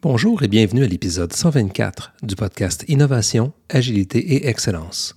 Bonjour 0.00 0.44
et 0.44 0.48
bienvenue 0.48 0.84
à 0.84 0.86
l'épisode 0.86 1.32
124 1.32 2.12
du 2.22 2.36
podcast 2.36 2.84
Innovation, 2.86 3.52
Agilité 3.68 4.20
et 4.20 4.46
Excellence. 4.46 5.16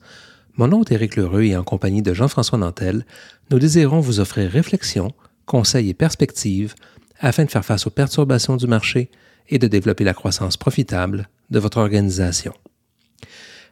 Mon 0.57 0.69
nom 0.69 0.81
est 0.81 0.91
Éric 0.91 1.17
Lheureux 1.17 1.43
et 1.43 1.55
en 1.55 1.63
compagnie 1.63 2.01
de 2.01 2.15
Jean-François 2.15 2.57
Nantel, 2.57 3.05
nous 3.51 3.59
désirons 3.59 3.99
vous 3.99 4.19
offrir 4.19 4.49
réflexion, 4.49 5.13
conseils 5.45 5.89
et 5.89 5.93
perspectives 5.93 6.73
afin 7.19 7.45
de 7.45 7.51
faire 7.51 7.63
face 7.63 7.85
aux 7.85 7.91
perturbations 7.91 8.57
du 8.57 8.65
marché 8.65 9.11
et 9.49 9.59
de 9.59 9.67
développer 9.67 10.03
la 10.03 10.15
croissance 10.15 10.57
profitable 10.57 11.29
de 11.51 11.59
votre 11.59 11.77
organisation. 11.77 12.53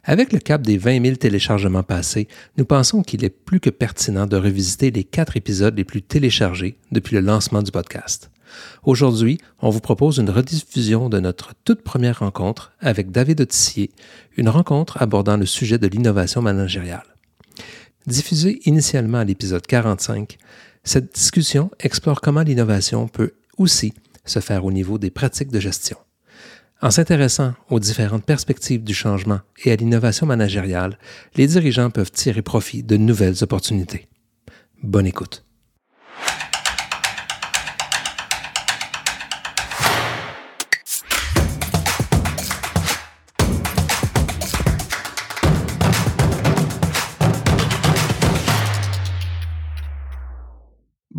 Avec 0.04 0.32
le 0.32 0.38
cap 0.38 0.62
des 0.62 0.78
20 0.78 1.02
000 1.02 1.16
téléchargements 1.16 1.82
passés, 1.82 2.28
nous 2.56 2.64
pensons 2.64 3.02
qu'il 3.02 3.24
est 3.24 3.30
plus 3.30 3.58
que 3.58 3.70
pertinent 3.70 4.28
de 4.28 4.36
revisiter 4.36 4.92
les 4.92 5.02
quatre 5.02 5.36
épisodes 5.36 5.76
les 5.76 5.84
plus 5.84 6.02
téléchargés 6.02 6.78
depuis 6.92 7.16
le 7.16 7.22
lancement 7.22 7.62
du 7.62 7.72
podcast. 7.72 8.30
Aujourd'hui, 8.82 9.38
on 9.60 9.70
vous 9.70 9.80
propose 9.80 10.18
une 10.18 10.30
rediffusion 10.30 11.08
de 11.08 11.20
notre 11.20 11.54
toute 11.64 11.82
première 11.82 12.20
rencontre 12.20 12.72
avec 12.80 13.10
David 13.10 13.40
Autissier, 13.40 13.90
une 14.36 14.48
rencontre 14.48 15.00
abordant 15.02 15.36
le 15.36 15.46
sujet 15.46 15.78
de 15.78 15.86
l'innovation 15.86 16.42
managériale. 16.42 17.16
Diffusée 18.06 18.60
initialement 18.64 19.18
à 19.18 19.24
l'épisode 19.24 19.66
45, 19.66 20.38
cette 20.84 21.14
discussion 21.14 21.70
explore 21.80 22.20
comment 22.20 22.42
l'innovation 22.42 23.08
peut 23.08 23.32
aussi 23.58 23.92
se 24.24 24.40
faire 24.40 24.64
au 24.64 24.72
niveau 24.72 24.98
des 24.98 25.10
pratiques 25.10 25.50
de 25.50 25.60
gestion. 25.60 25.98
En 26.82 26.90
s'intéressant 26.90 27.52
aux 27.68 27.78
différentes 27.78 28.24
perspectives 28.24 28.82
du 28.82 28.94
changement 28.94 29.40
et 29.64 29.72
à 29.72 29.76
l'innovation 29.76 30.26
managériale, 30.26 30.98
les 31.36 31.46
dirigeants 31.46 31.90
peuvent 31.90 32.10
tirer 32.10 32.40
profit 32.40 32.82
de 32.82 32.96
nouvelles 32.96 33.42
opportunités. 33.42 34.08
Bonne 34.82 35.06
écoute. 35.06 35.44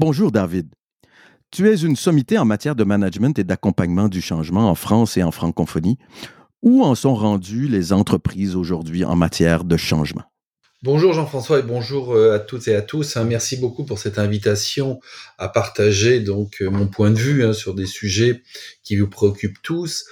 Bonjour 0.03 0.31
David. 0.31 0.67
Tu 1.51 1.69
es 1.69 1.75
une 1.75 1.95
sommité 1.95 2.39
en 2.39 2.43
matière 2.43 2.75
de 2.75 2.83
management 2.83 3.37
et 3.37 3.43
d'accompagnement 3.43 4.07
du 4.07 4.19
changement 4.19 4.67
en 4.67 4.73
France 4.73 5.15
et 5.15 5.21
en 5.21 5.29
francophonie. 5.29 5.99
Où 6.63 6.83
en 6.83 6.95
sont 6.95 7.13
rendues 7.13 7.67
les 7.67 7.93
entreprises 7.93 8.55
aujourd'hui 8.55 9.05
en 9.05 9.15
matière 9.15 9.63
de 9.63 9.77
changement? 9.77 10.23
Bonjour 10.81 11.13
Jean-François 11.13 11.59
et 11.59 11.61
bonjour 11.61 12.15
euh, 12.15 12.33
à 12.33 12.39
toutes 12.39 12.67
et 12.67 12.73
à 12.73 12.81
tous. 12.81 13.15
Hein. 13.15 13.25
Merci 13.25 13.57
beaucoup 13.57 13.85
pour 13.85 13.99
cette 13.99 14.17
invitation 14.17 14.99
à 15.37 15.49
partager 15.49 16.19
donc 16.19 16.63
euh, 16.63 16.71
mon 16.71 16.87
point 16.87 17.11
de 17.11 17.19
vue 17.19 17.45
hein, 17.45 17.53
sur 17.53 17.75
des 17.75 17.85
sujets 17.85 18.41
qui 18.81 18.97
vous 18.97 19.07
préoccupent 19.07 19.61
tous. 19.61 20.05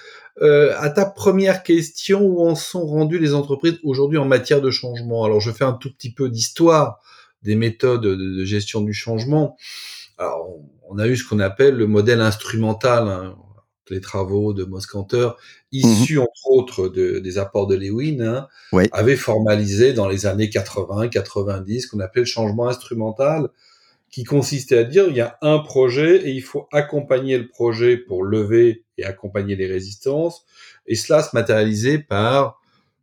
Euh, 0.43 0.75
à 0.77 0.91
ta 0.91 1.07
première 1.07 1.63
question, 1.63 2.21
où 2.21 2.47
en 2.47 2.53
sont 2.53 2.85
rendues 2.85 3.17
les 3.17 3.33
entreprises 3.33 3.79
aujourd'hui 3.81 4.19
en 4.19 4.25
matière 4.25 4.61
de 4.61 4.69
changement? 4.69 5.23
Alors 5.23 5.41
je 5.41 5.49
fais 5.49 5.65
un 5.65 5.73
tout 5.73 5.91
petit 5.91 6.13
peu 6.13 6.29
d'histoire 6.29 6.99
des 7.43 7.55
méthodes 7.55 8.01
de, 8.01 8.45
gestion 8.45 8.81
du 8.81 8.93
changement. 8.93 9.57
Alors, 10.17 10.47
on 10.89 10.97
a 10.97 11.07
eu 11.07 11.15
ce 11.15 11.27
qu'on 11.27 11.39
appelle 11.39 11.75
le 11.75 11.87
modèle 11.87 12.21
instrumental, 12.21 13.07
hein, 13.07 13.35
les 13.89 14.01
travaux 14.01 14.53
de 14.53 14.65
Moscanter, 14.65 15.29
issus 15.71 16.17
mhm. 16.17 16.23
entre 16.23 16.49
autres 16.49 16.87
de, 16.89 17.19
des 17.19 17.37
apports 17.37 17.67
de 17.67 17.75
Lewin, 17.75 18.21
hein, 18.21 18.47
avaient 18.91 19.15
formalisé 19.15 19.93
dans 19.93 20.07
les 20.07 20.25
années 20.25 20.47
80-90 20.47 21.87
qu'on 21.87 21.99
appelait 21.99 22.21
le 22.21 22.27
changement 22.27 22.67
instrumental, 22.67 23.49
qui 24.09 24.23
consistait 24.23 24.79
à 24.79 24.83
dire 24.83 25.05
il 25.09 25.15
y 25.15 25.21
a 25.21 25.37
un 25.41 25.59
projet 25.59 26.27
et 26.27 26.31
il 26.31 26.41
faut 26.41 26.67
accompagner 26.71 27.37
le 27.37 27.47
projet 27.47 27.97
pour 27.97 28.23
lever 28.23 28.83
et 28.97 29.05
accompagner 29.05 29.55
les 29.55 29.67
résistances, 29.67 30.45
et 30.87 30.95
cela 30.95 31.21
se 31.23 31.29
matérialisait 31.33 31.99
par 31.99 32.58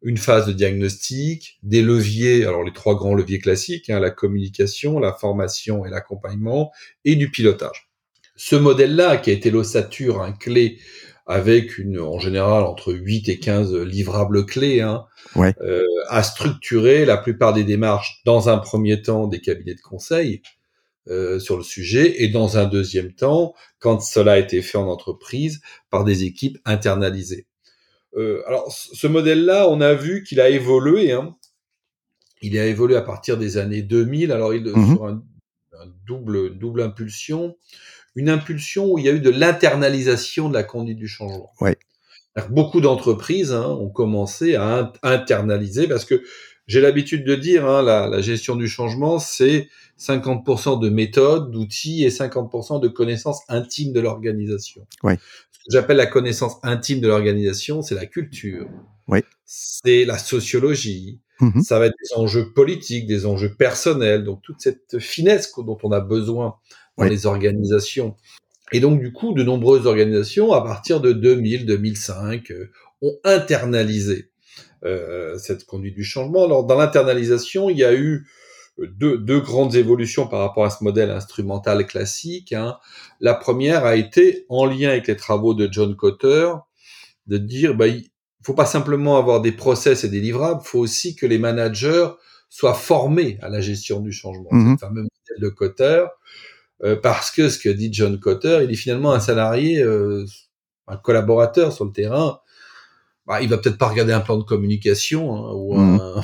une 0.07 0.19
phase 0.19 0.47
de 0.47 0.53
diagnostic, 0.53 1.59
des 1.65 1.83
leviers, 1.83 2.47
alors 2.47 2.63
les 2.63 2.73
trois 2.73 2.95
grands 2.95 3.17
leviers 3.17 3.41
classiques, 3.41 3.91
hein, 3.91 3.99
la 3.99 4.13
communication, 4.13 5.01
la 5.01 5.13
formation 5.13 5.85
et 5.85 5.91
l'accompagnement, 5.91 6.71
et 7.05 7.17
du 7.17 7.29
pilotage. 7.29 7.91
Ce 8.37 8.55
modèle-là, 8.55 9.17
qui 9.17 9.31
a 9.31 9.33
été 9.33 9.51
l'ossature, 9.51 10.23
un 10.23 10.31
clé 10.31 10.79
avec 11.27 11.77
une, 11.79 11.99
en 11.99 12.21
général, 12.21 12.63
entre 12.63 12.93
8 12.93 13.29
et 13.31 13.41
15 13.41 13.75
livrables 13.75 14.47
clés, 14.47 14.81
hein, 14.81 15.07
euh, 15.37 15.83
a 16.09 16.23
structuré 16.23 17.05
la 17.05 17.17
plupart 17.17 17.53
des 17.53 17.65
démarches, 17.65 18.23
dans 18.25 18.49
un 18.49 18.59
premier 18.59 19.03
temps, 19.03 19.27
des 19.27 19.41
cabinets 19.41 19.75
de 19.75 19.81
conseil 19.81 20.41
euh, 21.09 21.41
sur 21.41 21.57
le 21.57 21.65
sujet, 21.65 22.23
et 22.23 22.29
dans 22.29 22.59
un 22.59 22.67
deuxième 22.67 23.13
temps, 23.13 23.55
quand 23.81 24.01
cela 24.01 24.35
a 24.35 24.39
été 24.39 24.63
fait 24.63 24.79
en 24.79 24.87
entreprise, 24.87 25.63
par 25.91 26.05
des 26.05 26.23
équipes 26.23 26.59
internalisées. 26.65 27.49
Euh, 28.17 28.43
alors, 28.47 28.71
ce 28.73 29.07
modèle-là, 29.07 29.69
on 29.69 29.81
a 29.81 29.95
vu 29.95 30.23
qu'il 30.23 30.41
a 30.41 30.49
évolué. 30.49 31.13
Hein. 31.13 31.37
Il 32.43 32.59
a 32.59 32.67
évolué 32.67 32.97
à 32.97 33.03
partir 33.03 33.37
des 33.37 33.59
années 33.59 33.83
2000. 33.83 34.33
Alors, 34.33 34.55
il 34.55 34.63
mmh 34.65 34.95
sur 34.95 35.07
un, 35.07 35.23
double, 36.07 36.57
double 36.59 36.83
impulsion. 36.83 37.57
Une 38.15 38.31
impulsion 38.31 38.93
où 38.93 38.99
il 38.99 39.05
y 39.05 39.09
a 39.09 39.13
eu 39.13 39.21
de 39.21 39.31
l'internalisation 39.31 40.49
de 40.49 40.55
la 40.55 40.63
conduite 40.63 40.99
du 40.99 41.09
changement. 41.09 41.53
Beaucoup 42.51 42.81
d'entreprises 42.81 43.53
hein, 43.53 43.67
ont 43.67 43.89
commencé 43.89 44.57
à 44.57 44.93
internaliser 45.03 45.89
parce 45.89 46.05
que 46.05 46.23
j'ai 46.67 46.81
l'habitude 46.81 47.25
de 47.25 47.35
dire, 47.35 47.67
hein, 47.67 47.83
la, 47.83 48.09
la, 48.09 48.21
gestion 48.21 48.57
du 48.57 48.69
changement, 48.69 49.19
c'est 49.19 49.69
50% 49.99 50.81
de 50.81 50.89
méthode, 50.89 51.51
d'outils 51.51 52.05
et 52.05 52.11
50% 52.11 52.81
de 52.81 52.89
connaissances 52.89 53.41
intimes 53.49 53.93
de 53.93 54.01
l'organisation. 54.01 54.87
Ouais 55.03 55.19
j'appelle 55.71 55.97
la 55.97 56.07
connaissance 56.07 56.57
intime 56.63 57.01
de 57.01 57.09
l'organisation, 57.09 57.83
c'est 57.83 57.95
la 57.95 58.07
culture. 58.07 58.69
Oui. 59.09 59.21
C'est 59.45 60.05
la 60.05 60.19
sociologie. 60.19 61.21
Mm-hmm. 61.41 61.63
Ça 61.63 61.79
va 61.79 61.87
être 61.87 61.95
des 62.03 62.17
enjeux 62.17 62.53
politiques, 62.53 63.07
des 63.07 63.27
enjeux 63.27 63.55
personnels, 63.55 64.25
donc 64.25 64.43
toute 64.43 64.61
cette 64.61 64.99
finesse 64.99 65.53
dont 65.57 65.79
on 65.83 65.93
a 65.93 66.01
besoin 66.01 66.57
dans 66.97 67.05
les 67.05 67.27
organisations. 67.27 68.17
Et 68.73 68.81
donc, 68.81 69.01
du 69.01 69.13
coup, 69.13 69.33
de 69.33 69.43
nombreuses 69.43 69.87
organisations, 69.87 70.53
à 70.53 70.63
partir 70.63 71.01
de 71.01 71.13
2000, 71.13 71.67
2005, 71.67 72.51
euh, 72.51 72.71
ont 73.03 73.17
internalisé 73.23 74.31
euh, 74.85 75.39
cette 75.39 75.67
conduite 75.67 75.95
du 75.95 76.03
changement. 76.03 76.47
Alors, 76.47 76.65
dans 76.65 76.77
l'internalisation, 76.77 77.71
il 77.71 77.79
y 77.79 77.85
a 77.85 77.95
eu 77.95 78.27
deux, 78.79 79.19
deux, 79.19 79.41
grandes 79.41 79.75
évolutions 79.75 80.27
par 80.27 80.41
rapport 80.41 80.65
à 80.65 80.71
ce 80.71 80.85
modèle 80.85 81.11
instrumental 81.11 81.87
classique. 81.87 82.53
Hein. 82.53 82.77
La 83.21 83.35
première 83.35 83.85
a 83.85 83.97
été 83.97 84.45
en 84.49 84.67
lien 84.67 84.91
avec 84.91 85.07
les 85.07 85.17
travaux 85.17 85.55
de 85.55 85.69
John 85.71 85.97
Cotter, 85.97 86.51
de 87.27 87.39
dire 87.39 87.75
bah, 87.75 87.87
il 87.87 88.09
faut 88.43 88.55
pas 88.55 88.67
simplement 88.67 89.17
avoir 89.17 89.41
des 89.41 89.53
process 89.53 90.05
et 90.05 90.09
des 90.09 90.21
livrables, 90.21 90.61
il 90.65 90.69
faut 90.69 90.79
aussi 90.79 91.17
que 91.17 91.27
les 91.27 91.39
managers 91.39 92.09
soient 92.49 92.75
formés 92.75 93.39
à 93.43 93.49
la 93.49 93.61
gestion 93.61 94.01
du 94.01 94.13
changement. 94.13 94.49
C'est 94.51 94.57
le 94.57 94.79
fameux 94.79 95.03
modèle 95.03 95.41
de 95.41 95.49
Cotter, 95.49 96.05
euh, 96.85 96.97
parce 96.97 97.31
que 97.31 97.49
ce 97.49 97.59
que 97.59 97.69
dit 97.69 97.91
John 97.93 98.21
Cotter, 98.21 98.61
il 98.63 98.71
est 98.71 98.77
finalement 98.77 99.13
un 99.13 99.21
salarié, 99.21 99.83
euh, 99.83 100.25
un 100.87 100.97
collaborateur 100.97 101.73
sur 101.73 101.85
le 101.85 101.93
terrain. 101.93 102.41
Bah, 103.27 103.41
il 103.43 103.49
va 103.49 103.59
peut-être 103.59 103.79
pas 103.79 103.89
regarder 103.89 104.13
un 104.13 104.21
plan 104.21 104.37
de 104.37 104.45
communication 104.45 105.35
hein, 105.35 105.53
ou 105.53 105.77
mm-hmm. 105.77 106.01
un, 106.01 106.23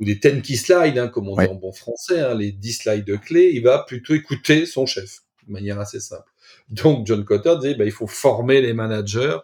ou 0.00 0.04
des 0.04 0.18
ten 0.18 0.42
key 0.42 0.56
slides, 0.56 0.98
hein, 0.98 1.08
comme 1.08 1.28
on 1.28 1.36
dit 1.36 1.46
en 1.46 1.54
bon 1.54 1.72
français, 1.72 2.20
hein, 2.20 2.34
les 2.34 2.52
10 2.52 2.72
slides 2.72 3.04
de 3.04 3.16
clés, 3.16 3.50
il 3.54 3.62
va 3.62 3.84
plutôt 3.86 4.14
écouter 4.14 4.64
son 4.64 4.86
chef, 4.86 5.20
de 5.46 5.52
manière 5.52 5.78
assez 5.78 6.00
simple. 6.00 6.24
Donc 6.70 7.06
John 7.06 7.24
Cotter 7.24 7.54
disait, 7.60 7.74
bah, 7.74 7.84
il 7.84 7.92
faut 7.92 8.06
former 8.06 8.62
les 8.62 8.72
managers 8.72 9.36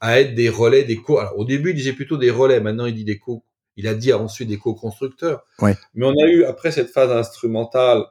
à 0.00 0.20
être 0.20 0.34
des 0.34 0.50
relais 0.50 0.84
des 0.84 0.96
co. 0.96 1.18
Alors 1.18 1.38
au 1.38 1.44
début, 1.44 1.70
il 1.70 1.76
disait 1.76 1.94
plutôt 1.94 2.18
des 2.18 2.30
relais, 2.30 2.60
maintenant 2.60 2.86
il 2.86 2.94
dit 2.94 3.04
des 3.04 3.18
co. 3.18 3.42
Il 3.76 3.88
a 3.88 3.94
dit 3.94 4.12
ensuite 4.12 4.48
des 4.48 4.58
co-constructeurs. 4.58 5.44
Ouais. 5.58 5.76
Mais 5.94 6.06
on 6.06 6.12
a 6.12 6.28
eu 6.28 6.44
après 6.44 6.70
cette 6.70 6.90
phase 6.90 7.10
instrumentale 7.10 8.04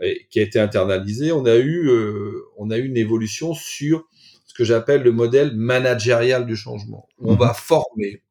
et, 0.00 0.26
qui 0.30 0.40
a 0.40 0.42
été 0.42 0.58
internalisée, 0.58 1.32
on 1.32 1.44
a 1.44 1.56
eu 1.56 1.90
euh, 1.90 2.46
on 2.56 2.70
a 2.70 2.78
eu 2.78 2.86
une 2.86 2.96
évolution 2.96 3.52
sur 3.52 4.08
ce 4.46 4.54
que 4.54 4.64
j'appelle 4.64 5.02
le 5.02 5.12
modèle 5.12 5.54
managérial 5.54 6.46
du 6.46 6.56
changement. 6.56 7.08
On 7.18 7.32
mhm. 7.32 7.38
va 7.38 7.52
former 7.52 8.22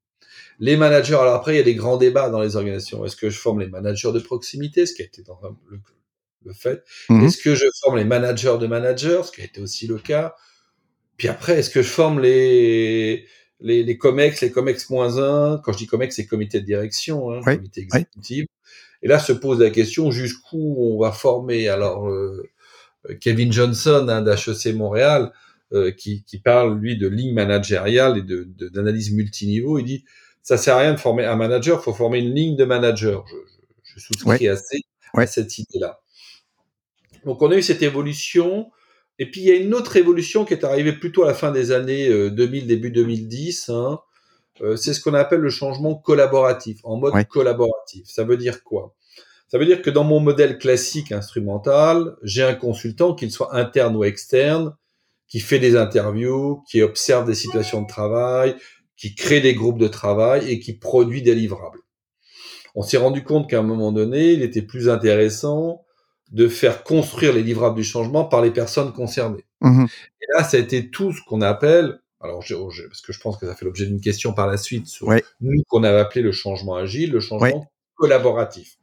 les 0.62 0.78
managers, 0.78 1.16
alors 1.16 1.34
après, 1.34 1.56
il 1.56 1.58
y 1.58 1.60
a 1.60 1.64
des 1.64 1.74
grands 1.74 1.98
débats 1.98 2.30
dans 2.30 2.40
les 2.40 2.56
organisations. 2.56 3.04
Est-ce 3.04 3.16
que 3.16 3.32
je 3.32 3.38
forme 3.38 3.60
les 3.62 3.68
managers 3.68 4.12
de 4.14 4.20
proximité, 4.20 4.86
ce 4.86 4.94
qui 4.94 5.02
a 5.02 5.06
été 5.06 5.24
dans 5.24 5.40
le, 6.46 6.54
fait? 6.54 6.84
Mhm. 7.10 7.26
Est-ce 7.26 7.42
que 7.42 7.56
je 7.56 7.66
forme 7.82 7.98
les 7.98 8.06
managers 8.06 8.58
de 8.62 8.68
managers, 8.68 9.22
ce 9.26 9.32
qui 9.32 9.42
a 9.42 9.44
été 9.44 9.60
aussi 9.60 9.88
le 9.88 9.98
cas? 9.98 10.36
Puis 11.18 11.28
après, 11.28 11.58
est-ce 11.58 11.72
que 11.72 11.82
je 11.82 11.90
forme 11.90 12.20
les, 12.20 13.26
les, 13.60 13.84
les 13.84 13.98
COMEX, 13.98 14.42
les 14.42 14.52
COMEX-1 14.52 15.62
Quand 15.64 15.72
je 15.74 15.78
dis 15.80 15.88
COMEX, 15.88 16.16
c'est 16.16 16.28
comité 16.28 16.62
de 16.62 16.66
direction, 16.66 17.32
hein, 17.32 17.42
comité 17.44 17.82
exécutif. 17.82 18.46
Et 19.02 19.08
là 19.08 19.18
se 19.18 19.34
pose 19.34 19.60
la 19.60 19.72
question 19.72 20.12
jusqu'où 20.12 20.76
on 20.78 21.02
va 21.02 21.12
former? 21.12 21.70
Alors, 21.70 22.08
euh, 22.08 22.48
Kevin 23.20 23.52
Johnson 23.52 24.06
hein, 24.10 24.22
d'HEC 24.22 24.76
Montréal, 24.76 25.32
euh, 25.74 25.90
qui, 25.90 26.24
qui, 26.24 26.38
parle, 26.38 26.78
lui, 26.78 26.98
de 26.98 27.08
ligne 27.08 27.34
managériale 27.34 28.20
et 28.20 28.22
d'analyse 28.22 28.56
de, 28.58 28.70
d'analyse 28.70 29.12
multiniveau, 29.12 29.80
il 29.80 29.86
dit 29.86 30.06
ça 30.44 30.58
sert 30.58 30.76
à 30.76 30.80
rien 30.80 30.94
de 30.94 31.00
former 31.00 31.26
un 31.26 31.36
manager, 31.36 31.80
il 31.80 31.84
faut 31.84 31.94
former 31.94 32.20
une 32.20 32.34
ligne 32.34 32.56
de 32.56 32.66
manager. 32.66 33.26
Je, 33.28 33.36
je, 33.84 34.00
souscris 34.00 34.48
assez 34.48 34.82
à 35.14 35.28
cette 35.28 35.58
idée-là. 35.58 36.00
Donc 37.26 37.42
on 37.42 37.52
a 37.52 37.56
eu 37.56 37.62
cette 37.62 37.84
évolution 37.84 38.72
Et 39.20 39.30
puis 39.30 39.42
il 39.42 39.48
y 39.48 39.52
a 39.52 39.56
une 39.56 39.74
autre 39.74 39.96
évolution 39.98 40.46
qui 40.46 40.54
est 40.54 40.64
arrivée 40.64 40.94
plutôt 40.94 41.24
à 41.24 41.28
la 41.28 41.34
fin 41.34 41.52
des 41.52 41.72
années 41.72 42.10
2000, 42.32 42.68
début 42.68 42.92
2010. 42.92 43.70
Hein. 43.70 44.00
c'est 44.76 44.94
ce 44.94 45.02
qu'on 45.02 45.14
appelle 45.14 45.42
le 45.42 45.50
changement 45.50 45.96
collaboratif, 45.96 46.80
en 46.84 46.98
mode 46.98 47.28
collaboratif. 47.28 48.08
Ça 48.08 48.24
veut 48.24 48.38
dire 48.38 48.64
quoi? 48.64 48.96
Ça 49.52 49.58
veut 49.58 49.66
dire 49.66 49.82
que 49.82 49.90
dans 49.90 50.06
mon 50.06 50.22
modèle 50.22 50.58
classique 50.58 51.12
instrumental, 51.12 52.16
j'ai 52.24 52.42
un 52.42 52.56
consultant, 52.56 53.14
qu'il 53.14 53.32
soit 53.32 53.54
interne 53.54 53.98
ou 53.98 54.06
externe, 54.06 54.74
qui 55.28 55.42
fait 55.42 55.60
des 55.60 55.76
interviews, 55.76 56.64
qui 56.70 56.82
observe 56.82 57.26
des 57.26 57.36
situations 57.36 57.82
de 57.82 57.88
travail, 57.88 58.56
qui 59.02 59.16
crée 59.16 59.42
des 59.42 59.56
groupes 59.56 59.80
de 59.80 59.88
travail 59.88 60.48
et 60.48 60.60
qui 60.60 60.74
produit 60.74 61.24
des 61.24 61.34
livrables. 61.34 61.80
On 62.76 62.84
s'est 62.84 62.98
rendu 62.98 63.24
compte 63.24 63.50
qu'à 63.50 63.58
un 63.58 63.64
moment 63.64 63.92
donné, 63.92 64.34
il 64.34 64.44
était 64.44 64.62
plus 64.62 64.90
intéressant 64.90 65.84
de 66.30 66.48
faire 66.48 66.84
construire 66.84 67.34
les 67.34 67.42
livrables 67.42 67.76
du 67.76 67.84
changement 67.84 68.26
par 68.26 68.44
les 68.44 68.52
personnes 68.52 68.94
concernées. 68.94 69.46
Mmh 69.60 69.86
et 70.22 70.26
là, 70.38 70.44
ça 70.44 70.58
a 70.58 70.60
été 70.60 70.92
tout 70.92 71.12
ce 71.14 71.22
qu'on 71.24 71.42
appelle, 71.42 72.00
alors 72.20 72.44
parce 72.48 73.02
que 73.02 73.12
je 73.12 73.20
pense 73.20 73.38
que 73.38 73.48
ça 73.48 73.56
fait 73.56 73.66
l'objet 73.66 73.88
d'une 73.88 74.00
question 74.00 74.34
par 74.34 74.46
la 74.46 74.56
suite 74.56 74.86
sur 74.86 75.12
nous 75.42 75.64
qu'on 75.68 75.84
avait 75.84 76.00
appelé 76.00 76.22
le 76.22 76.32
changement 76.32 76.76
agile, 76.76 77.12
le 77.12 77.20
changement 77.20 77.72
collaboratif. 77.96 78.78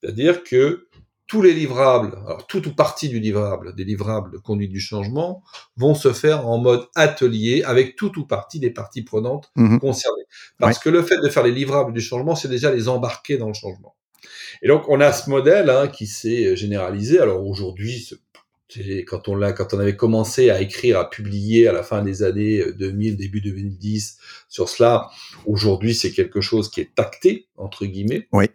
C'est-à-dire 0.00 0.44
que 0.44 0.86
tous 1.26 1.42
les 1.42 1.52
livrables, 1.52 2.18
alors 2.24 2.46
tout 2.46 2.66
ou 2.68 2.72
partie 2.72 3.08
du 3.08 3.18
livrable, 3.18 3.74
des 3.74 3.84
livrables 3.84 4.32
de 4.32 4.38
conduite 4.38 4.70
du 4.70 4.80
changement, 4.80 5.42
vont 5.76 5.94
se 5.94 6.12
faire 6.12 6.46
en 6.46 6.58
mode 6.58 6.86
atelier 6.94 7.62
avec 7.64 7.96
tout 7.96 8.18
ou 8.18 8.26
partie 8.26 8.60
des 8.60 8.70
parties 8.70 9.02
prenantes 9.02 9.50
mmh 9.56 9.78
concernées. 9.78 10.24
Parce 10.58 10.78
que 10.78 10.88
le 10.88 11.02
fait 11.02 11.18
de 11.20 11.28
faire 11.28 11.42
les 11.42 11.52
livrables 11.52 11.92
du 11.92 12.00
changement, 12.00 12.36
c'est 12.36 12.48
déjà 12.48 12.70
les 12.70 12.88
embarquer 12.88 13.38
dans 13.38 13.48
le 13.48 13.54
changement. 13.54 13.96
Et 14.62 14.68
donc 14.68 14.88
on 14.88 15.00
a 15.00 15.12
ce 15.12 15.28
modèle 15.28 15.68
hein, 15.70 15.88
qui 15.88 16.06
s'est 16.06 16.56
généralisé. 16.56 17.18
Alors 17.18 17.44
aujourd'hui, 17.44 18.08
quand 19.06 19.28
on 19.28 19.34
l'a, 19.36 19.52
quand 19.52 19.74
on 19.74 19.78
avait 19.78 19.96
commencé 19.96 20.50
à 20.50 20.60
écrire, 20.60 20.98
à 20.98 21.10
publier 21.10 21.68
à 21.68 21.72
la 21.72 21.82
fin 21.82 22.02
des 22.02 22.22
années 22.22 22.64
2000, 22.72 23.16
début 23.16 23.40
2010 23.40 24.18
sur 24.48 24.68
cela, 24.68 25.08
aujourd'hui 25.44 25.94
c'est 25.94 26.12
quelque 26.12 26.40
chose 26.40 26.70
qui 26.70 26.80
est 26.80 26.94
tacté 26.94 27.48
entre 27.56 27.84
guillemets. 27.84 28.28
Oui. 28.32 28.46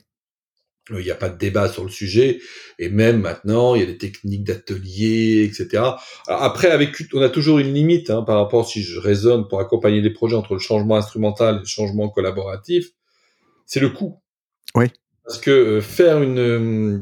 Il 1.00 1.06
n'y 1.06 1.12
a 1.12 1.16
pas 1.16 1.30
de 1.30 1.38
débat 1.38 1.70
sur 1.70 1.84
le 1.84 1.90
sujet, 1.90 2.40
et 2.80 2.90
même 2.90 3.22
maintenant, 3.22 3.76
il 3.76 3.82
y 3.82 3.84
a 3.84 3.88
des 3.88 3.98
techniques 3.98 4.44
d'atelier, 4.44 5.44
etc. 5.44 5.84
après, 6.28 6.70
avec, 6.70 6.96
on 7.14 7.22
a 7.22 7.30
toujours 7.30 7.60
une 7.60 7.74
limite 7.74 8.10
hein, 8.10 8.24
par 8.24 8.38
rapport, 8.38 8.68
si 8.68 8.82
je 8.82 9.00
raisonne 9.00 9.48
pour 9.48 9.60
accompagner 9.60 10.02
des 10.02 10.10
projets 10.10 10.36
entre 10.36 10.54
le 10.54 10.60
changement 10.60 10.96
instrumental 10.96 11.56
et 11.56 11.60
le 11.60 11.66
changement 11.66 12.10
collaboratif, 12.10 12.88
c'est 13.66 13.80
le 13.80 13.90
coût. 13.90 14.20
Oui. 14.76 14.88
Parce 15.26 15.40
que 15.40 15.52
euh, 15.52 15.82
faire 15.82 16.22
une 16.22 16.40
euh, 16.40 17.00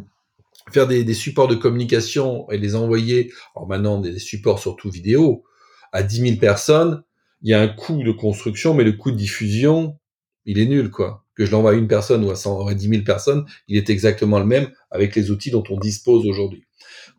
faire 0.72 0.88
des, 0.88 1.04
des, 1.04 1.14
supports 1.14 1.48
de 1.48 1.56
communication 1.56 2.50
et 2.52 2.58
les 2.58 2.76
envoyer, 2.76 3.32
alors 3.56 3.68
maintenant 3.68 4.00
des, 4.00 4.20
supports 4.20 4.60
surtout 4.60 4.90
vidéo, 4.90 5.44
à 5.92 6.04
10 6.04 6.22
000 6.22 6.36
personnes, 6.38 7.04
il 7.42 7.50
y 7.50 7.54
a 7.54 7.62
un 7.62 7.68
coût 7.68 8.04
de 8.04 8.12
construction, 8.12 8.74
mais 8.74 8.84
le 8.84 8.92
coût 8.92 9.12
de 9.12 9.16
diffusion, 9.16 9.98
il 10.46 10.60
est 10.60 10.66
nul, 10.66 10.92
quoi 10.92 11.26
que 11.40 11.46
je 11.46 11.52
l'envoie 11.52 11.72
à 11.72 11.74
une 11.74 11.88
personne 11.88 12.26
ou 12.26 12.32
à 12.32 12.36
100, 12.36 12.74
10 12.74 12.90
000 12.90 13.04
personnes, 13.04 13.46
il 13.70 13.78
est 13.78 13.90
exactement 13.90 14.40
le 14.40 14.46
même 14.46 14.70
avec 14.92 15.16
les 15.16 15.32
outils 15.32 15.52
dont 15.52 15.64
on 15.70 15.78
dispose 15.78 16.28
aujourd'hui. 16.28 16.66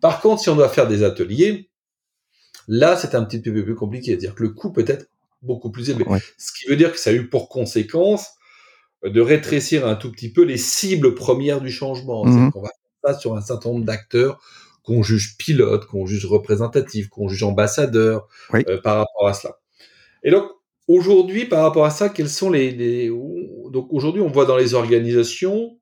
Par 0.03 0.21
contre, 0.21 0.43
si 0.43 0.51
on 0.51 0.57
doit 0.57 0.69
faire 0.69 0.87
des 0.87 1.03
ateliers, 1.03 1.71
là, 2.69 2.99
c'est 2.99 3.15
un 3.15 3.25
petit 3.25 3.41
peu 3.41 3.65
plus 3.65 3.75
compliqué. 3.75 4.11
C'est-à-dire 4.11 4.35
que 4.35 4.43
le 4.43 4.51
coût 4.51 4.73
peut 4.73 4.85
être 4.87 5.07
beaucoup 5.41 5.71
plus 5.71 5.89
élevé. 5.89 6.05
Ce 6.37 6.53
qui 6.53 6.69
veut 6.69 6.77
dire 6.77 6.93
que 6.93 6.99
ça 6.99 7.09
a 7.09 7.13
eu 7.15 7.31
pour 7.31 7.49
conséquence 7.49 8.27
de 9.03 9.21
rétrécir 9.23 9.87
un 9.87 9.95
tout 9.95 10.13
petit 10.13 10.31
peu 10.31 10.45
les 10.45 10.59
cibles 10.59 11.15
premières 11.15 11.63
du 11.63 11.71
changement. 11.71 12.27
Mhm. 12.27 12.53
On 12.55 12.61
va 12.61 12.69
faire 12.69 13.15
ça 13.15 13.19
sur 13.19 13.35
un 13.35 13.41
certain 13.41 13.71
nombre 13.71 13.87
d'acteurs 13.87 14.39
qu'on 14.83 15.03
juge 15.03 15.39
pilotes, 15.39 15.87
qu'on 15.87 16.05
juge 16.05 16.27
représentatifs, 16.27 17.09
qu'on 17.09 17.29
juge 17.29 17.43
ambassadeurs 17.43 18.29
euh, 18.53 18.83
par 18.83 18.99
rapport 18.99 19.29
à 19.29 19.33
cela. 19.33 19.57
Et 20.23 20.31
donc, 20.31 20.51
Aujourd'hui, 20.91 21.45
par 21.45 21.63
rapport 21.63 21.85
à 21.85 21.91
ça, 21.91 22.09
quels 22.09 22.29
sont 22.29 22.51
les, 22.51 23.09
donc 23.71 23.87
aujourd'hui, 23.93 24.23
on 24.23 24.29
voit 24.29 24.45
dans 24.45 24.57
les 24.57 24.75
organisations 24.75 25.79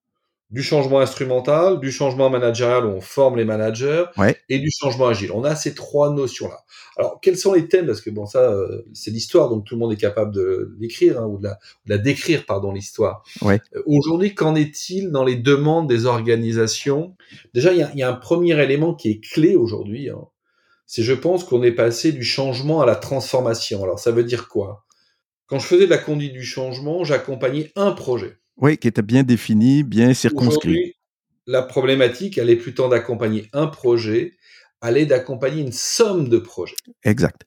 du 0.50 0.62
changement 0.62 1.00
instrumental, 1.00 1.80
du 1.80 1.90
changement 1.90 2.28
managérial 2.28 2.84
où 2.84 2.90
on 2.90 3.00
forme 3.00 3.38
les 3.38 3.46
managers 3.46 4.04
et 4.50 4.58
du 4.58 4.70
changement 4.70 5.06
agile. 5.06 5.32
On 5.32 5.44
a 5.44 5.56
ces 5.56 5.74
trois 5.74 6.12
notions-là. 6.12 6.58
Alors, 6.98 7.20
quels 7.22 7.38
sont 7.38 7.54
les 7.54 7.68
thèmes? 7.68 7.86
Parce 7.86 8.02
que 8.02 8.10
bon, 8.10 8.26
ça, 8.26 8.50
euh, 8.52 8.82
c'est 8.92 9.10
l'histoire, 9.10 9.48
donc 9.48 9.64
tout 9.64 9.76
le 9.76 9.78
monde 9.78 9.94
est 9.94 9.96
capable 9.96 10.34
de 10.34 10.76
l'écrire 10.78 11.18
hein, 11.18 11.26
ou, 11.26 11.38
de 11.38 11.48
la, 11.86 11.96
décrire, 11.96 12.44
pardon, 12.44 12.72
l'histoire. 12.72 13.24
Euh, 13.42 13.58
aujourd'hui, 13.86 14.34
qu'en 14.34 14.56
est-il 14.56 15.10
dans 15.10 15.24
les 15.24 15.36
demandes 15.36 15.88
des 15.88 16.04
organisations? 16.04 17.16
Déjà, 17.54 17.72
il 17.72 17.78
y, 17.78 18.02
a, 18.02 18.10
un 18.10 18.14
premier 18.14 18.62
élément 18.62 18.92
qui 18.94 19.08
est 19.08 19.20
clé 19.24 19.56
aujourd'hui. 19.56 20.10
Hein. 20.10 20.20
c'est, 20.84 21.02
je 21.02 21.14
pense, 21.14 21.44
qu'on 21.44 21.62
est 21.62 21.72
passé 21.72 22.12
du 22.12 22.24
changement 22.24 22.82
à 22.82 22.86
la 22.86 22.96
transformation. 22.96 23.82
Alors, 23.82 23.98
ça 23.98 24.10
veut 24.10 24.24
dire 24.24 24.48
quoi? 24.48 24.84
Quand 25.48 25.58
je 25.58 25.66
faisais 25.66 25.86
de 25.86 25.90
la 25.90 25.98
conduite 25.98 26.32
du 26.32 26.44
changement, 26.44 27.04
j'accompagnais 27.04 27.72
un 27.74 27.92
projet. 27.92 28.36
Oui, 28.58 28.76
qui 28.76 28.86
était 28.86 29.02
bien 29.02 29.22
défini, 29.22 29.82
bien 29.82 30.14
circonscrit. 30.14 30.94
La 31.46 31.62
problématique, 31.62 32.38
elle 32.38 32.50
est 32.50 32.56
plus 32.56 32.74
tant 32.74 32.88
d'accompagner 32.88 33.48
un 33.54 33.66
projet, 33.66 34.36
elle 34.82 34.98
est 34.98 35.06
d'accompagner 35.06 35.62
une 35.62 35.72
somme 35.72 36.28
de 36.28 36.38
projets. 36.38 36.76
Exact. 37.04 37.46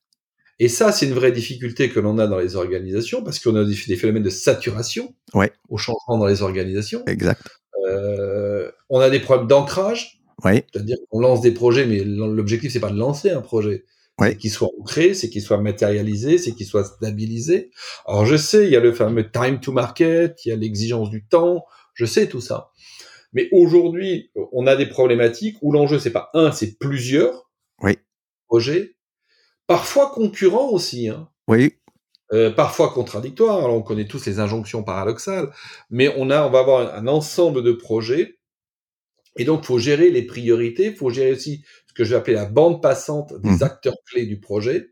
Et 0.58 0.68
ça, 0.68 0.92
c'est 0.92 1.08
une 1.08 1.14
vraie 1.14 1.32
difficulté 1.32 1.90
que 1.90 2.00
l'on 2.00 2.18
a 2.18 2.28
dans 2.28 2.40
les 2.40 2.56
organisations 2.56 3.24
parce 3.24 3.40
qu'on 3.40 3.56
a 3.56 3.64
des, 3.64 3.74
phénomènes 3.74 4.24
de 4.24 4.30
saturation 4.30 5.14
ouais. 5.34 5.52
au 5.70 5.78
changement 5.78 6.18
dans 6.18 6.28
les 6.28 6.42
organisations. 6.42 7.04
Exact. 7.08 7.42
Euh, 7.88 8.72
on 8.90 9.00
a 9.00 9.10
des 9.10 9.20
problèmes 9.20 9.48
d'ancrage. 9.48 10.22
Oui. 10.44 10.64
C'est-à-dire 10.72 10.98
qu'on 11.10 11.20
lance 11.20 11.42
des 11.42 11.52
projets, 11.52 11.86
mais 11.86 12.04
l'objectif, 12.04 12.72
c'est 12.72 12.80
pas 12.80 12.92
de 12.92 12.98
lancer 12.98 13.30
un 13.30 13.42
projet, 13.42 13.86
ouais. 14.22 14.38
qu'il 14.38 14.52
soit 14.52 14.70
ancré, 14.80 15.14
c'est 15.14 15.30
qu'il 15.30 15.42
soit 15.42 15.58
matérialisé, 15.58 16.38
c'est 16.38 16.54
qu'il 16.54 16.66
soit 16.66 16.84
stabilisé. 16.84 17.72
Alors 18.06 18.26
je 18.26 18.36
sais, 18.36 18.66
il 18.66 18.72
y 18.72 18.76
a 18.76 18.80
le 18.80 18.94
fameux 18.94 19.30
time 19.30 19.60
to 19.60 19.72
market, 19.72 20.46
il 20.46 20.50
y 20.50 20.52
a 20.52 20.56
l'exigence 20.56 21.10
du 21.10 21.26
temps, 21.26 21.66
je 21.94 22.06
sais 22.06 22.28
tout 22.28 22.42
ça. 22.42 22.72
Mais 23.34 23.50
aujourd'hui, 23.52 24.32
on 24.52 24.68
a 24.68 24.76
des 24.76 24.88
problématiques 24.88 25.58
où 25.62 25.72
l'enjeu 25.72 26.00
c'est 26.00 26.12
pas 26.12 26.30
un, 26.34 26.52
c'est 26.52 26.78
plusieurs 26.78 27.50
oui. 27.82 27.98
projets, 28.48 28.96
parfois 29.68 30.12
concurrents 30.12 30.70
aussi. 30.70 31.10
Hein. 31.10 31.30
Oui. 31.48 31.74
Euh, 32.34 32.50
parfois 32.50 32.94
contradictoires. 32.94 33.58
Alors 33.58 33.76
on 33.76 33.82
connaît 33.82 34.08
tous 34.08 34.26
les 34.26 34.40
injonctions 34.40 34.84
paradoxales, 34.84 35.52
mais 35.90 36.14
on 36.18 36.30
a, 36.30 36.46
on 36.46 36.50
va 36.50 36.60
avoir 36.60 36.96
un 36.96 37.08
ensemble 37.08 37.62
de 37.64 37.74
projets. 37.74 38.38
Et 39.38 39.46
donc, 39.46 39.64
faut 39.64 39.80
gérer 39.80 40.10
les 40.10 40.24
priorités, 40.24 40.94
faut 40.94 41.10
gérer 41.10 41.32
aussi 41.32 41.64
ce 41.92 41.94
que 41.94 42.06
je 42.06 42.12
vais 42.12 42.16
appeler 42.16 42.36
la 42.36 42.46
bande 42.46 42.82
passante 42.82 43.34
des 43.42 43.58
mmh. 43.58 43.64
acteurs 43.64 43.96
clés 44.06 44.26
du 44.26 44.40
projet. 44.40 44.92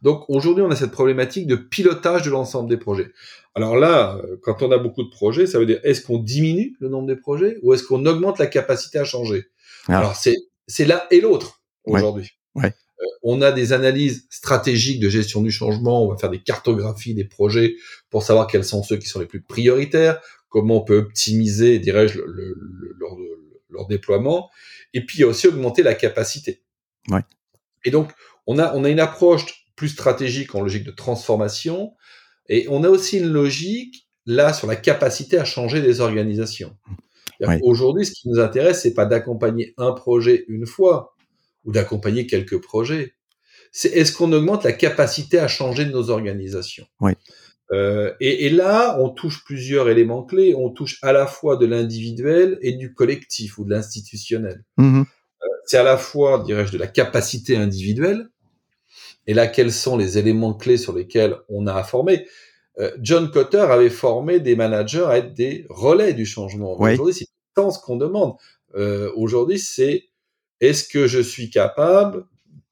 Donc 0.00 0.24
aujourd'hui, 0.28 0.64
on 0.64 0.70
a 0.70 0.76
cette 0.76 0.90
problématique 0.90 1.46
de 1.46 1.56
pilotage 1.56 2.22
de 2.22 2.30
l'ensemble 2.30 2.70
des 2.70 2.78
projets. 2.78 3.10
Alors 3.54 3.76
là, 3.76 4.16
euh, 4.16 4.38
quand 4.42 4.62
on 4.62 4.72
a 4.72 4.78
beaucoup 4.78 5.02
de 5.02 5.10
projets, 5.10 5.46
ça 5.46 5.58
veut 5.58 5.66
dire 5.66 5.78
est-ce 5.82 6.00
qu'on 6.00 6.18
diminue 6.18 6.74
le 6.80 6.88
nombre 6.88 7.06
des 7.06 7.16
projets 7.16 7.58
ou 7.62 7.74
est-ce 7.74 7.84
qu'on 7.84 8.06
augmente 8.06 8.38
la 8.38 8.46
capacité 8.46 8.98
à 8.98 9.04
changer? 9.04 9.46
Ah. 9.88 9.98
Alors 9.98 10.16
c'est 10.16 10.36
c'est 10.66 10.86
l'un 10.86 11.02
et 11.10 11.20
l'autre 11.20 11.60
aujourd'hui. 11.84 12.30
Ouais. 12.54 12.72
Euh, 13.00 13.06
on 13.22 13.42
a 13.42 13.52
des 13.52 13.74
analyses 13.74 14.26
stratégiques 14.30 15.00
de 15.00 15.10
gestion 15.10 15.42
du 15.42 15.50
changement, 15.50 16.04
on 16.04 16.08
va 16.08 16.16
faire 16.16 16.30
des 16.30 16.42
cartographies 16.42 17.14
des 17.14 17.24
projets 17.24 17.74
pour 18.08 18.22
savoir 18.22 18.46
quels 18.46 18.64
sont 18.64 18.82
ceux 18.82 18.96
qui 18.96 19.08
sont 19.08 19.20
les 19.20 19.26
plus 19.26 19.42
prioritaires, 19.42 20.20
comment 20.48 20.78
on 20.78 20.84
peut 20.84 20.98
optimiser, 20.98 21.78
dirais-je, 21.78 22.20
le, 22.20 22.56
le, 22.56 23.36
leur 23.72 23.86
déploiement 23.86 24.50
et 24.94 25.04
puis 25.04 25.24
aussi 25.24 25.48
augmenter 25.48 25.82
la 25.82 25.94
capacité. 25.94 26.62
Ouais. 27.08 27.22
Et 27.84 27.90
donc, 27.90 28.12
on 28.46 28.58
a, 28.58 28.74
on 28.74 28.84
a 28.84 28.90
une 28.90 29.00
approche 29.00 29.66
plus 29.76 29.88
stratégique 29.88 30.54
en 30.54 30.60
logique 30.60 30.84
de 30.84 30.90
transformation, 30.90 31.94
et 32.48 32.66
on 32.68 32.84
a 32.84 32.88
aussi 32.88 33.18
une 33.18 33.32
logique 33.32 34.08
là 34.26 34.52
sur 34.52 34.66
la 34.66 34.76
capacité 34.76 35.38
à 35.38 35.44
changer 35.44 35.80
des 35.80 36.00
organisations. 36.00 36.76
Ouais. 37.40 37.58
Aujourd'hui, 37.62 38.06
ce 38.06 38.12
qui 38.12 38.28
nous 38.28 38.38
intéresse, 38.38 38.82
c'est 38.82 38.94
pas 38.94 39.06
d'accompagner 39.06 39.74
un 39.76 39.92
projet 39.92 40.44
une 40.46 40.66
fois 40.66 41.16
ou 41.64 41.72
d'accompagner 41.72 42.26
quelques 42.26 42.60
projets. 42.60 43.14
C'est 43.72 43.88
est-ce 43.88 44.12
qu'on 44.12 44.32
augmente 44.32 44.64
la 44.64 44.72
capacité 44.72 45.38
à 45.38 45.48
changer 45.48 45.84
de 45.84 45.90
nos 45.90 46.10
organisations? 46.10 46.86
Ouais. 47.00 47.16
Euh, 47.72 48.12
et, 48.20 48.46
et, 48.46 48.50
là, 48.50 48.98
on 49.00 49.08
touche 49.08 49.44
plusieurs 49.44 49.88
éléments 49.88 50.22
clés. 50.22 50.54
On 50.54 50.70
touche 50.70 50.98
à 51.02 51.12
la 51.12 51.26
fois 51.26 51.56
de 51.56 51.64
l'individuel 51.64 52.58
et 52.60 52.72
du 52.72 52.92
collectif 52.92 53.58
ou 53.58 53.64
de 53.64 53.70
l'institutionnel. 53.70 54.64
Mmh. 54.76 55.00
Euh, 55.00 55.46
c'est 55.64 55.78
à 55.78 55.82
la 55.82 55.96
fois, 55.96 56.42
dirais-je, 56.44 56.72
de 56.72 56.78
la 56.78 56.86
capacité 56.86 57.56
individuelle. 57.56 58.28
Et 59.26 59.34
là, 59.34 59.46
quels 59.46 59.72
sont 59.72 59.96
les 59.96 60.18
éléments 60.18 60.54
clés 60.54 60.76
sur 60.76 60.94
lesquels 60.94 61.36
on 61.48 61.66
a 61.66 61.74
à 61.74 61.82
former? 61.82 62.26
Euh, 62.78 62.90
John 63.00 63.30
Cotter 63.30 63.60
avait 63.60 63.90
formé 63.90 64.40
des 64.40 64.56
managers 64.56 65.04
à 65.06 65.18
être 65.18 65.32
des 65.32 65.66
relais 65.70 66.12
du 66.12 66.26
changement. 66.26 66.76
Oui. 66.78 66.92
Aujourd'hui, 66.92 67.14
c'est 67.14 67.28
tant 67.54 67.70
ce 67.70 67.78
qu'on 67.78 67.96
demande. 67.96 68.34
Aujourd'hui, 69.16 69.58
c'est 69.58 70.04
est-ce 70.60 70.88
que 70.88 71.06
je 71.06 71.20
suis 71.20 71.50
capable, 71.50 72.24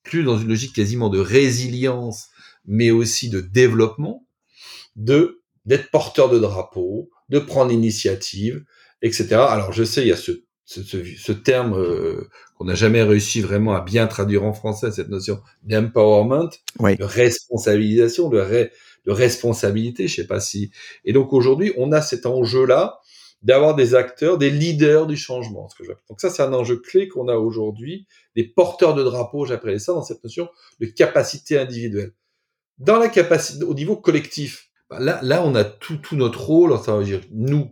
plus 0.03 0.25
dans 0.25 0.39
une 0.39 0.49
logique 0.49 0.75
quasiment 0.75 1.11
de 1.11 1.19
résilience, 1.19 2.31
mais 2.65 2.91
aussi 2.91 3.29
de 3.29 3.41
développement, 3.41 4.25
de 5.01 5.43
d'être 5.67 5.91
porteur 5.91 6.31
de 6.31 6.39
drapeau, 6.39 7.11
de 7.29 7.39
prendre 7.39 7.71
l'initiative, 7.71 8.65
etc. 9.03 9.35
Alors 9.35 9.73
je 9.73 9.85
sais, 9.85 10.03
il 10.03 10.09
y 10.09 10.13
a 10.13 10.17
ce, 10.17 10.33
ce, 10.65 10.81
ce, 10.83 11.33
terme 11.33 11.75
euh, 11.75 12.29
qu'on 12.57 12.65
n'a 12.65 12.75
jamais 12.75 13.03
réussi 13.03 13.41
vraiment 13.41 13.75
à 13.75 13.81
bien 13.81 14.07
traduire 14.07 14.45
en 14.45 14.53
français, 14.53 14.91
cette 14.91 15.09
notion 15.09 15.41
d'empowerment, 15.63 16.49
de 16.81 17.05
responsabilisation, 17.05 18.29
de, 18.29 18.71
de 19.05 19.11
responsabilité, 19.11 20.09
je 20.09 20.17
sais 20.17 20.27
pas 20.27 20.41
si. 20.41 20.71
Et 21.05 21.13
donc 21.13 21.33
aujourd'hui, 21.33 21.73
on 21.77 21.93
a 21.93 22.01
cet 22.01 22.25
enjeu-là 22.25 23.01
d'avoir 23.43 23.75
des 23.75 23.95
acteurs, 23.95 24.39
des 24.39 24.51
leaders 24.51 25.07
du 25.07 25.17
changement. 25.17 25.69
Ce 25.69 25.75
que 25.75 25.89
donc 26.09 26.21
ça, 26.21 26.31
c'est 26.31 26.43
un 26.43 26.53
enjeu 26.53 26.77
clé 26.77 27.09
qu'on 27.09 27.29
a 27.29 27.37
aujourd'hui, 27.37 28.07
des 28.37 28.45
porteurs 28.45 28.95
de 28.95 29.03
drapeaux, 29.03 29.47
j'appelais 29.47 29.79
ça, 29.79 29.93
dans 29.93 30.03
cette 30.03 30.23
notion 30.23 30.49
de 30.81 30.87
capacité 30.87 31.59
individuelle. 31.59 32.13
Dans 32.79 32.99
la 32.99 33.09
capacité, 33.09 33.65
au 33.65 33.75
niveau 33.75 33.97
collectif, 33.97 34.70
là, 34.99 35.21
là, 35.23 35.45
on 35.45 35.55
a 35.55 35.65
tout, 35.65 35.97
tout 35.97 36.17
notre 36.17 36.41
rôle, 36.41 36.73
veut 36.73 37.05
dire 37.05 37.21
nous, 37.31 37.71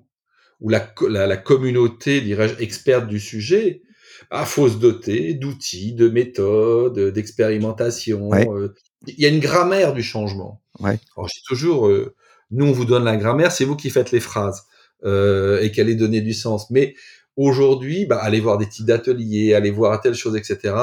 ou 0.60 0.68
la, 0.68 0.92
la, 1.08 1.37
communauté, 1.37 2.20
dirais-je, 2.20 2.60
experte 2.60 3.06
du 3.06 3.20
sujet, 3.20 3.82
bah, 4.30 4.44
faut 4.44 4.68
se 4.68 4.76
doter 4.76 5.34
d'outils, 5.34 5.94
de 5.94 6.08
méthodes, 6.08 7.12
d'expérimentation. 7.12 8.30
Euh, 8.32 8.75
il 9.06 9.20
y 9.20 9.26
a 9.26 9.28
une 9.28 9.40
grammaire 9.40 9.94
du 9.94 10.02
changement. 10.02 10.60
Ouais. 10.80 10.98
Alors, 11.16 11.28
je 11.28 11.34
dis 11.34 11.44
toujours, 11.46 11.87
euh, 11.87 12.14
nous, 12.50 12.66
on 12.66 12.72
vous 12.72 12.84
donne 12.84 13.04
la 13.04 13.16
grammaire, 13.16 13.52
c'est 13.52 13.64
vous 13.64 13.76
qui 13.76 13.90
faites 13.90 14.10
les 14.10 14.20
phrases 14.20 14.64
euh, 15.04 15.60
et 15.60 15.70
qu'elle 15.70 15.88
ait 15.88 15.94
donné 15.94 16.20
du 16.20 16.34
sens. 16.34 16.70
Mais 16.70 16.94
aujourd'hui, 17.37 18.06
bah, 18.06 18.18
allez 18.18 18.40
voir 18.40 18.58
des 18.58 18.68
types 18.68 18.87
d'ateliers, 18.87 19.54
allez 19.54 19.70
voir 19.70 20.00
telle 20.00 20.14
chose, 20.14 20.37
etc. 20.37 20.75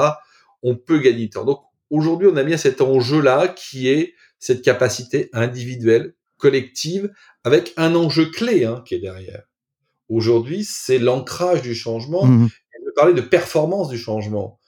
On 0.62 0.76
peut 0.76 0.98
gagner 0.98 1.18
du 1.18 1.30
temps. 1.30 1.44
Donc, 1.44 1.60
aujourd'hui, 1.90 2.28
on 2.30 2.36
a 2.36 2.44
bien 2.44 2.56
cet 2.56 2.80
enjeu-là 2.80 3.48
qui 3.48 3.88
est 3.88 4.14
cette 4.38 4.62
capacité 4.62 5.28
individuelle, 5.32 6.14
collective, 6.38 7.10
avec 7.44 7.72
un 7.76 7.94
enjeu 7.94 8.26
clé 8.26 8.64
hein, 8.64 8.82
qui 8.86 8.94
est 8.94 9.00
derrière. 9.00 9.42
Aujourd'hui, 10.08 10.64
c'est 10.64 10.98
l'ancrage 10.98 11.62
du 11.62 11.74
changement. 11.74 12.24
Mmh. 12.26 12.48
je 12.72 12.90
parler 12.94 13.14
de 13.14 13.20
performance 13.20 13.88
du 13.88 13.98
changement. 13.98 14.58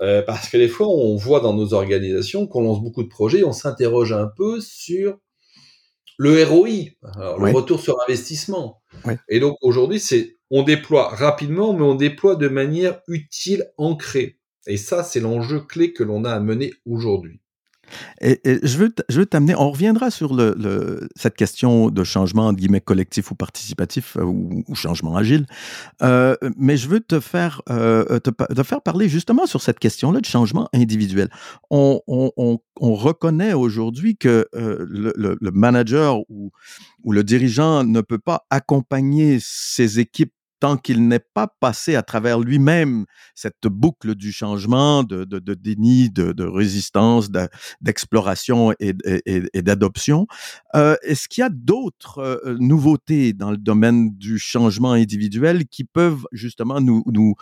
Euh, 0.00 0.22
parce 0.22 0.48
que 0.48 0.56
des 0.56 0.68
fois, 0.68 0.88
on 0.88 1.16
voit 1.16 1.40
dans 1.40 1.54
nos 1.54 1.72
organisations 1.72 2.46
qu'on 2.46 2.62
lance 2.62 2.82
beaucoup 2.82 3.02
de 3.02 3.08
projets, 3.08 3.44
on 3.44 3.52
s'interroge 3.52 4.12
un 4.12 4.26
peu 4.26 4.60
sur 4.60 5.18
le 6.18 6.44
ROI, 6.44 6.68
le 7.16 7.52
retour 7.52 7.80
sur 7.80 8.00
investissement. 8.02 8.82
Et 9.28 9.40
donc 9.40 9.56
aujourd'hui, 9.62 10.00
c'est 10.00 10.36
on 10.50 10.62
déploie 10.62 11.08
rapidement, 11.08 11.72
mais 11.72 11.82
on 11.82 11.94
déploie 11.94 12.36
de 12.36 12.48
manière 12.48 13.00
utile, 13.08 13.66
ancrée. 13.78 14.38
Et 14.66 14.76
ça, 14.76 15.02
c'est 15.02 15.20
l'enjeu 15.20 15.60
clé 15.60 15.92
que 15.92 16.02
l'on 16.02 16.24
a 16.24 16.30
à 16.30 16.40
mener 16.40 16.72
aujourd'hui. 16.84 17.40
Et, 18.20 18.40
je 18.62 18.78
veux, 18.78 18.94
je 19.08 19.20
veux 19.20 19.26
t'amener, 19.26 19.54
on 19.54 19.70
reviendra 19.70 20.10
sur 20.10 20.36
cette 21.16 21.36
question 21.36 21.90
de 21.90 22.04
changement, 22.04 22.46
entre 22.46 22.58
guillemets, 22.58 22.80
collectif 22.80 23.30
ou 23.30 23.34
participatif, 23.34 24.16
euh, 24.16 24.24
ou, 24.24 24.74
changement 24.74 25.16
agile, 25.16 25.46
euh, 26.02 26.36
mais 26.56 26.76
je 26.76 26.88
veux 26.88 27.00
te 27.00 27.20
faire, 27.20 27.62
euh, 27.70 28.18
te, 28.18 28.62
faire 28.62 28.82
parler 28.82 29.08
justement 29.08 29.46
sur 29.46 29.62
cette 29.62 29.78
question-là 29.78 30.20
de 30.20 30.26
changement 30.26 30.68
individuel. 30.74 31.28
On, 31.70 32.00
on, 32.06 32.32
on, 32.36 32.58
on 32.80 32.94
reconnaît 32.94 33.52
aujourd'hui 33.52 34.16
que 34.16 34.46
le, 34.52 35.50
manager 35.50 36.18
ou 36.28 36.50
le 37.12 37.24
dirigeant 37.24 37.84
ne 37.84 38.00
peut 38.00 38.18
pas 38.18 38.46
accompagner 38.50 39.38
ses 39.40 40.00
équipes 40.00 40.32
tant 40.60 40.76
qu'il 40.76 41.06
n'est 41.08 41.18
pas 41.18 41.48
passé 41.60 41.96
à 41.96 42.02
travers 42.02 42.38
lui-même 42.38 43.04
cette 43.34 43.66
boucle 43.66 44.14
du 44.14 44.32
changement, 44.32 45.02
de, 45.04 45.24
déni, 45.54 46.10
de, 46.10 46.44
résistance, 46.44 47.30
d'exploration 47.80 48.72
et, 48.80 48.92
d'adoption. 49.62 50.26
Euh, 50.74 50.96
est-ce 51.02 51.28
qu'il 51.28 51.42
y 51.42 51.44
a 51.44 51.50
d'autres 51.50 52.18
euh, 52.18 52.56
nouveautés 52.58 53.32
dans 53.32 53.50
le 53.50 53.56
domaine 53.56 54.14
du 54.16 54.38
changement 54.38 54.92
individuel 54.92 55.66
qui 55.66 55.84
peuvent 55.84 56.24
justement 56.32 56.80
nous, 56.80 57.34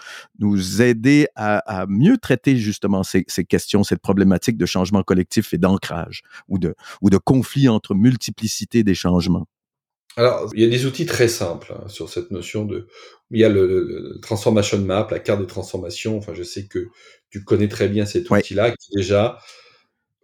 aider 0.81 1.29
à, 1.37 1.87
mieux 1.89 2.19
traiter 2.19 2.57
justement 2.57 3.03
ces, 3.03 3.25
ces, 3.29 3.45
questions, 3.45 3.85
cette 3.85 4.01
problématique 4.01 4.57
de 4.57 4.67
changement 4.67 5.03
collectif 5.03 5.55
et 5.55 5.59
d'ancrage 5.59 6.23
ou 6.49 6.59
de, 6.59 6.75
ou 7.01 7.11
de 7.11 7.19
conflit 7.19 7.69
entre 7.69 7.95
multiplicité 7.95 8.83
des 8.83 8.95
changements? 8.95 9.47
Alors, 10.17 10.49
il 10.55 10.63
y 10.63 10.65
a 10.65 10.69
des 10.69 10.87
outils 10.87 11.07
très 11.07 11.29
simples 11.29 11.75
hein, 11.77 11.89
sur 11.89 12.09
cette 12.09 12.31
notion 12.31 12.65
de. 12.65 12.87
Il 13.31 13.41
y 13.41 13.45
a 13.45 13.49
le, 13.49 14.19
transformation 14.23 14.79
map, 14.79 15.09
la 15.11 15.19
carte 15.19 15.41
des 15.41 15.47
transformations. 15.47 16.17
Enfin, 16.17 16.35
je 16.35 16.43
sais 16.43 16.67
que 16.67 16.89
tu 17.31 17.43
connais 17.43 17.69
très 17.69 17.89
bien 17.89 18.07
cet 18.07 18.31
outil-là, 18.31 18.71
qui 18.71 18.95
déjà, 18.95 19.39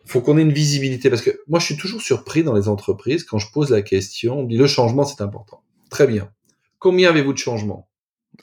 faut 0.06 0.20
qu'on 0.20 0.38
ait 0.38 0.42
une 0.42 0.52
visibilité 0.52 1.10
parce 1.10 1.22
que 1.22 1.30
moi, 1.48 1.58
je 1.58 1.66
suis 1.66 1.76
toujours 1.76 2.00
surpris 2.00 2.44
dans 2.44 2.54
les 2.54 2.68
entreprises 2.68 3.24
quand 3.24 3.38
je 3.38 3.50
pose 3.52 3.70
la 3.70 3.82
question. 3.82 4.40
On 4.40 4.42
me 4.44 4.48
dit 4.48 4.56
le 4.56 4.68
changement, 4.68 5.04
c'est 5.04 5.22
important. 5.22 5.62
Très 5.90 6.06
bien. 6.06 6.30
Combien 6.78 7.08
avez-vous 7.08 7.32
de 7.32 7.38
changements? 7.38 7.88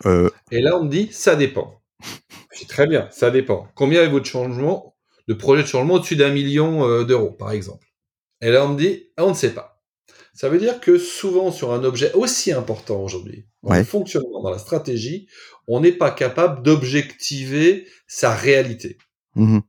Euh... 0.06 0.30
Et 0.51 0.62
là, 0.62 0.77
on 0.77 0.84
me 0.84 0.89
dit 0.89 1.10
ça 1.12 1.38
dépend. 1.38 1.82
je 2.54 2.60
dis 2.60 2.68
très 2.68 2.88
bien, 2.88 3.08
ça 3.12 3.32
dépend. 3.32 3.68
Combien 3.74 4.01
avez-vous 4.01 4.20
de 4.20 4.25
changements, 4.25 4.96
de 5.30 5.34
projets 5.34 5.63
de 5.63 5.68
changement 5.68 5.96
au-dessus 5.96 6.18
d'un 6.18 6.32
million 6.32 6.86
euh, 6.86 7.06
d'euros, 7.06 7.32
par 7.32 7.51
exemple? 7.51 7.88
Et 8.42 8.51
là, 8.51 8.66
on 8.66 8.70
me 8.74 8.77
dit 8.77 9.10
ah, 9.16 9.25
on 9.25 9.30
ne 9.30 9.36
sait 9.36 9.54
pas. 9.54 9.76
Ça 10.38 10.50
veut 10.50 10.60
dire 10.60 10.79
que 10.79 11.00
souvent 11.00 11.51
sur 11.51 11.74
un 11.74 11.84
objet 11.84 12.13
aussi 12.13 12.51
important 12.51 13.01
aujourd'hui, 13.01 13.48
dans 13.63 13.74
le 13.74 13.84
fonctionnement, 13.84 14.44
dans 14.44 14.51
la 14.51 14.60
stratégie, 14.60 15.27
on 15.67 15.79
n'est 15.79 15.91
pas 15.91 16.12
capable 16.12 16.62
d'objectiver 16.62 17.88
sa 18.06 18.36
réalité. 18.36 19.00
Mmh 19.34 19.62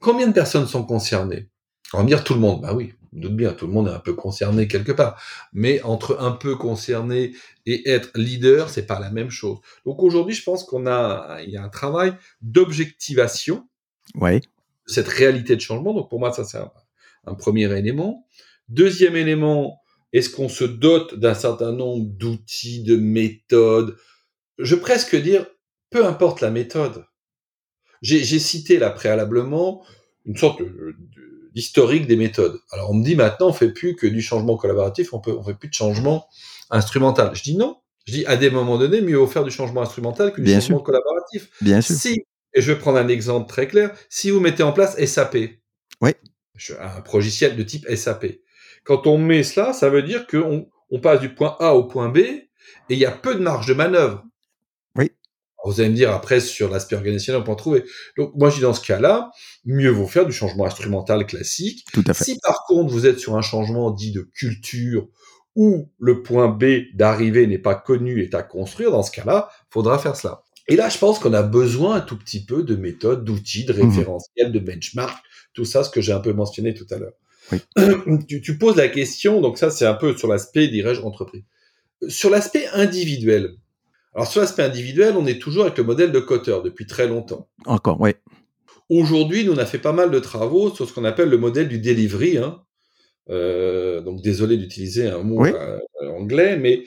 Combien 0.00 0.26
de 0.26 0.34
personnes 0.34 0.66
sont 0.66 0.84
concernées? 0.84 1.48
On 1.94 1.96
va 1.96 2.02
me 2.02 2.08
dire 2.08 2.22
tout 2.22 2.34
le 2.34 2.40
monde. 2.40 2.60
Bah 2.60 2.74
oui, 2.74 2.92
doute 3.12 3.34
bien, 3.34 3.54
tout 3.54 3.66
le 3.66 3.72
monde 3.72 3.88
est 3.88 3.92
un 3.92 3.98
peu 3.98 4.12
concerné 4.12 4.68
quelque 4.68 4.92
part. 4.92 5.18
Mais 5.54 5.80
entre 5.80 6.20
un 6.20 6.32
peu 6.32 6.54
concerné 6.56 7.32
et 7.64 7.88
être 7.88 8.10
leader, 8.14 8.68
c'est 8.68 8.84
pas 8.86 9.00
la 9.00 9.10
même 9.10 9.30
chose. 9.30 9.60
Donc 9.86 10.02
aujourd'hui, 10.02 10.34
je 10.34 10.42
pense 10.42 10.64
qu'on 10.64 10.86
a, 10.86 11.38
il 11.42 11.48
y 11.48 11.56
a 11.56 11.64
un 11.64 11.70
travail 11.70 12.12
d'objectivation 12.42 13.66
ouais. 14.16 14.40
de 14.40 14.46
cette 14.84 15.08
réalité 15.08 15.56
de 15.56 15.62
changement. 15.62 15.94
Donc 15.94 16.10
pour 16.10 16.20
moi, 16.20 16.30
ça 16.30 16.44
c'est 16.44 16.58
un 17.26 17.34
premier 17.34 17.72
élément. 17.74 18.26
Deuxième 18.68 19.16
élément, 19.16 19.80
est-ce 20.14 20.30
qu'on 20.30 20.48
se 20.48 20.64
dote 20.64 21.16
d'un 21.16 21.34
certain 21.34 21.72
nombre 21.72 22.06
d'outils, 22.06 22.82
de 22.82 22.96
méthodes? 22.96 23.96
Je 24.58 24.76
presque 24.76 25.16
dire, 25.16 25.46
peu 25.90 26.06
importe 26.06 26.40
la 26.40 26.50
méthode. 26.50 27.04
J'ai 28.00 28.38
cité 28.38 28.78
là 28.78 28.90
préalablement 28.90 29.84
une 30.24 30.36
sorte 30.36 30.62
d'historique 31.54 32.06
des 32.06 32.16
méthodes. 32.16 32.58
Alors 32.70 32.90
on 32.90 32.94
me 32.94 33.04
dit 33.04 33.16
maintenant 33.16 33.48
on 33.48 33.52
fait 33.52 33.72
plus 33.72 33.96
que 33.96 34.06
du 34.06 34.20
changement 34.22 34.56
collaboratif, 34.56 35.14
on 35.14 35.20
peut 35.20 35.32
on 35.32 35.42
fait 35.42 35.54
plus 35.54 35.68
de 35.68 35.74
changement 35.74 36.26
instrumental. 36.70 37.34
Je 37.34 37.42
dis 37.42 37.56
non. 37.56 37.78
Je 38.06 38.12
dis 38.12 38.26
à 38.26 38.36
des 38.36 38.50
moments 38.50 38.78
donnés 38.78 39.00
mieux 39.00 39.16
vaut 39.16 39.26
faire 39.26 39.44
du 39.44 39.50
changement 39.50 39.82
instrumental 39.82 40.32
que 40.32 40.40
du 40.40 40.52
changement 40.52 40.80
collaboratif. 40.80 41.50
Bien 41.60 41.80
sûr. 41.80 41.96
Si 41.96 42.24
et 42.54 42.62
je 42.62 42.72
vais 42.72 42.78
prendre 42.78 42.98
un 42.98 43.08
exemple 43.08 43.48
très 43.48 43.66
clair, 43.66 43.92
si 44.08 44.30
vous 44.30 44.38
mettez 44.38 44.62
en 44.62 44.72
place 44.72 44.96
SAP, 45.04 45.36
oui. 46.00 46.10
un 46.78 47.02
logiciel 47.12 47.56
de 47.56 47.62
type 47.64 47.88
SAP, 47.88 48.26
quand 48.84 49.06
on 49.06 49.18
met 49.18 49.42
cela, 49.42 49.72
ça 49.72 49.88
veut 49.90 50.02
dire 50.02 50.26
qu'on 50.26 50.68
on 50.90 51.00
passe 51.00 51.20
du 51.20 51.34
point 51.34 51.56
A 51.58 51.74
au 51.74 51.84
point 51.84 52.08
B 52.08 52.18
et 52.18 52.44
il 52.90 52.98
y 52.98 53.06
a 53.06 53.10
peu 53.10 53.34
de 53.34 53.40
marge 53.40 53.66
de 53.66 53.74
manœuvre. 53.74 54.24
Oui. 54.96 55.10
vous 55.64 55.80
allez 55.80 55.90
me 55.90 55.94
dire 55.94 56.12
après 56.12 56.40
sur 56.40 56.70
l'aspect 56.70 56.96
organisationnel, 56.96 57.40
on 57.40 57.44
peut 57.44 57.52
en 57.52 57.56
trouver. 57.56 57.84
Donc 58.16 58.32
moi 58.34 58.50
je 58.50 58.56
dis 58.56 58.62
dans 58.62 58.74
ce 58.74 58.84
cas-là, 58.86 59.30
mieux 59.64 59.90
vaut 59.90 60.06
faire 60.06 60.26
du 60.26 60.32
changement 60.32 60.66
instrumental 60.66 61.26
classique. 61.26 61.84
Tout 61.92 62.04
à 62.06 62.14
fait. 62.14 62.24
Si 62.24 62.38
par 62.40 62.64
contre 62.66 62.92
vous 62.92 63.06
êtes 63.06 63.18
sur 63.18 63.36
un 63.36 63.42
changement 63.42 63.90
dit 63.90 64.12
de 64.12 64.22
culture 64.22 65.08
où 65.56 65.90
le 65.98 66.22
point 66.22 66.48
B 66.48 66.94
d'arrivée 66.94 67.46
n'est 67.46 67.58
pas 67.58 67.74
connu 67.74 68.22
et 68.22 68.34
à 68.34 68.42
construire, 68.42 68.90
dans 68.90 69.02
ce 69.02 69.12
cas-là, 69.12 69.50
faudra 69.70 69.98
faire 69.98 70.16
cela. 70.16 70.42
Et 70.66 70.76
là, 70.76 70.88
je 70.88 70.98
pense 70.98 71.18
qu'on 71.18 71.32
a 71.34 71.42
besoin 71.42 71.96
un 71.96 72.00
tout 72.00 72.18
petit 72.18 72.44
peu 72.44 72.62
de 72.62 72.74
méthodes, 72.74 73.24
d'outils, 73.24 73.64
de 73.64 73.72
mmh 73.72 73.82
référentiels, 73.82 74.52
de 74.52 74.58
benchmark, 74.58 75.22
tout 75.52 75.64
ça, 75.64 75.84
ce 75.84 75.90
que 75.90 76.00
j'ai 76.00 76.12
un 76.12 76.20
peu 76.20 76.32
mentionné 76.32 76.74
tout 76.74 76.86
à 76.90 76.98
l'heure. 76.98 77.12
Tu, 78.28 78.58
poses 78.58 78.76
la 78.76 78.88
question, 78.88 79.40
donc 79.40 79.58
ça 79.58 79.70
c'est 79.70 79.86
un 79.86 79.94
peu 79.94 80.16
sur 80.16 80.28
l'aspect, 80.28 80.68
dirais-je, 80.68 81.00
entreprise. 81.02 81.42
Sur 82.08 82.30
l'aspect 82.30 82.66
individuel. 82.72 83.56
Alors 84.14 84.26
sur 84.26 84.40
l'aspect 84.40 84.62
individuel, 84.62 85.14
on 85.16 85.26
est 85.26 85.40
toujours 85.40 85.64
avec 85.64 85.78
le 85.78 85.84
modèle 85.84 86.12
de 86.12 86.20
Cotter 86.20 86.56
depuis 86.64 86.86
très 86.86 87.08
longtemps. 87.08 87.48
Encore, 87.66 88.00
oui. 88.00 88.12
Aujourd'hui, 88.88 89.44
nous 89.44 89.52
on 89.52 89.58
a 89.58 89.66
fait 89.66 89.78
pas 89.78 89.92
mal 89.92 90.10
de 90.10 90.18
travaux 90.18 90.70
sur 90.74 90.88
ce 90.88 90.92
qu'on 90.92 91.04
appelle 91.04 91.28
le 91.28 91.38
modèle 91.38 91.68
du 91.68 91.78
delivery. 91.78 92.38
Hein. 92.38 92.62
Euh, 93.30 94.02
donc 94.02 94.20
désolé 94.20 94.56
d'utiliser 94.58 95.08
un 95.08 95.22
mot 95.22 95.44
euh, 95.46 95.80
anglais, 96.10 96.56
mais 96.56 96.84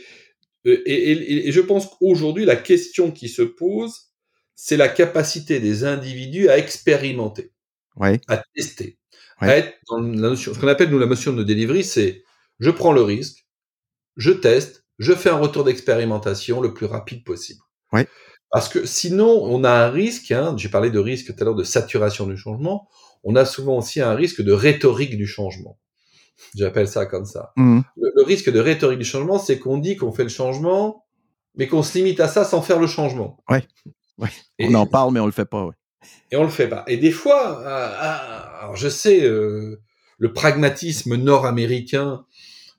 euh, 0.67 0.81
et, 0.85 1.47
et 1.47 1.51
je 1.51 1.61
pense 1.61 1.87
qu'aujourd'hui 1.87 2.45
la 2.45 2.55
question 2.55 3.11
qui 3.11 3.27
se 3.27 3.41
pose, 3.41 4.11
c'est 4.53 4.77
la 4.77 4.87
capacité 4.87 5.59
des 5.59 5.83
individus 5.83 6.49
à 6.49 6.57
expérimenter, 6.57 7.51
à 7.99 8.43
tester 8.55 8.96
être 9.41 9.73
dans 9.89 9.99
la 9.99 10.29
notion, 10.29 10.53
ce 10.53 10.59
qu'on 10.59 10.67
appelle 10.67 10.89
nous 10.89 10.99
la 10.99 11.05
notion 11.05 11.33
de 11.33 11.43
delivery, 11.43 11.83
c'est 11.83 12.23
je 12.59 12.71
prends 12.71 12.91
le 12.91 13.01
risque, 13.01 13.45
je 14.15 14.31
teste, 14.31 14.85
je 14.99 15.13
fais 15.13 15.29
un 15.29 15.37
retour 15.37 15.63
d'expérimentation 15.63 16.59
le 16.61 16.73
plus 16.73 16.85
rapide 16.85 17.23
possible. 17.23 17.61
Ouais. 17.93 18.07
Parce 18.49 18.69
que 18.69 18.85
sinon, 18.85 19.43
on 19.43 19.63
a 19.63 19.71
un 19.71 19.89
risque, 19.89 20.31
hein, 20.31 20.55
j'ai 20.57 20.69
parlé 20.69 20.89
de 20.89 20.99
risque 20.99 21.27
tout 21.27 21.41
à 21.41 21.43
l'heure 21.43 21.55
de 21.55 21.63
saturation 21.63 22.25
du 22.25 22.37
changement, 22.37 22.87
on 23.23 23.35
a 23.35 23.45
souvent 23.45 23.77
aussi 23.77 24.01
un 24.01 24.15
risque 24.15 24.41
de 24.41 24.53
rhétorique 24.53 25.17
du 25.17 25.27
changement. 25.27 25.77
J'appelle 26.55 26.87
ça 26.87 27.05
comme 27.05 27.25
ça. 27.25 27.51
Mmh. 27.55 27.81
Le, 27.97 28.23
risque 28.23 28.51
de 28.51 28.59
rhétorique 28.59 28.99
du 28.99 29.05
changement, 29.05 29.39
c'est 29.39 29.59
qu'on 29.59 29.77
dit 29.77 29.97
qu'on 29.97 30.11
fait 30.11 30.23
le 30.23 30.29
changement, 30.29 31.05
mais 31.55 31.67
qu'on 31.67 31.83
se 31.83 31.97
limite 31.97 32.19
à 32.19 32.27
ça 32.27 32.45
sans 32.45 32.61
faire 32.61 32.79
le 32.79 32.87
changement. 32.87 33.37
Ouais. 33.49 33.67
ouais. 34.17 34.29
on 34.59 34.73
en 34.75 34.85
parle, 34.85 35.13
mais 35.13 35.19
on 35.19 35.25
le 35.25 35.31
fait 35.31 35.45
pas. 35.45 35.65
Ouais. 35.65 35.73
Et 36.31 36.35
on 36.35 36.43
le 36.43 36.49
fait 36.49 36.67
pas. 36.67 36.83
Et 36.87 36.97
des 36.97 37.11
fois, 37.11 37.65
alors 38.59 38.75
je 38.75 38.89
sais, 38.89 39.23
euh, 39.23 39.79
le 40.17 40.33
pragmatisme 40.33 41.15
nord-américain 41.15 42.25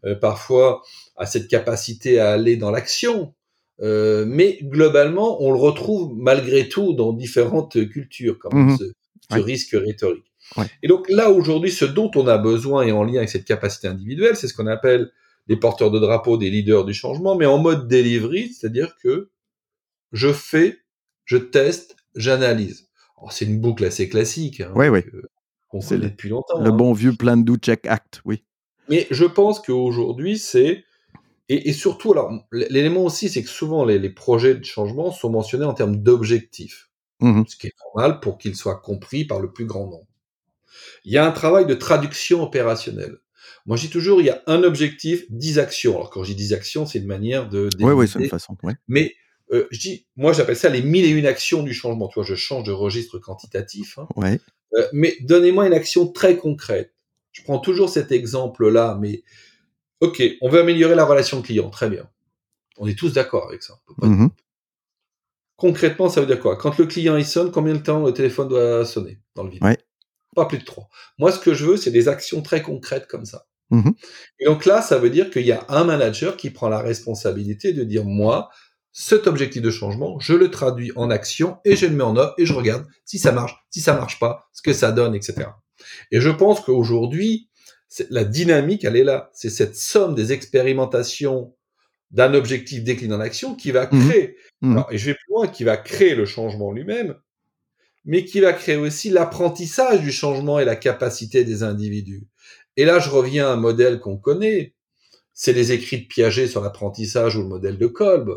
euh, 0.04 0.14
parfois 0.14 0.82
a 1.16 1.26
cette 1.26 1.48
capacité 1.48 2.20
à 2.20 2.32
aller 2.32 2.56
dans 2.56 2.70
l'action, 2.70 3.34
euh, 3.80 4.24
mais 4.26 4.58
globalement, 4.62 5.42
on 5.42 5.52
le 5.52 5.58
retrouve 5.58 6.12
malgré 6.16 6.68
tout 6.68 6.92
dans 6.92 7.12
différentes 7.12 7.88
cultures, 7.88 8.38
comme 8.38 8.72
mmh 8.72 8.78
ce, 8.78 8.84
ce 9.32 9.40
risque 9.40 9.72
rhétorique. 9.72 10.24
Ouais. 10.56 10.66
Et 10.82 10.88
donc 10.88 11.08
là, 11.08 11.30
aujourd'hui, 11.30 11.70
ce 11.70 11.84
dont 11.84 12.10
on 12.14 12.26
a 12.26 12.38
besoin 12.38 12.82
et 12.82 12.92
en 12.92 13.04
lien 13.04 13.18
avec 13.18 13.28
cette 13.28 13.44
capacité 13.44 13.88
individuelle, 13.88 14.36
c'est 14.36 14.48
ce 14.48 14.54
qu'on 14.54 14.66
appelle 14.66 15.10
des 15.46 15.56
porteurs 15.56 15.90
de 15.90 15.98
drapeau, 15.98 16.36
des 16.36 16.50
leaders 16.50 16.84
du 16.84 16.94
changement, 16.94 17.34
mais 17.34 17.46
en 17.46 17.58
mode 17.58 17.88
delivery, 17.88 18.52
c'est-à-dire 18.52 18.96
que 19.02 19.30
je 20.12 20.32
fais, 20.32 20.78
je 21.24 21.36
teste, 21.36 21.96
j'analyse. 22.14 22.87
C'est 23.30 23.44
une 23.44 23.60
boucle 23.60 23.84
assez 23.84 24.08
classique. 24.08 24.60
Hein, 24.60 24.72
oui, 24.74 24.88
oui. 24.88 25.00
Qu'on 25.68 25.80
connaît 25.80 26.08
depuis 26.08 26.28
longtemps. 26.28 26.60
Le 26.60 26.70
hein. 26.70 26.76
bon 26.76 26.92
vieux 26.92 27.12
plan 27.12 27.36
do 27.36 27.56
check 27.56 27.86
act, 27.86 28.22
oui. 28.24 28.44
Mais 28.88 29.06
je 29.10 29.24
pense 29.24 29.60
qu'aujourd'hui, 29.60 30.38
c'est 30.38 30.84
et, 31.50 31.70
et, 31.70 31.72
surtout, 31.72 32.12
alors 32.12 32.30
l'élément 32.52 33.04
aussi, 33.04 33.28
c'est 33.30 33.42
que 33.42 33.48
souvent 33.48 33.84
les, 33.84 33.98
les, 33.98 34.10
projets 34.10 34.54
de 34.54 34.64
changement 34.64 35.10
sont 35.10 35.30
mentionnés 35.30 35.64
en 35.64 35.72
termes 35.72 35.96
d'objectifs, 35.96 36.90
mmh. 37.20 37.44
ce 37.46 37.56
qui 37.56 37.68
est 37.68 37.74
normal 37.86 38.20
pour 38.20 38.36
qu'ils 38.36 38.54
soient 38.54 38.76
compris 38.76 39.24
par 39.24 39.40
le 39.40 39.50
plus 39.50 39.64
grand 39.64 39.86
nombre. 39.86 40.06
Il 41.04 41.12
y 41.12 41.16
a 41.16 41.26
un 41.26 41.30
travail 41.32 41.64
de 41.64 41.74
traduction 41.74 42.42
opérationnelle. 42.42 43.16
Moi, 43.64 43.76
je 43.76 43.86
dis 43.86 43.90
toujours, 43.90 44.20
il 44.20 44.26
y 44.26 44.30
a 44.30 44.42
un 44.46 44.62
objectif, 44.62 45.24
dix 45.30 45.58
actions. 45.58 45.96
Alors, 45.96 46.10
quand 46.10 46.22
je 46.22 46.32
dis 46.32 46.36
dix 46.36 46.52
actions, 46.52 46.86
c'est 46.86 46.98
une 46.98 47.06
manière 47.06 47.48
de. 47.48 47.68
Oui, 47.80 47.92
oui, 47.92 48.08
c'est 48.08 48.18
une 48.18 48.28
façon. 48.28 48.56
Ouais. 48.62 48.74
Mais 48.86 49.14
euh, 49.52 49.66
je 49.70 49.80
dis, 49.80 50.06
moi, 50.16 50.32
j'appelle 50.32 50.56
ça 50.56 50.68
les 50.68 50.82
mille 50.82 51.04
et 51.04 51.10
une 51.10 51.26
actions 51.26 51.62
du 51.62 51.72
changement. 51.72 52.08
Tu 52.08 52.14
vois, 52.14 52.24
je 52.24 52.34
change 52.34 52.64
de 52.64 52.72
registre 52.72 53.18
quantitatif. 53.18 53.98
Hein. 53.98 54.08
Ouais. 54.16 54.40
Euh, 54.74 54.86
mais 54.92 55.16
donnez-moi 55.20 55.66
une 55.66 55.72
action 55.72 56.06
très 56.06 56.36
concrète. 56.36 56.92
Je 57.32 57.42
prends 57.42 57.58
toujours 57.58 57.88
cet 57.88 58.12
exemple-là, 58.12 58.98
mais 59.00 59.22
ok, 60.00 60.22
on 60.40 60.48
veut 60.48 60.60
améliorer 60.60 60.94
la 60.94 61.04
relation 61.04 61.40
client, 61.42 61.70
très 61.70 61.88
bien. 61.88 62.08
On 62.78 62.86
est 62.86 62.98
tous 62.98 63.12
d'accord 63.12 63.48
avec 63.48 63.62
ça. 63.62 63.78
Mmh. 63.98 64.28
Concrètement, 65.56 66.08
ça 66.08 66.20
veut 66.20 66.26
dire 66.26 66.40
quoi? 66.40 66.56
Quand 66.56 66.78
le 66.78 66.86
client 66.86 67.16
il 67.16 67.24
sonne, 67.24 67.50
combien 67.50 67.74
de 67.74 67.82
temps 67.82 68.04
le 68.04 68.12
téléphone 68.12 68.48
doit 68.48 68.84
sonner 68.84 69.18
dans 69.34 69.44
le 69.44 69.50
vide? 69.50 69.62
Ouais. 69.62 69.78
Pas 70.34 70.46
plus 70.46 70.58
de 70.58 70.64
trois. 70.64 70.88
Moi, 71.18 71.32
ce 71.32 71.38
que 71.38 71.54
je 71.54 71.64
veux, 71.64 71.76
c'est 71.76 71.90
des 71.90 72.08
actions 72.08 72.42
très 72.42 72.62
concrètes 72.62 73.06
comme 73.08 73.24
ça. 73.24 73.46
Mmh. 73.70 73.90
Et 74.40 74.44
donc 74.46 74.64
là, 74.66 74.82
ça 74.82 74.98
veut 74.98 75.10
dire 75.10 75.30
qu'il 75.30 75.46
y 75.46 75.52
a 75.52 75.64
un 75.68 75.84
manager 75.84 76.36
qui 76.36 76.50
prend 76.50 76.68
la 76.68 76.80
responsabilité 76.80 77.72
de 77.72 77.84
dire 77.84 78.04
moi, 78.04 78.50
cet 78.92 79.26
objectif 79.26 79.62
de 79.62 79.70
changement, 79.70 80.18
je 80.18 80.34
le 80.34 80.50
traduis 80.50 80.92
en 80.96 81.10
action 81.10 81.58
et 81.64 81.76
je 81.76 81.86
le 81.86 81.94
mets 81.94 82.04
en 82.04 82.16
œuvre 82.16 82.34
et 82.38 82.46
je 82.46 82.52
regarde 82.52 82.86
si 83.04 83.18
ça 83.18 83.32
marche, 83.32 83.54
si 83.70 83.80
ça 83.80 83.94
marche 83.94 84.18
pas, 84.18 84.48
ce 84.52 84.62
que 84.62 84.72
ça 84.72 84.92
donne, 84.92 85.14
etc. 85.14 85.48
Et 86.10 86.20
je 86.20 86.30
pense 86.30 86.60
qu'aujourd'hui, 86.60 87.48
la 88.10 88.24
dynamique, 88.24 88.84
elle 88.84 88.96
est 88.96 89.04
là. 89.04 89.30
C'est 89.32 89.50
cette 89.50 89.76
somme 89.76 90.14
des 90.14 90.32
expérimentations 90.32 91.54
d'un 92.10 92.34
objectif 92.34 92.84
décliné 92.84 93.14
en 93.14 93.20
action 93.20 93.54
qui 93.54 93.70
va 93.70 93.86
créer, 93.86 94.36
mmh. 94.62 94.72
alors, 94.72 94.88
et 94.90 94.98
je 94.98 95.06
vais 95.06 95.14
plus 95.14 95.32
loin, 95.32 95.46
qui 95.46 95.64
va 95.64 95.76
créer 95.76 96.14
le 96.14 96.24
changement 96.24 96.72
lui-même, 96.72 97.14
mais 98.04 98.24
qui 98.24 98.40
va 98.40 98.54
créer 98.54 98.76
aussi 98.76 99.10
l'apprentissage 99.10 100.00
du 100.00 100.10
changement 100.10 100.58
et 100.58 100.64
la 100.64 100.76
capacité 100.76 101.44
des 101.44 101.62
individus. 101.62 102.26
Et 102.76 102.86
là, 102.86 102.98
je 102.98 103.10
reviens 103.10 103.48
à 103.48 103.52
un 103.52 103.56
modèle 103.56 104.00
qu'on 104.00 104.16
connaît, 104.16 104.74
c'est 105.34 105.52
les 105.52 105.72
écrits 105.72 106.02
de 106.02 106.06
Piaget 106.06 106.46
sur 106.46 106.62
l'apprentissage 106.62 107.36
ou 107.36 107.42
le 107.42 107.48
modèle 107.48 107.76
de 107.76 107.86
Kolb, 107.86 108.30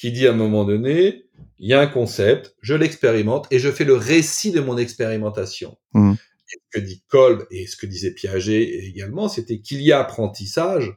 qui 0.00 0.12
dit 0.12 0.26
à 0.26 0.30
un 0.30 0.34
moment 0.34 0.64
donné, 0.64 1.26
il 1.58 1.68
y 1.68 1.74
a 1.74 1.80
un 1.80 1.86
concept, 1.86 2.56
je 2.62 2.72
l'expérimente 2.72 3.46
et 3.50 3.58
je 3.58 3.70
fais 3.70 3.84
le 3.84 3.94
récit 3.94 4.50
de 4.50 4.60
mon 4.60 4.78
expérimentation. 4.78 5.76
Mmh. 5.92 6.14
Et 6.14 6.56
ce 6.56 6.78
que 6.78 6.84
dit 6.84 7.02
Kolb 7.08 7.44
et 7.50 7.66
ce 7.66 7.76
que 7.76 7.84
disait 7.84 8.14
Piaget 8.14 8.62
également, 8.86 9.28
c'était 9.28 9.60
qu'il 9.60 9.82
y 9.82 9.92
a 9.92 10.00
apprentissage, 10.00 10.90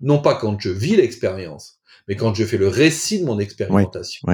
non 0.00 0.20
pas 0.22 0.34
quand 0.36 0.58
je 0.58 0.70
vis 0.70 0.96
l'expérience, 0.96 1.80
mais 2.08 2.16
quand 2.16 2.32
je 2.34 2.44
fais 2.46 2.56
le 2.56 2.68
récit 2.68 3.20
de 3.20 3.26
mon 3.26 3.38
expérimentation. 3.38 4.26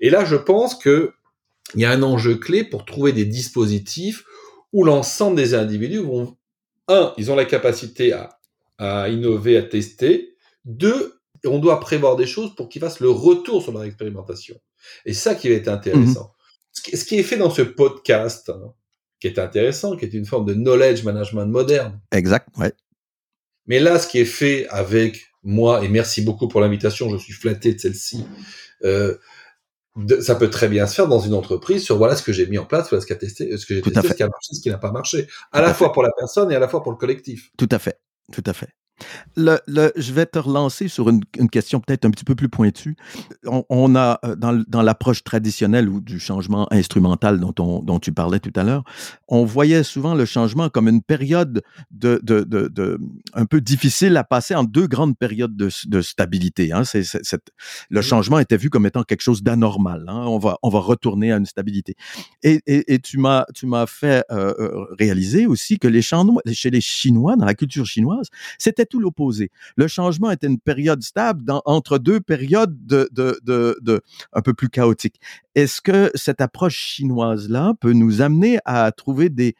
Et 0.00 0.10
là, 0.10 0.24
je 0.24 0.36
pense 0.36 0.74
que 0.74 1.12
il 1.76 1.80
y 1.80 1.84
a 1.84 1.92
un 1.92 2.02
enjeu 2.02 2.34
clé 2.34 2.64
pour 2.64 2.84
trouver 2.84 3.12
des 3.12 3.24
dispositifs 3.24 4.24
où 4.72 4.82
l'ensemble 4.82 5.36
des 5.36 5.54
individus 5.54 5.98
vont, 5.98 6.36
un, 6.88 7.14
ils 7.18 7.30
ont 7.30 7.36
la 7.36 7.44
capacité 7.44 8.12
à, 8.12 8.40
à 8.78 9.08
innover, 9.08 9.56
à 9.56 9.62
tester, 9.62 10.34
deux, 10.64 11.21
on 11.46 11.58
doit 11.58 11.80
prévoir 11.80 12.16
des 12.16 12.26
choses 12.26 12.54
pour 12.54 12.68
qu'ils 12.68 12.80
fassent 12.80 13.00
le 13.00 13.10
retour 13.10 13.62
sur 13.62 13.72
leur 13.72 13.84
expérimentation. 13.84 14.56
Et 15.04 15.14
ça 15.14 15.34
qui 15.34 15.48
va 15.48 15.54
être 15.56 15.68
intéressant. 15.68 16.32
Mmh. 16.74 16.96
Ce 16.96 17.04
qui 17.04 17.18
est 17.18 17.22
fait 17.22 17.36
dans 17.36 17.50
ce 17.50 17.62
podcast, 17.62 18.50
hein, 18.50 18.72
qui 19.20 19.26
est 19.26 19.38
intéressant, 19.38 19.96
qui 19.96 20.04
est 20.04 20.14
une 20.14 20.26
forme 20.26 20.46
de 20.46 20.54
knowledge 20.54 21.04
management 21.04 21.46
moderne. 21.46 22.00
Exact, 22.10 22.48
ouais. 22.58 22.72
Mais 23.66 23.78
là, 23.78 23.98
ce 23.98 24.08
qui 24.08 24.18
est 24.18 24.24
fait 24.24 24.66
avec 24.68 25.26
moi, 25.42 25.84
et 25.84 25.88
merci 25.88 26.22
beaucoup 26.22 26.48
pour 26.48 26.60
l'invitation, 26.60 27.08
je 27.10 27.16
suis 27.16 27.32
flatté 27.32 27.74
de 27.74 27.78
celle-ci, 27.78 28.24
euh, 28.84 29.16
de, 29.96 30.20
ça 30.20 30.34
peut 30.34 30.50
très 30.50 30.68
bien 30.68 30.86
se 30.86 30.94
faire 30.94 31.06
dans 31.06 31.20
une 31.20 31.34
entreprise 31.34 31.84
sur 31.84 31.98
voilà 31.98 32.16
ce 32.16 32.22
que 32.22 32.32
j'ai 32.32 32.46
mis 32.46 32.58
en 32.58 32.64
place, 32.64 32.88
voilà 32.88 33.02
ce, 33.02 33.06
qui 33.06 33.12
a 33.12 33.16
testé, 33.16 33.56
ce 33.56 33.66
que 33.66 33.74
j'ai 33.74 33.82
testé, 33.82 34.08
ce 34.08 34.14
qui 34.14 34.22
a 34.22 34.28
marché, 34.28 34.54
ce 34.54 34.60
qui 34.60 34.70
n'a 34.70 34.78
pas 34.78 34.90
marché, 34.90 35.28
à 35.52 35.58
Tout 35.58 35.64
la 35.64 35.70
à 35.70 35.74
fois 35.74 35.88
fait. 35.88 35.92
pour 35.92 36.02
la 36.02 36.10
personne 36.16 36.50
et 36.50 36.56
à 36.56 36.58
la 36.58 36.68
fois 36.68 36.82
pour 36.82 36.92
le 36.92 36.98
collectif. 36.98 37.50
Tout 37.58 37.68
à 37.70 37.78
fait. 37.78 38.00
Tout 38.32 38.42
à 38.46 38.52
fait. 38.52 38.70
Le, 39.36 39.58
le, 39.66 39.92
je 39.96 40.12
vais 40.12 40.26
te 40.26 40.38
relancer 40.38 40.88
sur 40.88 41.08
une, 41.08 41.22
une 41.38 41.48
question 41.48 41.80
peut-être 41.80 42.04
un 42.04 42.10
petit 42.10 42.24
peu 42.24 42.34
plus 42.34 42.48
pointue. 42.48 42.96
On, 43.46 43.64
on 43.68 43.96
a, 43.96 44.20
dans, 44.36 44.62
dans 44.68 44.82
l'approche 44.82 45.24
traditionnelle 45.24 45.88
ou 45.88 46.00
du 46.00 46.20
changement 46.20 46.72
instrumental 46.72 47.40
dont, 47.40 47.54
on, 47.58 47.82
dont 47.82 47.98
tu 47.98 48.12
parlais 48.12 48.38
tout 48.38 48.52
à 48.54 48.62
l'heure, 48.62 48.84
on 49.28 49.44
voyait 49.44 49.82
souvent 49.82 50.14
le 50.14 50.24
changement 50.24 50.68
comme 50.68 50.88
une 50.88 51.02
période 51.02 51.62
de, 51.90 52.20
de, 52.22 52.40
de, 52.40 52.68
de 52.68 52.98
un 53.34 53.46
peu 53.46 53.60
difficile 53.60 54.16
à 54.16 54.24
passer 54.24 54.54
en 54.54 54.64
deux 54.64 54.86
grandes 54.86 55.16
périodes 55.16 55.56
de, 55.56 56.00
stabilité. 56.02 56.72
Hein. 56.72 56.82
Le 57.90 58.02
changement 58.02 58.38
était 58.38 58.56
vu 58.56 58.70
comme 58.70 58.86
étant 58.86 59.02
quelque 59.02 59.22
chose 59.22 59.42
d'anormal. 59.42 60.04
Hein. 60.08 60.24
On, 60.26 60.38
va, 60.38 60.58
on 60.62 60.68
va 60.68 60.80
retourner 60.80 61.32
à 61.32 61.36
une 61.36 61.46
stabilité. 61.46 61.94
Et, 62.42 62.60
et, 62.66 62.94
et 62.94 62.98
tu, 62.98 63.18
m'as, 63.18 63.44
fait 63.86 64.24
euh, 64.30 64.84
réaliser 64.98 65.46
aussi 65.46 65.78
que 65.78 65.88
les 65.88 66.02
Chinois, 66.02 66.42
chez 66.52 66.70
les 66.70 66.80
Chinois, 66.80 67.36
dans 67.36 67.46
la 67.46 67.54
culture 67.54 67.86
chinoise, 67.86 68.28
tout 68.86 69.00
l'opposé. 69.00 69.50
Le 69.76 69.88
changement 69.88 70.30
était 70.30 70.46
une 70.46 70.60
période 70.60 71.02
stable 71.02 71.44
entre 71.64 71.98
deux 71.98 72.20
périodes 72.20 72.76
de, 72.86 74.02
un 74.32 74.40
peu 74.42 74.54
plus 74.54 74.68
chaotiques. 74.68 75.20
Est-ce 75.54 75.80
que 75.80 76.10
cette 76.14 76.40
approche 76.40 76.76
chinoise-là 76.76 77.74
peut 77.80 77.92
nous 77.92 78.20
amener 78.20 78.58
à 78.64 78.90
trouver 78.92 79.28
des, 79.28 79.54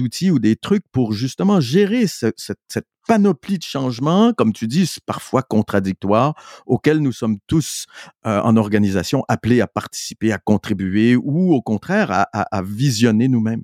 outils 0.00 0.30
ou 0.30 0.38
des 0.38 0.56
trucs 0.56 0.84
pour 0.92 1.12
justement 1.12 1.60
gérer 1.60 2.06
ce, 2.06 2.32
cette, 2.36 2.86
panoplie 3.08 3.58
de 3.58 3.62
changements, 3.62 4.32
comme 4.32 4.52
tu 4.52 4.66
dis, 4.66 4.92
parfois 5.06 5.42
contradictoires, 5.42 6.34
auxquels 6.66 6.98
nous 6.98 7.12
sommes 7.12 7.38
tous 7.46 7.86
euh, 8.26 8.40
en 8.40 8.56
organisation 8.56 9.24
appelés 9.28 9.60
à 9.60 9.68
participer, 9.68 10.32
à 10.32 10.38
contribuer 10.38 11.14
ou 11.14 11.54
au 11.54 11.62
contraire 11.62 12.10
à, 12.10 12.28
à, 12.32 12.58
à 12.58 12.62
visionner 12.62 13.28
nous-mêmes? 13.28 13.62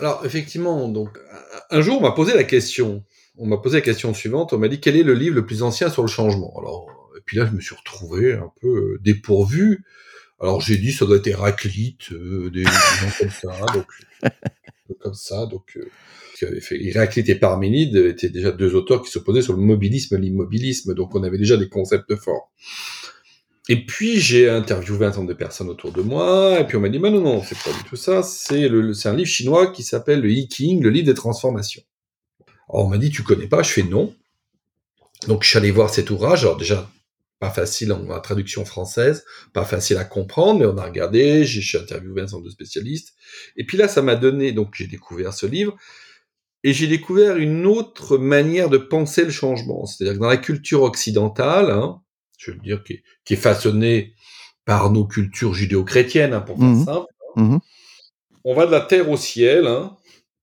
Alors 0.00 0.24
effectivement, 0.24 0.88
donc 0.88 1.18
un 1.70 1.82
jour 1.82 1.98
on 1.98 2.02
m'a 2.02 2.12
posé 2.12 2.34
la 2.34 2.44
question, 2.44 3.04
on 3.36 3.46
m'a 3.46 3.58
posé 3.58 3.78
la 3.78 3.82
question 3.82 4.12
suivante, 4.14 4.52
on 4.52 4.58
m'a 4.58 4.68
dit 4.68 4.80
quel 4.80 4.96
est 4.96 5.02
le 5.02 5.14
livre 5.14 5.34
le 5.34 5.46
plus 5.46 5.62
ancien 5.62 5.90
sur 5.90 6.02
le 6.02 6.08
changement? 6.08 6.54
Alors 6.58 6.86
et 7.16 7.20
puis 7.24 7.36
là 7.36 7.46
je 7.46 7.52
me 7.52 7.60
suis 7.60 7.74
retrouvé 7.74 8.34
un 8.34 8.50
peu 8.60 8.98
dépourvu. 9.00 9.84
Alors 10.40 10.60
j'ai 10.60 10.76
dit 10.76 10.92
ça 10.92 11.04
doit 11.04 11.16
être 11.16 11.26
Héraclite, 11.26 12.12
euh, 12.12 12.50
des, 12.50 12.64
gens 12.64 12.70
comme 13.18 13.30
ça, 13.30 13.66
donc 13.74 13.86
comme 15.00 15.14
ça, 15.14 15.46
donc 15.46 15.76
euh, 15.76 16.60
fait, 16.60 16.82
Héraclite 16.82 17.28
et 17.28 17.34
Parménide 17.34 17.96
étaient 17.96 18.28
déjà 18.28 18.50
deux 18.50 18.74
auteurs 18.74 19.02
qui 19.02 19.10
s'opposaient 19.10 19.42
sur 19.42 19.54
le 19.54 19.60
mobilisme 19.62 20.16
et 20.16 20.18
l'immobilisme, 20.18 20.94
donc 20.94 21.14
on 21.14 21.22
avait 21.22 21.38
déjà 21.38 21.56
des 21.56 21.68
concepts 21.68 22.14
forts. 22.16 22.50
Et 23.68 23.84
puis 23.84 24.18
j'ai 24.18 24.48
interviewé 24.48 25.06
un 25.06 25.12
certain 25.12 25.26
de 25.26 25.34
personnes 25.34 25.68
autour 25.68 25.92
de 25.92 26.02
moi, 26.02 26.58
et 26.60 26.66
puis 26.66 26.76
on 26.76 26.80
m'a 26.80 26.88
dit, 26.88 26.98
mais 26.98 27.10
non, 27.10 27.20
non, 27.20 27.42
c'est 27.42 27.58
pas 27.58 27.76
du 27.76 27.84
tout 27.88 27.96
ça, 27.96 28.22
c'est 28.22 28.64
un 28.66 29.14
livre 29.14 29.28
chinois 29.28 29.70
qui 29.72 29.82
s'appelle 29.82 30.20
le 30.20 30.30
I 30.30 30.48
King, 30.48 30.82
le 30.82 30.90
livre 30.90 31.06
des 31.06 31.14
transformations. 31.14 31.82
Alors 32.72 32.86
on 32.86 32.88
m'a 32.88 32.98
dit, 32.98 33.10
tu 33.10 33.22
connais 33.22 33.46
pas, 33.46 33.62
je 33.62 33.70
fais 33.70 33.82
non. 33.82 34.14
Donc 35.26 35.42
je 35.42 35.48
suis 35.48 35.58
allé 35.58 35.70
voir 35.70 35.90
cet 35.90 36.10
ouvrage, 36.10 36.44
alors 36.44 36.56
déjà, 36.56 36.90
pas 37.40 37.50
facile 37.50 37.92
en 37.92 38.20
traduction 38.20 38.64
française, 38.64 39.24
pas 39.52 39.64
facile 39.64 39.96
à 39.96 40.04
comprendre, 40.04 40.60
mais 40.60 40.66
on 40.66 40.76
a 40.78 40.84
regardé, 40.84 41.44
j'ai 41.44 41.78
interviewé 41.78 42.22
un 42.22 42.26
certain 42.26 42.36
nombre 42.36 42.46
de 42.46 42.52
spécialistes, 42.52 43.14
et 43.56 43.64
puis 43.64 43.78
là 43.78 43.88
ça 43.88 44.02
m'a 44.02 44.14
donné, 44.14 44.52
donc 44.52 44.74
j'ai 44.74 44.86
découvert 44.86 45.32
ce 45.32 45.46
livre, 45.46 45.76
et 46.62 46.74
j'ai 46.74 46.86
découvert 46.86 47.36
une 47.36 47.64
autre 47.66 48.18
manière 48.18 48.68
de 48.68 48.76
penser 48.76 49.24
le 49.24 49.30
changement. 49.30 49.86
C'est-à-dire 49.86 50.14
que 50.14 50.22
dans 50.22 50.28
la 50.28 50.36
culture 50.36 50.82
occidentale, 50.82 51.70
hein, 51.70 52.02
je 52.36 52.50
veux 52.50 52.58
dire, 52.58 52.84
qui 52.84 52.94
est, 52.94 53.02
qui 53.24 53.34
est, 53.34 53.38
façonnée 53.38 54.14
par 54.66 54.90
nos 54.90 55.06
cultures 55.06 55.54
judéo-chrétiennes, 55.54 56.34
hein, 56.34 56.42
pour 56.42 56.58
faire 56.58 56.68
mmh. 56.68 56.84
simple, 56.84 57.06
mmh. 57.36 57.58
on 58.44 58.54
va 58.54 58.66
de 58.66 58.70
la 58.70 58.82
terre 58.82 59.08
au 59.10 59.16
ciel, 59.16 59.66
hein, 59.66 59.96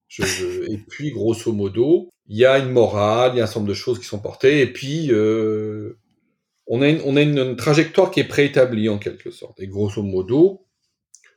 je, 0.07 0.25
je, 0.25 0.71
et 0.71 0.77
puis 0.89 1.11
grosso 1.11 1.51
modo, 1.51 2.09
il 2.27 2.37
y 2.37 2.45
a 2.45 2.57
une 2.59 2.71
morale, 2.71 3.31
il 3.33 3.37
y 3.37 3.41
a 3.41 3.43
un 3.43 3.47
certain 3.47 3.61
nombre 3.61 3.69
de 3.69 3.75
choses 3.75 3.99
qui 3.99 4.05
sont 4.05 4.19
portées, 4.19 4.61
et 4.61 4.67
puis 4.67 5.11
euh, 5.11 5.97
on 6.67 6.81
a, 6.81 6.89
une, 6.89 7.01
on 7.05 7.15
a 7.15 7.21
une, 7.21 7.55
trajectoire 7.55 8.11
qui 8.11 8.19
est 8.19 8.27
préétablie 8.27 8.89
en 8.89 8.97
quelque 8.97 9.31
sorte. 9.31 9.59
Et 9.59 9.67
grosso 9.67 10.03
modo, 10.03 10.65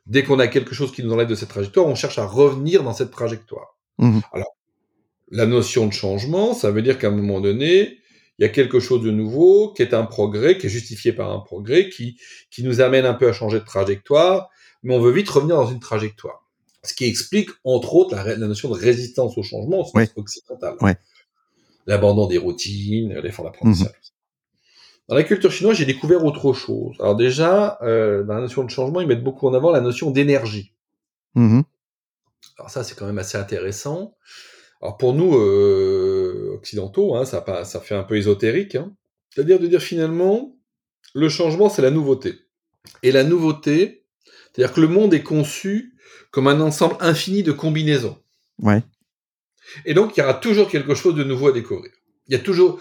dès 0.05 0.23
qu'on 0.23 0.39
a 0.39 0.47
quelque 0.47 0.75
chose 0.75 0.91
qui 0.91 1.03
nous 1.03 1.13
enlève 1.13 1.27
de 1.27 1.35
cette 1.35 1.49
trajectoire, 1.49 1.87
on 1.87 1.95
cherche 1.95 2.19
à 2.19 2.25
revenir 2.25 2.83
dans 2.83 2.93
cette 2.93 3.11
trajectoire. 3.11 3.77
Mmh. 3.97 4.19
Alors, 4.33 4.55
la 5.31 5.45
notion 5.45 5.87
de 5.87 5.93
changement, 5.93 6.53
ça 6.53 6.71
veut 6.71 6.81
dire 6.81 6.99
qu'à 6.99 7.07
un 7.07 7.11
moment 7.11 7.39
donné, 7.39 7.99
il 8.37 8.43
y 8.43 8.45
a 8.45 8.49
quelque 8.49 8.79
chose 8.79 9.01
de 9.01 9.11
nouveau 9.11 9.71
qui 9.71 9.81
est 9.83 9.93
un 9.93 10.03
progrès, 10.03 10.57
qui 10.57 10.67
est 10.67 10.69
justifié 10.69 11.13
par 11.13 11.31
un 11.31 11.39
progrès, 11.39 11.89
qui, 11.89 12.19
qui 12.49 12.63
nous 12.63 12.81
amène 12.81 13.05
un 13.05 13.13
peu 13.13 13.29
à 13.29 13.33
changer 13.33 13.59
de 13.59 13.65
trajectoire, 13.65 14.49
mais 14.83 14.95
on 14.95 14.99
veut 14.99 15.11
vite 15.11 15.29
revenir 15.29 15.55
dans 15.55 15.67
une 15.67 15.79
trajectoire. 15.79 16.40
Ce 16.83 16.93
qui 16.93 17.05
explique, 17.05 17.49
entre 17.63 17.95
autres, 17.95 18.15
la, 18.15 18.35
notion 18.37 18.69
de 18.69 18.73
résistance 18.73 19.37
au 19.37 19.43
changement 19.43 19.81
au 19.81 19.85
sens 19.85 20.09
occidental. 20.15 20.75
L'abandon 21.87 22.27
des 22.27 22.37
routines, 22.37 23.19
l'effort 23.19 23.45
d'apprentissage. 23.45 23.89
Mmh. 23.89 24.11
Dans 25.07 25.15
la 25.15 25.23
culture 25.23 25.51
chinoise, 25.51 25.77
j'ai 25.77 25.85
découvert 25.85 26.23
autre 26.23 26.53
chose. 26.53 26.95
Alors 26.99 27.15
déjà, 27.15 27.77
euh, 27.81 28.23
dans 28.23 28.35
la 28.35 28.41
notion 28.41 28.63
de 28.63 28.69
changement, 28.69 29.01
ils 29.01 29.07
mettent 29.07 29.23
beaucoup 29.23 29.47
en 29.47 29.53
avant 29.53 29.71
la 29.71 29.81
notion 29.81 30.09
d'énergie. 30.09 30.73
Mmh 31.35 31.61
Alors 32.57 32.69
ça, 32.69 32.83
c'est 32.83 32.95
quand 32.95 33.05
même 33.05 33.19
assez 33.19 33.37
intéressant. 33.37 34.15
Alors 34.81 34.97
pour 34.97 35.13
nous 35.13 35.35
euh, 35.35 36.53
occidentaux, 36.55 37.15
hein, 37.15 37.25
ça, 37.25 37.43
ça 37.65 37.79
fait 37.79 37.95
un 37.95 38.03
peu 38.03 38.15
ésotérique. 38.15 38.75
Hein. 38.75 38.95
C'est-à-dire 39.29 39.59
de 39.59 39.67
dire 39.67 39.81
finalement, 39.81 40.55
le 41.13 41.29
changement, 41.29 41.69
c'est 41.69 41.81
la 41.81 41.91
nouveauté. 41.91 42.35
Et 43.03 43.11
la 43.11 43.23
nouveauté, 43.23 44.05
c'est-à-dire 44.53 44.73
que 44.73 44.81
le 44.81 44.87
monde 44.87 45.13
est 45.13 45.23
conçu 45.23 45.90
comme 46.31 46.47
un 46.47 46.59
ensemble 46.61 46.95
infini 46.99 47.43
de 47.43 47.51
combinaisons. 47.51 48.17
Ouais. 48.59 48.83
Et 49.85 49.93
donc, 49.93 50.17
il 50.17 50.21
y 50.21 50.23
aura 50.23 50.33
toujours 50.33 50.69
quelque 50.69 50.95
chose 50.95 51.15
de 51.15 51.23
nouveau 51.23 51.49
à 51.49 51.51
découvrir. 51.51 51.91
Il 52.27 52.33
y 52.33 52.35
a 52.35 52.39
toujours, 52.39 52.79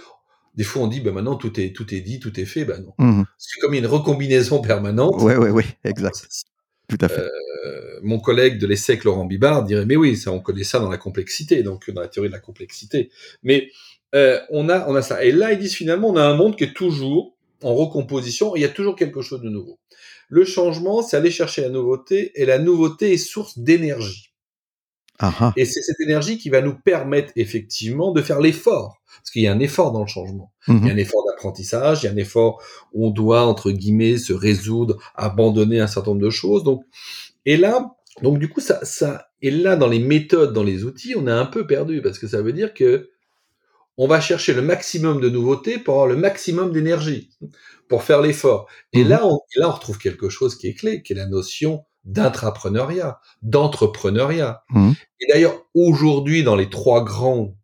des 0.55 0.65
fois, 0.65 0.83
on 0.83 0.87
dit, 0.87 1.01
ben 1.01 1.13
maintenant, 1.13 1.37
tout 1.37 1.59
est, 1.61 1.75
tout 1.75 1.95
est 1.95 2.01
dit, 2.01 2.21
tout 2.21 2.39
est 2.39 2.45
fait. 2.45 2.65
Ben 2.65 2.83
non. 2.83 2.95
Mmh 2.99 3.25
C'est 3.39 3.61
comme 3.61 3.75
une 3.75 3.87
recombinaison 3.87 4.61
permanente. 4.61 5.15
Oui, 5.19 5.35
oui, 5.35 5.51
oui, 5.51 5.65
exact. 5.85 6.29
Tout 6.89 6.99
à 7.03 7.09
fait. 7.09 7.21
Euh, 7.21 8.01
mon 8.03 8.19
collègue 8.19 8.59
de 8.59 8.67
l'ESSEC, 8.67 9.05
Laurent 9.05 9.25
Bibard, 9.25 9.63
dirait, 9.63 9.87
mais 9.87 9.95
oui, 9.95 10.17
ça, 10.17 10.33
on 10.33 10.41
connaît 10.41 10.65
ça 10.65 10.81
dans 10.81 10.91
la 10.91 10.99
complexité, 10.99 11.63
donc 11.63 11.89
dans 11.89 12.01
la 12.01 12.09
théorie 12.09 12.29
de 12.29 12.35
la 12.35 12.41
complexité. 12.41 13.11
Mais 13.45 13.69
euh, 14.17 14.41
on, 14.51 14.69
a, 14.69 14.89
on 14.89 14.97
a 14.97 15.03
ça. 15.03 15.23
Et 15.23 15.31
là, 15.31 15.53
ils 15.53 15.59
disent 15.59 15.77
finalement, 15.77 16.09
on 16.09 16.17
a 16.17 16.25
un 16.25 16.35
monde 16.35 16.57
qui 16.57 16.65
est 16.65 16.75
toujours 16.75 17.37
en 17.63 17.75
recomposition, 17.75 18.57
il 18.57 18.63
y 18.63 18.65
a 18.65 18.69
toujours 18.69 18.97
quelque 18.97 19.23
chose 19.23 19.41
de 19.41 19.49
nouveau. 19.49 19.79
Le 20.31 20.45
changement, 20.45 21.03
c'est 21.03 21.17
aller 21.17 21.31
chercher 21.31 21.63
la 21.63 21.69
nouveauté, 21.69 22.33
et 22.41 22.47
la 22.47 22.59
nouveauté 22.59 23.13
est 23.13 23.19
source 23.19 23.59
d'énergie. 23.59 24.31
Et 25.57 25.67
c'est 25.67 25.83
cette 25.83 26.01
énergie 26.01 26.39
qui 26.39 26.49
va 26.49 26.63
nous 26.63 26.75
permettre 26.75 27.33
effectivement 27.37 28.13
de 28.13 28.23
faire 28.23 28.41
l'effort. 28.41 29.03
Parce 29.19 29.31
qu'il 29.33 29.43
y 29.43 29.49
a 29.49 29.53
un 29.53 29.61
effort 29.61 29.93
dans 29.93 30.01
le 30.01 30.07
changement. 30.07 30.53
Il 30.67 30.75
y 30.75 30.77
a 30.77 30.81
mhm. 30.81 30.91
un 30.91 30.97
effort 30.97 31.25
d'apprentissage, 31.27 32.03
il 32.03 32.07
y 32.07 32.09
a 32.09 32.13
un 32.13 32.17
effort 32.17 32.63
où 32.95 33.09
on 33.09 33.11
doit, 33.11 33.43
entre 33.43 33.71
guillemets, 33.71 34.17
se 34.17 34.33
résoudre, 34.33 34.97
abandonner 35.15 35.81
un 35.81 35.87
certain 35.87 36.13
nombre 36.13 36.23
de 36.23 36.31
choses. 36.31 36.65
Donc, 36.65 36.85
et 37.45 37.59
là, 37.59 37.97
donc 38.23 38.39
du 38.39 38.49
coup, 38.49 38.61
ça, 38.61 38.83
ça, 38.85 39.29
et 39.43 39.51
là, 39.51 39.77
dans 39.77 39.89
les 39.89 39.99
méthodes, 39.99 40.53
dans 40.53 40.63
les 40.63 40.85
outils, 40.85 41.15
on 41.17 41.27
est 41.27 41.33
un 41.33 41.47
peu 41.47 41.67
perdu 41.67 42.01
parce 42.01 42.19
que 42.19 42.27
ça 42.27 42.41
veut 42.41 42.53
dire 42.53 42.73
que 42.73 43.11
on 44.03 44.07
va 44.07 44.19
chercher 44.19 44.55
le 44.55 44.63
maximum 44.63 45.21
de 45.21 45.29
nouveautés 45.29 45.77
pour 45.77 45.93
avoir 45.93 46.07
le 46.07 46.17
maximum 46.17 46.73
d'énergie, 46.73 47.29
pour 47.87 48.03
faire 48.03 48.23
l'effort. 48.23 48.67
Et 48.95 49.05
mhm. 49.05 49.11
là, 49.11 49.27
on, 49.27 49.41
là, 49.57 49.69
on 49.69 49.73
retrouve 49.73 49.99
quelque 49.99 50.31
chose 50.31 50.57
qui 50.57 50.69
est 50.69 50.75
clé, 50.75 51.03
qui 51.03 51.13
est 51.13 51.17
la 51.17 51.27
notion 51.27 51.85
d'intrapreneuriat, 52.05 53.21
d'entrepreneuriat. 53.43 54.65
Mmh. 54.71 54.93
Et 55.21 55.27
d'ailleurs, 55.31 55.67
aujourd'hui, 55.75 56.43
dans 56.43 56.57
les 56.57 56.71
trois 56.71 57.05
grands, 57.05 57.55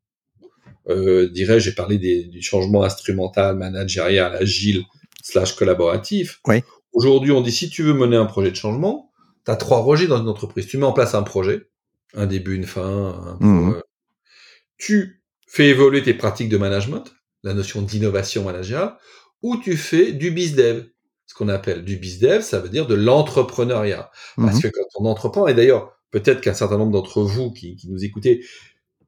euh, 0.90 1.30
dirais, 1.30 1.58
j'ai 1.58 1.72
parlé 1.72 1.96
des, 1.96 2.24
du 2.24 2.42
changement 2.42 2.82
instrumental, 2.82 3.56
managérial, 3.56 4.36
agile, 4.36 4.84
slash 5.22 5.56
collaboratif. 5.56 6.40
Oui. 6.46 6.62
Aujourd'hui, 6.92 7.32
on 7.32 7.40
dit, 7.40 7.50
si 7.50 7.70
tu 7.70 7.82
veux 7.82 7.94
mener 7.94 8.16
un 8.16 8.26
projet 8.26 8.50
de 8.50 8.56
changement, 8.56 9.10
tu 9.46 9.52
as 9.52 9.56
trois 9.56 9.80
rejets 9.80 10.06
dans 10.06 10.20
une 10.20 10.28
entreprise. 10.28 10.66
Tu 10.66 10.76
mets 10.76 10.84
en 10.84 10.92
place 10.92 11.14
un 11.14 11.22
projet, 11.22 11.70
un 12.12 12.26
début, 12.26 12.56
une 12.56 12.66
fin. 12.66 13.38
Mmh. 13.40 13.70
Euh, 13.70 13.80
tu 14.76 15.22
fais 15.46 15.68
évoluer 15.68 16.02
tes 16.02 16.14
pratiques 16.14 16.48
de 16.48 16.56
management, 16.56 17.14
la 17.42 17.54
notion 17.54 17.82
d'innovation 17.82 18.44
managériale, 18.44 18.96
ou 19.42 19.56
tu 19.56 19.76
fais 19.76 20.12
du 20.12 20.30
bizdev, 20.30 20.86
ce 21.26 21.34
qu'on 21.34 21.48
appelle 21.48 21.84
du 21.84 21.96
bizdev, 21.96 22.42
ça 22.42 22.60
veut 22.60 22.68
dire 22.68 22.86
de 22.86 22.94
l'entrepreneuriat. 22.94 24.10
Parce 24.36 24.56
mhm. 24.56 24.62
que 24.62 24.68
quand 24.68 24.86
on 24.96 25.06
entreprend, 25.06 25.46
et 25.46 25.54
d'ailleurs, 25.54 25.96
peut-être 26.10 26.40
qu'un 26.40 26.54
certain 26.54 26.78
nombre 26.78 26.92
d'entre 26.92 27.22
vous 27.22 27.52
qui, 27.52 27.76
qui, 27.76 27.88
nous 27.88 28.04
écoutez, 28.04 28.44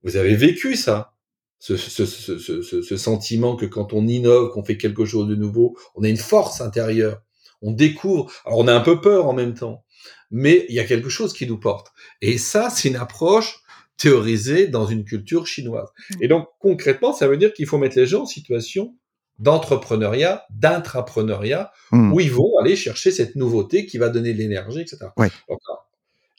vous 0.02 0.16
avez 0.16 0.34
vécu 0.34 0.76
ça, 0.76 1.14
ce, 1.58 1.76
ce, 1.76 2.06
ce, 2.06 2.62
ce, 2.62 2.96
sentiment 2.96 3.56
que 3.56 3.66
quand 3.66 3.92
on 3.92 4.06
innove, 4.06 4.50
qu'on 4.52 4.62
fait 4.62 4.76
quelque 4.76 5.04
chose 5.04 5.26
de 5.28 5.34
nouveau, 5.34 5.76
on 5.96 6.04
a 6.04 6.08
une 6.08 6.16
force 6.16 6.60
intérieure, 6.60 7.20
on 7.62 7.72
découvre, 7.72 8.30
alors 8.44 8.58
on 8.58 8.68
a 8.68 8.74
un 8.74 8.80
peu 8.80 9.00
peur 9.00 9.26
en 9.26 9.32
même 9.32 9.54
temps, 9.54 9.84
mais 10.30 10.66
il 10.68 10.74
y 10.76 10.80
a 10.80 10.84
quelque 10.84 11.08
chose 11.08 11.32
qui 11.32 11.46
nous 11.46 11.58
porte. 11.58 11.92
Et 12.20 12.38
ça, 12.38 12.70
c'est 12.70 12.88
une 12.88 12.96
approche 12.96 13.60
théorisée 13.98 14.68
dans 14.68 14.86
une 14.86 15.04
culture 15.04 15.46
chinoise. 15.46 15.88
Mmh. 16.10 16.22
Et 16.22 16.28
donc, 16.28 16.48
concrètement, 16.60 17.12
ça 17.12 17.28
veut 17.28 17.36
dire 17.36 17.52
qu'il 17.52 17.66
faut 17.66 17.78
mettre 17.78 17.98
les 17.98 18.06
gens 18.06 18.22
en 18.22 18.26
situation 18.26 18.94
d'entrepreneuriat, 19.38 20.44
d'intrapreneuriat, 20.50 21.70
hmm. 21.92 22.12
où 22.12 22.20
ils 22.20 22.30
vont 22.30 22.58
aller 22.60 22.76
chercher 22.76 23.10
cette 23.10 23.36
nouveauté 23.36 23.86
qui 23.86 23.98
va 23.98 24.08
donner 24.08 24.32
de 24.32 24.38
l'énergie, 24.38 24.80
etc. 24.80 25.06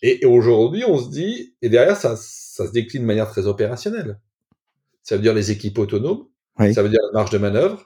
et, 0.01 0.25
aujourd'hui, 0.25 0.83
on 0.85 0.97
se 0.97 1.09
dit, 1.09 1.55
et 1.61 1.69
derrière, 1.69 1.95
ça, 1.95 2.15
ça 2.17 2.67
se 2.67 2.71
décline 2.71 3.03
de 3.03 3.07
manière 3.07 3.29
très 3.29 3.47
opérationnelle. 3.47 4.19
Ça 5.03 5.15
veut 5.15 5.21
dire 5.21 5.33
les 5.33 5.51
équipes 5.51 5.79
autonomes, 5.79 6.25
ça 6.73 6.83
veut 6.83 6.89
dire 6.89 6.99
la 7.13 7.19
marge 7.19 7.31
de 7.31 7.37
manœuvre. 7.37 7.85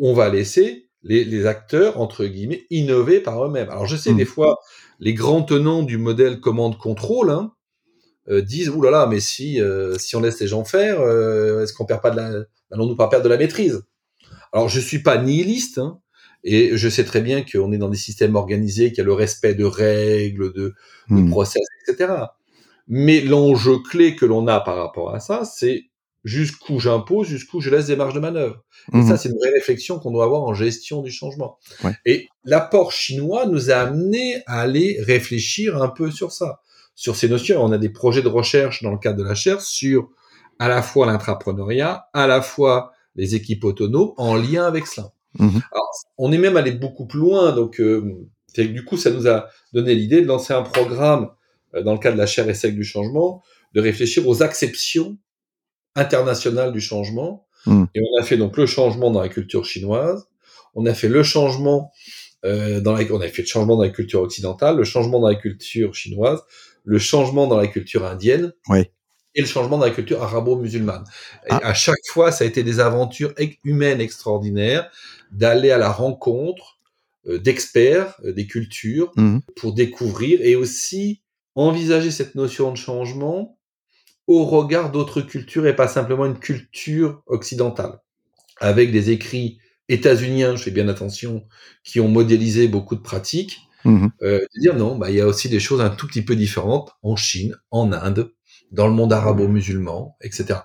On 0.00 0.12
va 0.12 0.28
laisser 0.28 0.90
les, 1.02 1.24
les, 1.24 1.46
acteurs, 1.46 2.00
entre 2.00 2.26
guillemets, 2.26 2.66
innover 2.70 3.20
par 3.20 3.44
eux-mêmes. 3.44 3.70
Alors 3.70 3.86
je 3.86 3.96
sais, 3.96 4.12
hmm. 4.12 4.16
des 4.16 4.24
fois, 4.26 4.58
les 5.00 5.14
grands 5.14 5.42
tenants 5.42 5.82
du 5.82 5.96
modèle 5.96 6.40
commande-contrôle, 6.40 7.30
hein, 7.30 7.52
euh, 8.28 8.42
disent 8.42 8.68
Ouh 8.68 8.82
là 8.82 8.90
là, 8.90 9.06
mais 9.06 9.20
si 9.20 9.60
euh, 9.60 9.96
si 9.98 10.16
on 10.16 10.20
laisse 10.20 10.40
les 10.40 10.46
gens 10.46 10.64
faire, 10.64 11.00
euh, 11.00 11.62
est-ce 11.62 11.72
qu'on 11.72 11.84
perd 11.84 12.02
pas 12.02 12.10
de 12.10 12.16
la, 12.16 12.44
allons-nous 12.72 12.96
pas 12.96 13.08
perdre 13.08 13.24
de 13.24 13.28
la 13.28 13.36
maîtrise? 13.36 13.82
Alors 14.52 14.68
je 14.68 14.80
suis 14.80 15.00
pas 15.00 15.18
nihiliste, 15.18 15.78
hein, 15.78 16.00
et 16.42 16.76
je 16.76 16.88
sais 16.88 17.04
très 17.04 17.20
bien 17.20 17.42
qu'on 17.42 17.72
est 17.72 17.78
dans 17.78 17.88
des 17.88 17.96
systèmes 17.96 18.36
organisés, 18.36 18.90
qu'il 18.90 18.98
y 18.98 19.00
a 19.02 19.04
le 19.04 19.12
respect 19.12 19.54
de 19.54 19.64
règles, 19.64 20.52
de, 20.52 20.74
de 21.10 21.14
hmm. 21.14 21.30
process, 21.30 21.62
etc. 21.86 22.14
Mais 22.88 23.20
l'enjeu 23.20 23.78
clé 23.78 24.16
que 24.16 24.26
l'on 24.26 24.46
a 24.46 24.60
par 24.60 24.76
rapport 24.76 25.14
à 25.14 25.20
ça, 25.20 25.44
c'est 25.44 25.84
jusqu'où 26.24 26.80
j'impose, 26.80 27.28
jusqu'où 27.28 27.60
je 27.60 27.70
laisse 27.70 27.86
des 27.86 27.96
marges 27.96 28.14
de 28.14 28.20
manœuvre. 28.20 28.64
Et 28.92 29.02
ça, 29.02 29.14
hmm. 29.14 29.16
c'est 29.16 29.28
une 29.28 29.38
vraie 29.38 29.52
réflexion 29.52 30.00
qu'on 30.00 30.10
doit 30.10 30.24
avoir 30.24 30.42
en 30.42 30.54
gestion 30.54 31.02
du 31.02 31.12
changement. 31.12 31.58
Et 32.04 32.28
l'apport 32.44 32.90
chinois 32.90 33.46
nous 33.46 33.70
a 33.70 33.74
amené 33.74 34.42
à 34.46 34.60
aller 34.60 34.98
réfléchir 35.00 35.80
un 35.80 35.88
peu 35.88 36.10
sur 36.10 36.32
ça 36.32 36.60
sur 36.96 37.14
ces 37.14 37.28
notions. 37.28 37.62
On 37.62 37.70
a 37.70 37.78
des 37.78 37.90
projets 37.90 38.22
de 38.22 38.28
recherche 38.28 38.82
dans 38.82 38.90
le 38.90 38.98
cadre 38.98 39.18
de 39.18 39.22
la 39.22 39.36
chaire 39.36 39.60
sur 39.60 40.08
à 40.58 40.68
la 40.68 40.82
fois 40.82 41.06
l'intrapreneuriat, 41.06 42.08
à 42.12 42.26
la 42.26 42.40
fois 42.42 42.92
les 43.14 43.34
équipes 43.34 43.64
autonomes 43.64 44.12
en 44.16 44.34
lien 44.34 44.66
avec 44.66 44.86
cela. 44.86 45.12
Mhm. 45.38 45.60
Alors, 45.70 45.90
on 46.18 46.32
est 46.32 46.38
même 46.38 46.56
allé 46.56 46.72
beaucoup 46.72 47.06
plus 47.06 47.20
loin, 47.20 47.52
donc 47.52 47.78
euh, 47.80 48.26
du 48.56 48.84
coup, 48.84 48.96
ça 48.96 49.10
nous 49.10 49.28
a 49.28 49.48
donné 49.74 49.94
l'idée 49.94 50.22
de 50.22 50.26
lancer 50.26 50.54
un 50.54 50.62
programme 50.62 51.30
euh, 51.74 51.82
dans 51.82 51.92
le 51.92 51.98
cadre 51.98 52.16
de 52.16 52.20
la 52.20 52.26
chaire 52.26 52.48
ESSEC 52.48 52.74
du 52.74 52.84
changement, 52.84 53.42
de 53.74 53.80
réfléchir 53.82 54.26
aux 54.26 54.42
acceptions 54.42 55.18
internationales 55.94 56.72
du 56.72 56.80
changement. 56.80 57.46
Mhm. 57.66 57.86
Et 57.94 58.00
on 58.00 58.20
a 58.20 58.24
fait 58.24 58.38
donc 58.38 58.56
le 58.56 58.64
changement 58.66 59.10
dans 59.10 59.20
la 59.20 59.28
culture 59.28 59.66
chinoise, 59.66 60.26
on 60.74 60.86
a 60.86 60.94
fait 60.94 61.08
le 61.08 61.22
changement 61.22 61.90
euh, 62.44 62.80
dans 62.80 62.92
la, 62.92 63.04
on 63.10 63.20
a 63.20 63.28
fait 63.28 63.42
le 63.42 63.48
changement 63.48 63.76
dans 63.76 63.82
la 63.82 63.90
culture 63.90 64.22
occidentale, 64.22 64.76
le 64.76 64.84
changement 64.84 65.20
dans 65.20 65.28
la 65.28 65.34
culture 65.34 65.94
chinoise, 65.94 66.42
le 66.86 66.98
changement 66.98 67.46
dans 67.46 67.58
la 67.58 67.66
culture 67.66 68.06
indienne 68.06 68.52
et 68.72 69.40
le 69.40 69.46
changement 69.46 69.76
dans 69.76 69.84
la 69.84 69.90
culture 69.90 70.22
arabo-musulmane. 70.22 71.04
Ah. 71.50 71.60
À 71.62 71.74
chaque 71.74 72.06
fois, 72.08 72.32
ça 72.32 72.44
a 72.44 72.46
été 72.46 72.62
des 72.62 72.80
aventures 72.80 73.34
humaines 73.64 74.00
extraordinaires 74.00 74.90
d'aller 75.30 75.70
à 75.70 75.78
la 75.78 75.90
rencontre 75.90 76.78
euh, 77.26 77.38
d'experts 77.38 78.14
euh, 78.24 78.32
des 78.32 78.46
cultures 78.46 79.12
mhm. 79.16 79.42
pour 79.56 79.74
découvrir 79.74 80.40
et 80.42 80.56
aussi 80.56 81.22
envisager 81.56 82.10
cette 82.10 82.34
notion 82.34 82.70
de 82.70 82.76
changement 82.76 83.58
au 84.28 84.44
regard 84.44 84.90
d'autres 84.90 85.20
cultures 85.20 85.66
et 85.66 85.76
pas 85.76 85.88
simplement 85.88 86.24
une 86.24 86.38
culture 86.38 87.22
occidentale. 87.26 88.00
Avec 88.58 88.92
des 88.92 89.10
écrits 89.10 89.58
états-uniens, 89.88 90.56
je 90.56 90.64
fais 90.64 90.70
bien 90.70 90.88
attention, 90.88 91.46
qui 91.84 92.00
ont 92.00 92.08
modélisé 92.08 92.68
beaucoup 92.68 92.96
de 92.96 93.02
pratiques, 93.02 93.58
Mmh 93.86 94.08
euh, 94.22 94.40
de 94.40 94.60
dire 94.60 94.76
non, 94.76 94.96
bah, 94.96 95.10
il 95.10 95.16
y 95.16 95.20
a 95.20 95.26
aussi 95.26 95.48
des 95.48 95.60
choses 95.60 95.80
un 95.80 95.90
tout 95.90 96.06
petit 96.06 96.22
peu 96.22 96.34
différentes 96.34 96.92
en 97.02 97.16
Chine, 97.16 97.54
en 97.70 97.92
Inde, 97.92 98.32
dans 98.72 98.88
le 98.88 98.92
monde 98.92 99.12
arabo-musulman, 99.12 100.16
etc. 100.22 100.60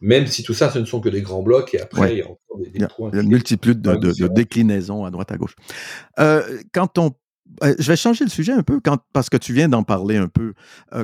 Même 0.00 0.26
si 0.26 0.42
tout 0.42 0.52
ça, 0.52 0.70
ce 0.70 0.78
ne 0.78 0.84
sont 0.84 1.00
que 1.00 1.08
des 1.08 1.22
grands 1.22 1.42
blocs, 1.42 1.74
et 1.74 1.80
après, 1.80 2.12
il 2.12 2.18
y 2.18 2.22
a 2.22 2.26
encore 2.26 2.58
des, 2.58 2.86
points. 2.86 3.10
Il 3.12 3.16
y 3.16 3.18
a 3.18 3.22
une 3.22 3.30
multitude 3.30 3.80
de, 3.80 4.26
déclinaisons 4.28 5.04
à 5.04 5.10
droite 5.10 5.32
à 5.32 5.36
gauche. 5.36 5.54
Euh, 6.18 6.42
quand 6.72 6.98
on 6.98 7.12
Euh, 7.62 7.74
je 7.78 7.86
vais 7.86 7.96
changer 7.96 8.24
le 8.24 8.30
sujet 8.30 8.52
un 8.52 8.64
peu 8.64 8.80
quand, 8.80 8.98
parce 9.12 9.30
que 9.30 9.36
tu 9.36 9.52
viens 9.52 9.68
d'en 9.68 9.84
parler 9.84 10.16
un 10.16 10.26
peu. 10.26 10.52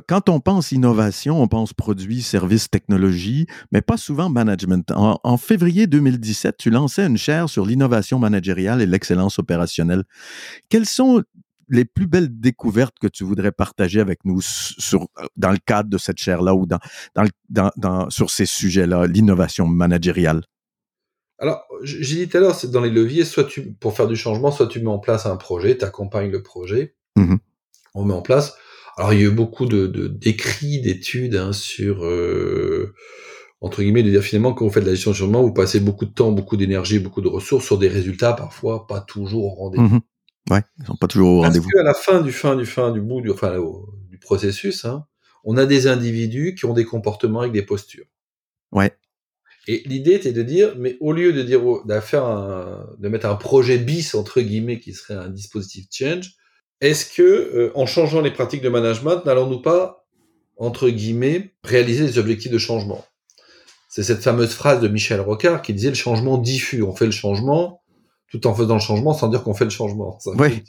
Quand 0.08 0.28
on 0.28 0.40
pense 0.40 0.72
innovation, 0.72 1.40
on 1.40 1.46
pense 1.46 1.72
produits, 1.72 2.20
services, 2.20 2.68
technologies, 2.68 3.46
mais 3.70 3.80
pas 3.80 3.96
souvent 3.96 4.28
management. 4.28 4.90
En, 4.90 5.20
en 5.22 5.36
février 5.36 5.86
2017, 5.86 6.56
tu 6.58 6.70
lançais 6.70 7.06
une 7.06 7.16
chaire 7.16 7.48
sur 7.48 7.64
l'innovation 7.64 8.18
managériale 8.18 8.82
et 8.82 8.86
l'excellence 8.86 9.38
opérationnelle. 9.38 10.02
Quelles 10.68 10.86
sont 10.86 11.22
les 11.72 11.84
plus 11.86 12.06
belles 12.06 12.38
découvertes 12.38 12.98
que 13.00 13.08
tu 13.08 13.24
voudrais 13.24 13.50
partager 13.50 13.98
avec 13.98 14.24
nous 14.24 14.40
sur, 14.42 15.08
dans 15.36 15.50
le 15.50 15.58
cadre 15.64 15.88
de 15.88 15.98
cette 15.98 16.18
chaire-là 16.18 16.54
ou 16.54 16.66
dans, 16.66 16.78
dans, 17.16 17.24
dans, 17.48 17.70
dans, 17.76 18.10
sur 18.10 18.30
ces 18.30 18.46
sujets-là, 18.46 19.06
l'innovation 19.06 19.66
managériale? 19.66 20.42
Alors, 21.38 21.64
j'ai 21.82 22.24
dit 22.24 22.28
tout 22.28 22.36
à 22.36 22.40
l'heure, 22.40 22.54
c'est 22.54 22.70
dans 22.70 22.82
les 22.82 22.90
leviers, 22.90 23.24
soit 23.24 23.44
tu, 23.44 23.72
pour 23.72 23.96
faire 23.96 24.06
du 24.06 24.14
changement, 24.14 24.52
soit 24.52 24.68
tu 24.68 24.80
mets 24.80 24.90
en 24.90 25.00
place 25.00 25.26
un 25.26 25.36
projet, 25.36 25.76
tu 25.76 25.84
accompagnes 25.84 26.30
le 26.30 26.42
projet, 26.42 26.94
Mmh 27.16 27.36
on 27.94 28.06
met 28.06 28.14
en 28.14 28.22
place. 28.22 28.56
Alors, 28.96 29.12
il 29.12 29.20
y 29.20 29.22
a 29.22 29.26
eu 29.26 29.30
beaucoup 29.30 29.66
de, 29.66 29.86
d'écrits, 30.06 30.80
d'études 30.80 31.36
hein, 31.36 31.52
sur, 31.52 32.06
euh, 32.06 32.94
entre 33.60 33.82
guillemets, 33.82 34.02
de 34.02 34.08
dire 34.08 34.22
finalement, 34.22 34.54
quand 34.54 34.64
vous 34.64 34.72
faites 34.72 34.84
de 34.84 34.88
la 34.88 34.94
gestion 34.94 35.10
de 35.10 35.16
changement, 35.16 35.42
vous 35.42 35.52
passez 35.52 35.78
beaucoup 35.78 36.06
de 36.06 36.10
temps, 36.10 36.32
beaucoup 36.32 36.56
d'énergie, 36.56 36.98
beaucoup 36.98 37.20
de 37.20 37.28
ressources 37.28 37.66
sur 37.66 37.76
des 37.76 37.88
résultats 37.88 38.32
parfois 38.32 38.86
pas 38.86 39.02
toujours 39.02 39.44
au 39.44 39.50
rendez-vous. 39.50 39.96
Mmh 39.96 40.00
ouais, 40.50 40.62
ils 40.78 40.86
sont 40.86 40.96
pas 40.96 41.08
toujours 41.08 41.30
au 41.30 41.40
rendez-vous. 41.42 41.68
Parce 41.72 41.82
qu'à 41.82 41.88
la 41.88 41.94
fin 41.94 42.20
du 42.20 42.32
fin 42.32 42.56
du 42.56 42.66
fin 42.66 42.90
du 42.90 43.00
bout 43.00 43.20
du, 43.20 43.30
enfin, 43.30 43.58
du 44.08 44.18
processus, 44.18 44.84
hein, 44.84 45.06
on 45.44 45.56
a 45.56 45.66
des 45.66 45.86
individus 45.86 46.54
qui 46.54 46.64
ont 46.64 46.74
des 46.74 46.84
comportements 46.84 47.40
avec 47.40 47.52
des 47.52 47.62
postures. 47.62 48.06
Ouais. 48.70 48.96
Et 49.68 49.82
l'idée 49.86 50.14
était 50.14 50.32
de 50.32 50.42
dire, 50.42 50.74
mais 50.76 50.96
au 51.00 51.12
lieu 51.12 51.32
de 51.32 51.42
dire, 51.42 51.60
faire 52.02 52.24
un, 52.24 52.86
de 52.98 53.08
mettre 53.08 53.26
un 53.26 53.36
projet 53.36 53.78
bis 53.78 54.14
entre 54.14 54.40
guillemets 54.40 54.80
qui 54.80 54.92
serait 54.92 55.14
un 55.14 55.28
dispositif 55.28 55.86
change, 55.90 56.32
est-ce 56.80 57.06
que 57.14 57.22
euh, 57.22 57.72
en 57.76 57.86
changeant 57.86 58.20
les 58.20 58.32
pratiques 58.32 58.62
de 58.62 58.68
management, 58.68 59.24
n'allons-nous 59.24 59.62
pas 59.62 60.04
entre 60.56 60.90
guillemets 60.90 61.54
réaliser 61.62 62.04
des 62.04 62.18
objectifs 62.18 62.50
de 62.50 62.58
changement? 62.58 63.04
C'est 63.88 64.02
cette 64.02 64.22
fameuse 64.22 64.52
phrase 64.52 64.80
de 64.80 64.88
Michel 64.88 65.20
Rocard 65.20 65.62
qui 65.62 65.74
disait 65.74 65.90
le 65.90 65.94
changement 65.94 66.38
diffus. 66.38 66.82
On 66.82 66.96
fait 66.96 67.06
le 67.06 67.12
changement 67.12 67.81
tout 68.32 68.46
en 68.48 68.54
faisant 68.54 68.74
le 68.74 68.80
changement 68.80 69.14
sans 69.14 69.28
dire 69.28 69.44
qu'on 69.44 69.54
fait 69.54 69.64
le 69.64 69.70
changement. 69.70 70.18
Ça 70.18 70.32
Oui. 70.36 70.64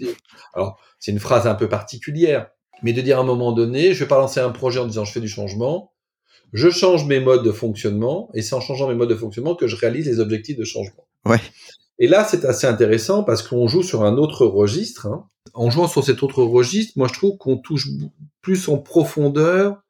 Alors 0.53 0.77
c'est 0.99 1.11
une 1.11 1.19
phrase 1.19 1.47
un 1.47 1.55
peu 1.55 1.67
particulière, 1.67 2.47
mais 2.83 2.93
de 2.93 3.01
dire 3.01 3.17
à 3.17 3.21
un 3.21 3.25
moment 3.25 3.51
donné, 3.51 3.93
je 3.93 4.03
vais 4.03 4.07
pas 4.07 4.19
lancer 4.19 4.39
un 4.39 4.51
projet 4.51 4.79
en 4.79 4.85
disant 4.85 5.05
je 5.05 5.11
fais 5.11 5.21
du 5.21 5.27
changement 5.27 5.93
je 6.53 6.69
change 6.69 7.05
mes 7.07 7.19
modes 7.19 7.43
de 7.43 7.51
fonctionnement, 7.51 8.29
et 8.35 8.43
c'est 8.43 8.53
en 8.53 8.61
changeant 8.61 8.87
mes 8.87 8.93
modes 8.93 9.09
de 9.09 9.15
fonctionnement 9.15 9.55
que 9.55 9.67
je 9.67 9.75
réalise 9.75 10.05
les 10.05 10.19
objectifs 10.19 10.55
de 10.55 10.63
changement. 10.63 11.07
Ouais. 11.25 11.41
Et 11.97 12.07
là, 12.07 12.23
c'est 12.23 12.45
assez 12.45 12.67
intéressant 12.67 13.23
parce 13.23 13.41
qu'on 13.41 13.67
joue 13.67 13.83
sur 13.83 14.03
un 14.03 14.17
autre 14.17 14.45
registre. 14.45 15.07
Hein. 15.07 15.27
En 15.53 15.69
jouant 15.69 15.87
sur 15.87 16.03
cet 16.03 16.21
autre 16.21 16.43
registre, 16.43 16.93
moi, 16.95 17.07
je 17.07 17.13
trouve 17.13 17.37
qu'on 17.37 17.57
touche 17.57 17.87
plus 18.41 18.69
en 18.69 18.77
profondeur 18.77 19.81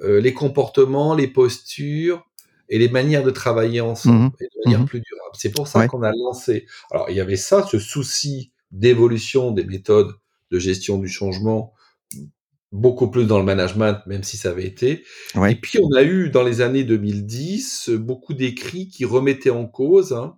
euh, 0.00 0.20
les 0.20 0.34
comportements, 0.34 1.14
les 1.14 1.28
postures 1.28 2.24
et 2.68 2.78
les 2.78 2.88
manières 2.88 3.22
de 3.22 3.30
travailler 3.30 3.80
ensemble 3.80 4.18
Mmh 4.26 4.30
et 4.40 4.44
de 4.44 4.50
manière 4.64 4.80
Mhm. 4.80 4.86
plus 4.86 5.00
durable. 5.00 5.30
C'est 5.34 5.50
pour 5.50 5.68
ça 5.68 5.80
Ouais. 5.80 5.86
qu'on 5.88 6.02
a 6.02 6.12
lancé. 6.12 6.66
Alors, 6.90 7.08
il 7.10 7.16
y 7.16 7.20
avait 7.20 7.36
ça, 7.36 7.66
ce 7.70 7.78
souci 7.78 8.52
d'évolution 8.70 9.50
des 9.52 9.64
méthodes 9.64 10.12
de 10.50 10.58
gestion 10.58 10.98
du 10.98 11.08
changement, 11.08 11.72
beaucoup 12.72 13.10
plus 13.10 13.26
dans 13.26 13.38
le 13.38 13.44
management, 13.44 13.98
même 14.06 14.22
si 14.22 14.36
ça 14.36 14.50
avait 14.50 14.66
été. 14.66 15.04
Ouais. 15.34 15.52
Et 15.52 15.54
puis, 15.54 15.78
on 15.82 15.92
a 15.96 16.02
eu 16.02 16.28
dans 16.30 16.42
les 16.42 16.60
années 16.60 16.84
2010 16.84 17.88
beaucoup 17.90 18.34
d'écrits 18.34 18.88
qui 18.88 19.04
remettaient 19.06 19.48
en 19.50 19.66
cause 19.66 20.12
hein, 20.12 20.36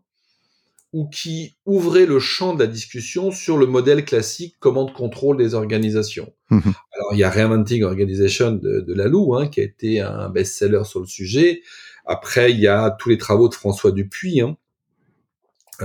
ou 0.92 1.08
qui 1.08 1.56
ouvraient 1.66 2.06
le 2.06 2.18
champ 2.20 2.54
de 2.54 2.60
la 2.60 2.66
discussion 2.68 3.30
sur 3.32 3.56
le 3.56 3.66
modèle 3.66 4.04
classique 4.04 4.56
commande-contrôle 4.60 5.36
des 5.38 5.54
organisations. 5.54 6.32
Mhm. 6.50 6.72
Alors, 6.94 7.14
il 7.14 7.18
y 7.18 7.24
a 7.24 7.30
Reinventing 7.30 7.82
Organization 7.84 8.52
de, 8.52 8.80
de 8.80 8.94
Lalou, 8.94 9.34
hein, 9.34 9.48
qui 9.48 9.60
a 9.60 9.64
été 9.64 10.00
un 10.00 10.28
best-seller 10.28 10.82
sur 10.84 11.00
le 11.00 11.06
sujet. 11.06 11.62
Après, 12.10 12.50
il 12.50 12.58
y 12.58 12.66
a 12.66 12.90
tous 12.98 13.08
les 13.08 13.18
travaux 13.18 13.48
de 13.48 13.54
François 13.54 13.92
Dupuis 13.92 14.40
hein, 14.40 14.56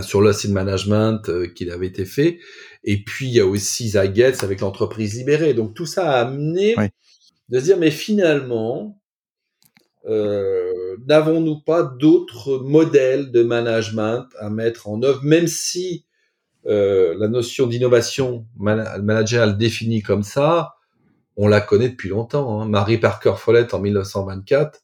sur 0.01 0.21
l'asset 0.23 0.47
management 0.49 1.29
euh, 1.29 1.45
qu'il 1.47 1.69
avait 1.69 1.85
été 1.88 2.03
fait. 2.03 2.39
Et 2.83 3.03
puis, 3.03 3.27
il 3.27 3.33
y 3.33 3.39
a 3.39 3.45
aussi 3.45 3.89
Zagatz 3.89 4.43
avec 4.43 4.61
l'entreprise 4.61 5.15
libérée. 5.17 5.53
Donc, 5.53 5.75
tout 5.75 5.85
ça 5.85 6.11
a 6.11 6.21
amené 6.21 6.73
de 7.49 7.59
se 7.59 7.63
dire, 7.65 7.77
mais 7.77 7.91
finalement, 7.91 8.99
euh, 10.07 10.97
n'avons-nous 11.07 11.59
pas 11.61 11.83
d'autres 11.83 12.57
modèles 12.59 13.31
de 13.31 13.43
management 13.43 14.25
à 14.39 14.49
mettre 14.49 14.88
en 14.89 15.01
œuvre, 15.03 15.23
même 15.23 15.47
si 15.47 16.05
euh, 16.67 17.15
la 17.19 17.27
notion 17.27 17.67
d'innovation 17.67 18.47
man- 18.57 19.01
managériale 19.03 19.57
définie 19.57 20.01
comme 20.01 20.23
ça, 20.23 20.73
on 21.38 21.47
la 21.47 21.61
connaît 21.61 21.89
depuis 21.89 22.09
longtemps. 22.09 22.61
hein. 22.61 22.65
Marie 22.67 22.97
Parker 22.97 23.33
Follett 23.38 23.73
en 23.73 23.79
1924, 23.79 24.81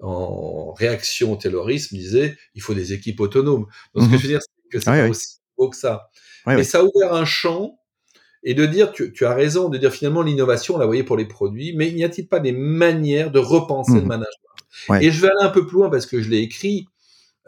en 0.00 0.72
réaction 0.74 1.32
au 1.32 1.36
terrorisme, 1.36 1.96
disait 1.96 2.36
il 2.54 2.62
faut 2.62 2.74
des 2.74 2.92
équipes 2.92 3.20
autonomes. 3.20 3.66
Donc 3.94 4.04
ce 4.04 4.08
que 4.08 4.12
Mhm. 4.14 4.18
je 4.18 4.22
veux 4.22 4.28
dire, 4.28 4.40
c'est 4.42 4.68
que 4.70 4.80
c'est 4.80 4.90
ouais. 4.90 5.08
aussi 5.08 5.36
beau 5.56 5.68
que 5.70 5.76
ça. 5.76 6.10
Ouais. 6.46 6.62
ça 6.64 6.80
a 6.80 6.82
ouvert 6.84 7.14
un 7.14 7.24
champ 7.24 7.78
et 8.42 8.52
de 8.54 8.66
dire, 8.66 8.92
tu, 8.92 9.12
tu 9.12 9.24
as 9.24 9.32
raison, 9.34 9.68
de 9.70 9.78
dire 9.78 9.90
finalement 9.92 10.20
l'innovation, 10.22 10.74
on 10.74 10.78
la 10.78 10.84
voyait 10.86 11.04
pour 11.04 11.16
les 11.16 11.24
produits, 11.26 11.74
mais 11.76 11.90
n'y 11.92 12.04
a-t-il 12.04 12.28
pas 12.28 12.40
des 12.40 12.52
manières 12.52 13.30
de 13.30 13.38
repenser 13.38 13.92
Mhm. 13.92 14.00
le 14.00 14.04
management? 14.06 14.28
Ouais. 14.90 15.04
Et 15.04 15.10
je 15.10 15.20
vais 15.22 15.28
aller 15.28 15.42
un 15.46 15.50
peu 15.50 15.66
plus 15.66 15.76
loin 15.78 15.88
parce 15.90 16.04
que 16.06 16.20
je 16.20 16.28
l'ai 16.28 16.40
écrit, 16.40 16.86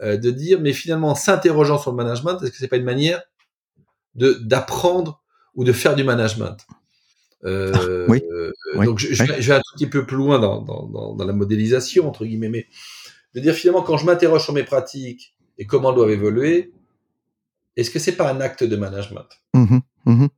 euh, 0.01 0.17
de 0.17 0.31
dire, 0.31 0.59
mais 0.61 0.73
finalement, 0.73 1.09
en 1.09 1.15
s'interrogeant 1.15 1.77
sur 1.77 1.91
le 1.91 1.97
management, 1.97 2.41
est-ce 2.41 2.51
que 2.51 2.57
c'est 2.57 2.67
pas 2.67 2.77
une 2.77 2.83
manière 2.85 3.21
de 4.15 4.33
d'apprendre 4.33 5.21
ou 5.53 5.63
de 5.63 5.73
faire 5.73 5.95
du 5.95 6.03
management? 6.03 6.57
Euh, 7.45 8.05
oui. 8.09 8.21
euh, 8.31 8.51
Oui. 8.75 8.85
Donc 8.85 8.99
je, 8.99 9.13
je 9.13 9.23
vais, 9.23 9.41
je 9.41 9.47
vais 9.51 9.57
un 9.57 9.61
tout 9.61 9.73
petit 9.75 9.87
peu 9.87 10.05
plus 10.05 10.17
loin 10.17 10.39
dans, 10.39 10.61
dans, 10.61 10.87
dans, 10.87 11.15
dans 11.15 11.25
la 11.25 11.33
modélisation 11.33 12.07
entre 12.07 12.25
guillemets, 12.25 12.49
mais 12.49 12.67
de 13.35 13.39
dire 13.39 13.53
finalement 13.53 13.83
quand 13.83 13.97
je 13.97 14.05
m'interroge 14.05 14.43
sur 14.43 14.53
mes 14.53 14.63
pratiques 14.63 15.35
et 15.57 15.65
comment 15.65 15.89
elles 15.89 15.95
doivent 15.95 16.09
évoluer, 16.11 16.71
est-ce 17.75 17.91
que 17.91 17.99
c'est 17.99 18.15
pas 18.15 18.31
un 18.31 18.41
acte 18.41 18.63
de 18.63 18.75
management? 18.75 19.27
Mhm. 19.53 19.81
Mhm. 20.05 20.29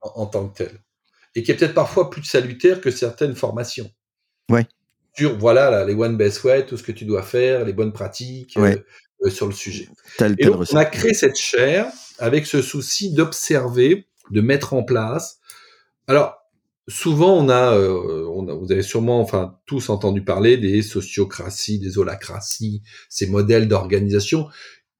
en, 0.00 0.22
en 0.22 0.26
tant 0.26 0.48
que 0.48 0.58
tel 0.58 0.80
et 1.34 1.42
qui 1.42 1.50
est 1.52 1.54
peut-être 1.54 1.74
parfois 1.74 2.10
plus 2.10 2.24
salutaire 2.24 2.80
que 2.80 2.90
certaines 2.90 3.34
formations. 3.36 3.90
Ouais. 4.50 4.66
Sur 5.14 5.36
voilà 5.38 5.70
là, 5.70 5.84
les 5.84 5.94
one 5.94 6.16
best 6.16 6.42
way, 6.44 6.64
tout 6.66 6.76
ce 6.76 6.82
que 6.82 6.92
tu 6.92 7.04
dois 7.04 7.22
faire, 7.22 7.64
les 7.64 7.72
bonnes 7.72 7.92
pratiques 7.92 8.56
euh, 8.56 8.76
euh, 9.24 9.30
sur 9.30 9.46
le 9.46 9.52
sujet. 9.52 9.88
Telle, 10.16 10.34
Et 10.38 10.46
donc, 10.46 10.64
on 10.72 10.76
a 10.76 10.84
créé 10.84 11.12
cette 11.14 11.36
chaire 11.36 11.86
avec 12.18 12.46
ce 12.46 12.62
souci 12.62 13.12
d'observer, 13.12 14.06
de 14.30 14.40
mettre 14.40 14.74
en 14.74 14.82
place. 14.82 15.38
Alors, 16.06 16.37
souvent, 16.88 17.34
on 17.34 17.48
a, 17.48 17.74
euh, 17.76 18.26
on 18.34 18.48
a, 18.48 18.54
vous 18.54 18.72
avez 18.72 18.82
sûrement, 18.82 19.20
enfin, 19.20 19.58
tous 19.66 19.88
entendu 19.90 20.24
parler 20.24 20.56
des 20.56 20.82
sociocraties, 20.82 21.78
des 21.78 21.98
holacraties, 21.98 22.82
ces 23.08 23.26
modèles 23.26 23.68
d'organisation 23.68 24.48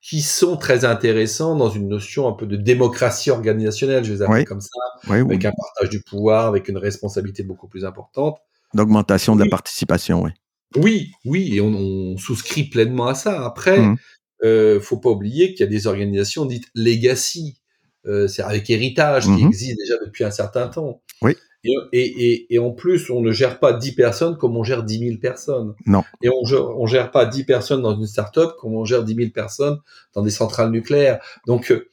qui 0.01 0.23
sont 0.23 0.57
très 0.57 0.85
intéressants 0.85 1.57
dans 1.57 1.71
une 1.71 1.89
notion 1.89 2.29
un 2.29 2.33
peu 2.33 2.47
de 2.47 2.57
démocratie 2.57 3.31
organisationnelle, 3.31 4.05
je 4.05 4.13
les 4.13 4.23
appelle 4.23 4.45
comme 4.45 4.61
ça, 4.61 4.71
oui. 5.09 5.19
avec 5.19 5.45
un 5.45 5.53
partage 5.53 5.91
du 5.91 6.01
pouvoir, 6.01 6.47
avec 6.47 6.69
une 6.69 6.79
responsabilité 6.79 7.43
beaucoup 7.43 7.69
plus 7.69 7.85
importante. 7.85 8.39
D'augmentation 8.75 9.35
de 9.35 9.43
la 9.45 9.51
participation, 9.51 10.23
oui. 10.23 10.31
Oui, 10.77 11.11
oui, 11.25 11.57
et 11.57 11.61
on, 11.61 11.75
on 11.75 12.17
souscrit 12.19 12.65
pleinement 12.65 13.07
à 13.09 13.15
ça. 13.15 13.45
Après, 13.45 13.81
Mhm. 13.81 13.97
euh, 14.45 14.81
faut 14.81 14.99
pas 14.99 15.09
oublier 15.11 15.53
qu'il 15.55 15.61
y 15.61 15.69
a 15.69 15.71
des 15.71 15.87
organisations 15.87 16.45
dites 16.45 16.69
legacy, 16.75 17.59
euh, 18.07 18.29
c'est 18.29 18.43
avec 18.43 18.69
héritage, 18.71 19.25
qui 19.25 19.31
Mhm. 19.43 19.49
existent 19.49 19.77
déjà 19.83 19.95
depuis 20.05 20.25
un 20.25 20.31
certain 20.31 20.69
temps. 20.69 21.03
Oui. 21.23 21.35
Et, 21.65 21.75
et, 21.93 22.33
et, 22.33 22.55
et 22.55 22.59
en 22.59 22.71
plus, 22.71 23.11
on 23.11 23.21
ne 23.21 23.33
gère 23.33 23.59
pas 23.59 23.73
10 23.73 23.93
personnes 23.93 24.37
comme 24.39 24.57
on 24.57 24.63
gère 24.65 24.85
10 24.85 24.99
000 25.01 25.17
personnes. 25.19 25.75
Non. 25.87 26.05
Et 26.23 26.29
on 26.29 26.43
on 26.45 26.87
gère 26.87 27.11
pas 27.11 27.27
10 27.27 27.45
personnes 27.45 27.83
dans 27.83 27.99
une 27.99 28.07
start-up 28.07 28.53
comme 28.61 28.75
on 28.75 28.85
gère 28.85 29.03
10 29.03 29.15
000 29.15 29.31
personnes 29.31 29.79
dans 30.15 30.23
des 30.23 30.31
centrales 30.31 30.71
nucléaires. 30.71 31.19
Donc, 31.47 31.73
euh, 31.73 31.89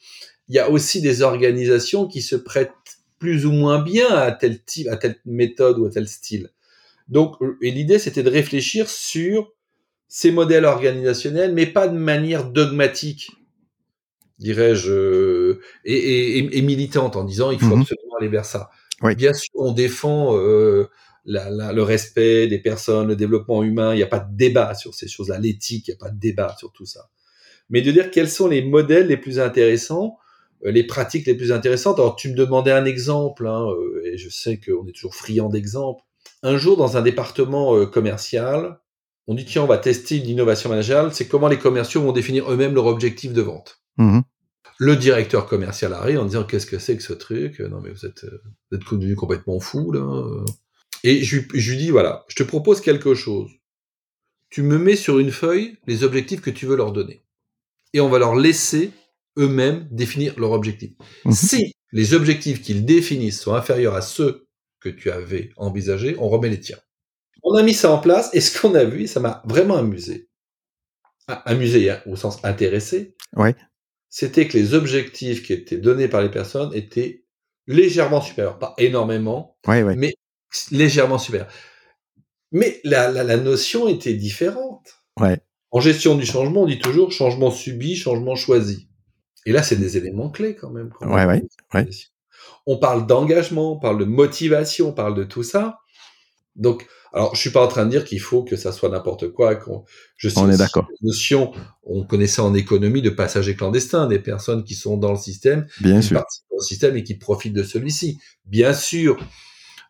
il 0.47 0.55
y 0.55 0.59
a 0.59 0.69
aussi 0.69 1.01
des 1.01 1.23
organisations 1.23 2.07
qui 2.07 2.21
se 2.21 2.35
prêtent 2.35 2.71
plus 3.17 3.47
ou 3.47 3.51
moins 3.51 3.81
bien 3.81 4.07
à 4.09 4.31
tel 4.31 4.61
type, 4.63 4.87
à 4.87 4.97
telle 4.97 5.15
méthode 5.25 5.79
ou 5.79 5.85
à 5.85 5.89
tel 5.89 6.07
style. 6.07 6.51
Donc, 7.07 7.35
et 7.61 7.71
l'idée, 7.71 7.97
c'était 7.97 8.21
de 8.23 8.29
réfléchir 8.29 8.87
sur 8.89 9.51
ces 10.07 10.31
modèles 10.31 10.65
organisationnels, 10.65 11.53
mais 11.53 11.65
pas 11.65 11.87
de 11.87 11.97
manière 11.97 12.45
dogmatique, 12.51 13.31
dirais-je, 14.39 14.91
euh, 14.91 15.61
et, 15.85 15.93
et, 15.95 16.37
et- 16.39 16.57
et 16.57 16.61
militante, 16.61 17.15
en 17.15 17.23
disant 17.23 17.51
il 17.51 17.59
faut 17.59 17.75
Mhm. 17.75 17.81
absolument 17.81 18.15
aller 18.19 18.27
vers 18.29 18.45
ça. 18.45 18.69
Oui. 19.01 19.15
Bien 19.15 19.33
sûr, 19.33 19.51
on 19.55 19.71
défend 19.71 20.37
euh, 20.37 20.89
la- 21.25 21.49
la- 21.49 21.73
le 21.73 21.83
respect 21.83 22.47
des 22.47 22.59
personnes, 22.59 23.07
le 23.07 23.15
développement 23.15 23.63
humain, 23.63 23.93
il 23.93 23.97
n'y 23.97 24.03
a 24.03 24.07
pas 24.07 24.19
de 24.19 24.35
débat 24.35 24.73
sur 24.75 24.93
ces 24.93 25.07
choses-là, 25.07 25.39
l'éthique, 25.39 25.87
il 25.87 25.91
n'y 25.91 25.95
a 25.95 25.99
pas 26.05 26.11
de 26.11 26.19
débat 26.19 26.55
sur 26.57 26.71
tout 26.71 26.85
ça. 26.85 27.09
Mais 27.69 27.81
de 27.81 27.91
dire 27.91 28.11
quels 28.11 28.29
sont 28.29 28.47
les 28.47 28.63
modèles 28.63 29.07
les 29.07 29.17
plus 29.17 29.39
intéressants, 29.39 30.17
euh, 30.65 30.71
les 30.71 30.83
pratiques 30.85 31.25
les 31.27 31.35
plus 31.35 31.51
intéressantes. 31.51 31.99
Alors, 31.99 32.15
tu 32.15 32.29
me 32.29 32.35
demandais 32.35 32.71
un 32.71 32.85
exemple, 32.85 33.47
hein, 33.47 33.65
euh, 33.69 34.01
et 34.05 34.17
je 34.17 34.29
sais 34.29 34.59
qu'on 34.59 34.87
est 34.87 34.91
toujours 34.93 35.15
friand 35.15 35.49
d'exemples. 35.49 36.03
Un 36.43 36.57
jour, 36.57 36.77
dans 36.77 36.95
un 36.97 37.01
département 37.01 37.85
commercial, 37.87 38.79
on 39.27 39.33
dit 39.33 39.45
tiens, 39.45 39.63
on 39.63 39.67
va 39.67 39.77
tester 39.77 40.17
une 40.17 40.29
innovation 40.29 40.69
managériale, 40.69 41.13
c'est 41.13 41.27
comment 41.27 41.47
les 41.47 41.57
commerciaux 41.57 42.01
vont 42.01 42.11
définir 42.11 42.51
eux-mêmes 42.51 42.75
leur 42.75 42.85
objectif 42.85 43.33
de 43.33 43.41
vente. 43.41 43.81
Mhm. 43.97 44.23
Le 44.77 44.95
directeur 44.95 45.45
commercial 45.47 45.93
arrive 45.93 46.19
en 46.19 46.25
disant 46.25 46.43
qu'est-ce 46.43 46.65
que 46.65 46.79
c'est 46.79 46.97
que 46.97 47.03
ce 47.03 47.13
truc? 47.13 47.59
Non 47.61 47.79
mais 47.81 47.91
vous 47.91 48.05
êtes, 48.05 48.25
vous 48.71 48.77
êtes 48.77 48.83
devenu 48.91 49.15
complètement 49.15 49.59
fou 49.59 49.91
là. 49.91 50.23
Et 51.03 51.23
je, 51.23 51.39
je 51.53 51.71
lui 51.71 51.77
dis 51.77 51.91
voilà, 51.91 52.25
je 52.27 52.35
te 52.35 52.43
propose 52.43 52.81
quelque 52.81 53.13
chose. 53.13 53.49
Tu 54.49 54.61
me 54.63 54.77
mets 54.77 54.95
sur 54.95 55.19
une 55.19 55.31
feuille 55.31 55.77
les 55.87 56.03
objectifs 56.03 56.41
que 56.41 56.49
tu 56.49 56.65
veux 56.65 56.75
leur 56.75 56.91
donner. 56.91 57.23
Et 57.93 57.99
on 58.01 58.09
va 58.09 58.19
leur 58.19 58.35
laisser 58.35 58.91
eux-mêmes 59.37 59.87
définir 59.91 60.37
leur 60.39 60.51
objectif. 60.51 60.91
Mhm. 61.25 61.31
Si 61.33 61.73
les 61.91 62.13
objectifs 62.13 62.61
qu'ils 62.61 62.85
définissent 62.85 63.41
sont 63.41 63.53
inférieurs 63.53 63.95
à 63.95 64.01
ceux 64.01 64.47
que 64.79 64.89
tu 64.89 65.09
avais 65.11 65.51
envisagés, 65.57 66.15
on 66.19 66.27
remet 66.29 66.49
les 66.49 66.59
tiens. 66.59 66.79
On 67.43 67.55
a 67.55 67.63
mis 67.63 67.73
ça 67.73 67.91
en 67.91 67.99
place 67.99 68.29
et 68.33 68.41
ce 68.41 68.59
qu'on 68.59 68.75
a 68.75 68.83
vu, 68.83 69.07
ça 69.07 69.19
m'a 69.19 69.41
vraiment 69.45 69.77
amusé, 69.77 70.29
Ah, 71.27 71.41
amusé 71.45 71.89
hein, 71.91 72.01
au 72.05 72.15
sens 72.15 72.43
intéressé, 72.43 73.15
Ouais. 73.35 73.55
C'était 74.17 74.47
que 74.47 74.57
les 74.57 74.73
objectifs 74.73 75.43
qui 75.43 75.51
étaient 75.51 75.75
donnés 75.75 76.07
par 76.07 76.21
les 76.21 76.31
personnes 76.31 76.73
étaient 76.73 77.25
légèrement 77.67 78.21
supérieurs, 78.21 78.57
pas 78.59 78.73
énormément, 78.77 79.57
Ouais, 79.67 79.83
ouais. 79.83 79.97
mais 79.97 80.15
légèrement 80.71 81.17
supérieurs. 81.17 81.49
Mais 82.53 82.79
la, 82.85 83.11
la, 83.11 83.25
la 83.25 83.35
notion 83.35 83.89
était 83.89 84.13
différente. 84.13 85.01
Ouais. 85.19 85.41
En 85.71 85.81
gestion 85.81 86.15
du 86.15 86.25
changement, 86.25 86.61
on 86.61 86.65
dit 86.65 86.79
toujours 86.79 87.11
changement 87.11 87.51
subi, 87.51 87.97
changement 87.97 88.37
choisi. 88.37 88.87
Et 89.45 89.51
là, 89.51 89.61
c'est 89.63 89.75
des 89.75 89.97
éléments 89.97 90.29
clés 90.29 90.55
quand 90.55 90.69
même. 90.69 90.91
quand 90.97 91.07
parle. 91.07 91.89
On 92.65 92.77
parle 92.77 93.07
d'engagement, 93.07 93.73
on 93.73 93.79
parle 93.79 93.99
de 93.99 94.05
motivation, 94.05 94.89
on 94.89 94.93
parle 94.93 95.15
de 95.15 95.25
tout 95.25 95.43
ça. 95.43 95.79
Donc, 96.55 96.87
alors, 97.13 97.33
je 97.35 97.39
suis 97.39 97.49
pas 97.49 97.63
en 97.63 97.67
train 97.67 97.85
de 97.85 97.91
dire 97.91 98.03
qu'il 98.05 98.19
faut 98.19 98.43
que 98.43 98.55
ça 98.55 98.71
soit 98.71 98.89
n'importe 98.89 99.31
quoi. 99.31 99.55
qu'on- 99.55 99.83
Je 100.17 100.29
sais 100.29 100.39
On 100.39 100.49
est 100.49 100.57
d'accord. 100.57 100.87
notion, 101.01 101.51
on 101.83 102.03
connaît 102.05 102.27
ça 102.27 102.43
en 102.43 102.53
économie, 102.53 103.01
de 103.01 103.09
passagers 103.09 103.55
clandestins, 103.55 104.07
des 104.07 104.19
personnes 104.19 104.63
qui 104.63 104.75
sont 104.75 104.97
dans 104.97 105.11
le 105.11 105.17
système, 105.17 105.65
Bien 105.81 105.99
qui 106.01 106.07
sûr. 106.07 106.17
participent 106.17 106.45
au 106.51 106.61
système 106.61 106.95
et 106.97 107.03
qui 107.03 107.15
profitent 107.15 107.53
de 107.53 107.63
celui-ci. 107.63 108.19
Bien 108.45 108.73
sûr. 108.73 109.17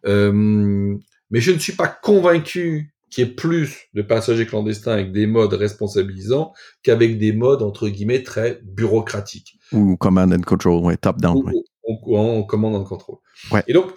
Euh, 0.06 0.96
mais 1.32 1.40
je 1.42 1.52
ne 1.52 1.58
suis 1.60 1.74
pas 1.74 1.88
convaincu 1.88 2.94
qu'il 3.10 3.26
y 3.26 3.30
ait 3.30 3.34
plus 3.34 3.78
de 3.94 4.02
passagers 4.02 4.46
clandestins 4.46 4.92
avec 4.92 5.12
des 5.12 5.26
modes 5.26 5.54
responsabilisants 5.54 6.54
qu'avec 6.84 7.18
des 7.18 7.32
modes, 7.32 7.62
entre 7.62 7.88
guillemets, 7.90 8.24
très 8.24 8.60
bureaucratiques. 8.64 9.58
Ou 9.72 9.96
command 9.98 10.32
and 10.34 10.42
control, 10.42 10.84
ouais, 10.84 10.98
top 10.98 11.20
down. 11.22 11.38
Ou, 11.38 11.46
ouais. 11.48 12.20
en 12.20 12.44
commande 12.44 12.76
en 12.76 12.84
contrôle. 12.84 13.18
Ouais. 13.52 13.64
Et 13.68 13.74
donc, 13.74 13.92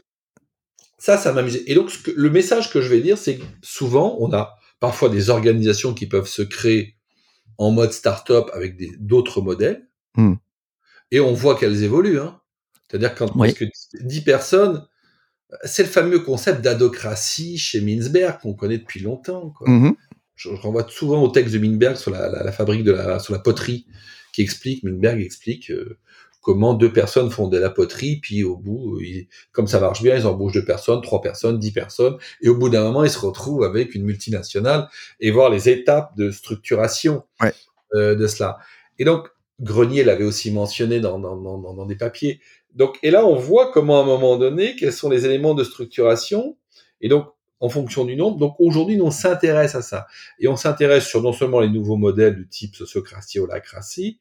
ça, 0.99 1.17
ça 1.17 1.33
m'amusait. 1.33 1.63
Et 1.67 1.75
donc, 1.75 1.91
que- 2.03 2.11
le 2.15 2.31
message 2.31 2.71
que 2.73 2.81
je 2.81 2.89
vais 2.89 3.01
dire, 3.01 3.17
c'est 3.19 3.37
que 3.39 3.45
souvent, 3.63 4.17
on 4.21 4.33
a 4.33 4.57
parfois 4.81 5.09
des 5.09 5.31
organisations 5.31 5.95
qui 5.95 6.07
peuvent 6.07 6.29
se 6.29 6.43
créer 6.43 6.97
en 7.57 7.71
mode 7.71 7.93
start-up 7.93 8.49
avec 8.53 8.77
d'autres 9.05 9.41
modèles. 9.41 9.87
Hmm. 10.17 10.35
Et 11.11 11.21
on 11.21 11.33
voit 11.33 11.57
qu'elles 11.57 11.83
évoluent. 11.83 12.21
Hein. 12.21 12.41
C'est-à-dire 12.89 13.15
quand 13.15 13.31
Oui. 13.37 13.49
parce 13.49 13.55
que 13.55 13.65
10 14.01 14.21
personnes, 14.23 14.87
c'est 15.65 15.83
le 15.83 15.89
fameux 15.89 16.19
concept 16.21 16.61
d'adocratie 16.61 17.59
chez 17.59 17.81
Mintzberg 17.81 18.39
qu'on 18.41 18.55
connaît 18.55 18.79
depuis 18.79 19.01
longtemps. 19.01 19.51
Quoi. 19.51 19.69
Mhm. 19.69 19.95
Je, 20.37 20.51
je 20.51 20.61
renvoie 20.61 20.87
souvent 20.89 21.23
au 21.23 21.29
texte 21.29 21.55
de 21.55 21.59
Minberg 21.59 21.97
sur 21.97 22.11
la, 22.13 22.29
la- 22.29 22.45
la 22.45 22.53
fabrique 22.53 22.85
de 22.85 22.93
la, 22.93 23.19
sur 23.19 23.33
la 23.33 23.41
poterie, 23.41 23.87
qui 24.33 24.43
explique, 24.43 24.85
Minberg 24.85 25.21
explique 25.21 25.71
euh, 25.71 25.99
comment 26.49 26.73
deux 26.73 26.91
personnes 26.91 27.31
font 27.31 27.47
de 27.47 27.59
la 27.59 27.69
poterie, 27.69 28.17
puis 28.23 28.43
au 28.43 28.57
bout, 28.57 28.99
ils- 29.03 29.29
comme 29.53 29.67
ça 29.67 29.79
marche 29.81 30.03
bien, 30.03 30.17
ils 30.17 30.27
embauchent 30.27 30.55
deux 30.55 30.65
personnes, 30.65 31.03
trois 31.03 31.21
personnes, 31.21 31.59
dix 31.59 31.73
personnes, 31.73 32.17
et 32.41 32.49
au 32.49 32.57
bout 32.57 32.71
d'un 32.71 32.83
moment, 32.85 33.05
ils 33.05 33.11
se 33.11 33.19
retrouvent 33.19 33.65
avec 33.65 33.95
une 33.95 34.05
multinationale 34.05 34.89
et 35.21 35.31
voir 35.31 35.51
les 35.51 35.69
étapes 35.69 36.17
de 36.17 36.31
structuration 36.31 37.25
Ouais. 37.43 37.53
euh, 37.95 38.15
de 38.15 38.27
cela. 38.27 38.57
Et 38.99 39.05
donc, 39.05 39.29
Grenier 39.61 40.05
l'avait 40.05 40.25
aussi 40.25 40.51
mentionné 40.51 41.01
dans, 41.01 41.19
dans, 41.19 41.37
dans, 41.37 41.59
dans- 41.59 41.75
dans 41.75 41.85
des 41.85 41.97
papiers. 41.97 42.41
Donc, 42.75 42.99
et 43.03 43.11
là, 43.11 43.27
on 43.27 43.35
voit 43.35 43.71
comment 43.71 43.99
à 44.01 44.03
un 44.03 44.07
moment 44.07 44.39
donné, 44.39 44.75
quels 44.75 44.95
sont 44.95 45.11
les 45.11 45.27
éléments 45.27 45.53
de 45.55 45.65
structuration, 45.65 46.57
et 47.03 47.09
donc, 47.11 47.27
en 47.61 47.69
fonction 47.69 48.07
du 48.07 48.17
nombre. 48.17 48.39
Donc, 48.39 48.55
aujourd'hui, 48.59 48.97
nous, 48.97 49.05
on 49.05 49.11
s'intéresse 49.11 49.75
à 49.75 49.83
ça. 49.83 50.07
Et 50.39 50.49
on 50.49 50.57
s'intéresse 50.57 51.05
sur 51.07 51.21
non 51.23 51.33
seulement 51.35 51.61
les 51.61 51.69
nouveaux 51.69 51.97
modèles 51.97 52.37
du 52.37 52.49
type 52.49 52.75
sociocratie, 52.75 53.39
holacratie, 53.39 54.19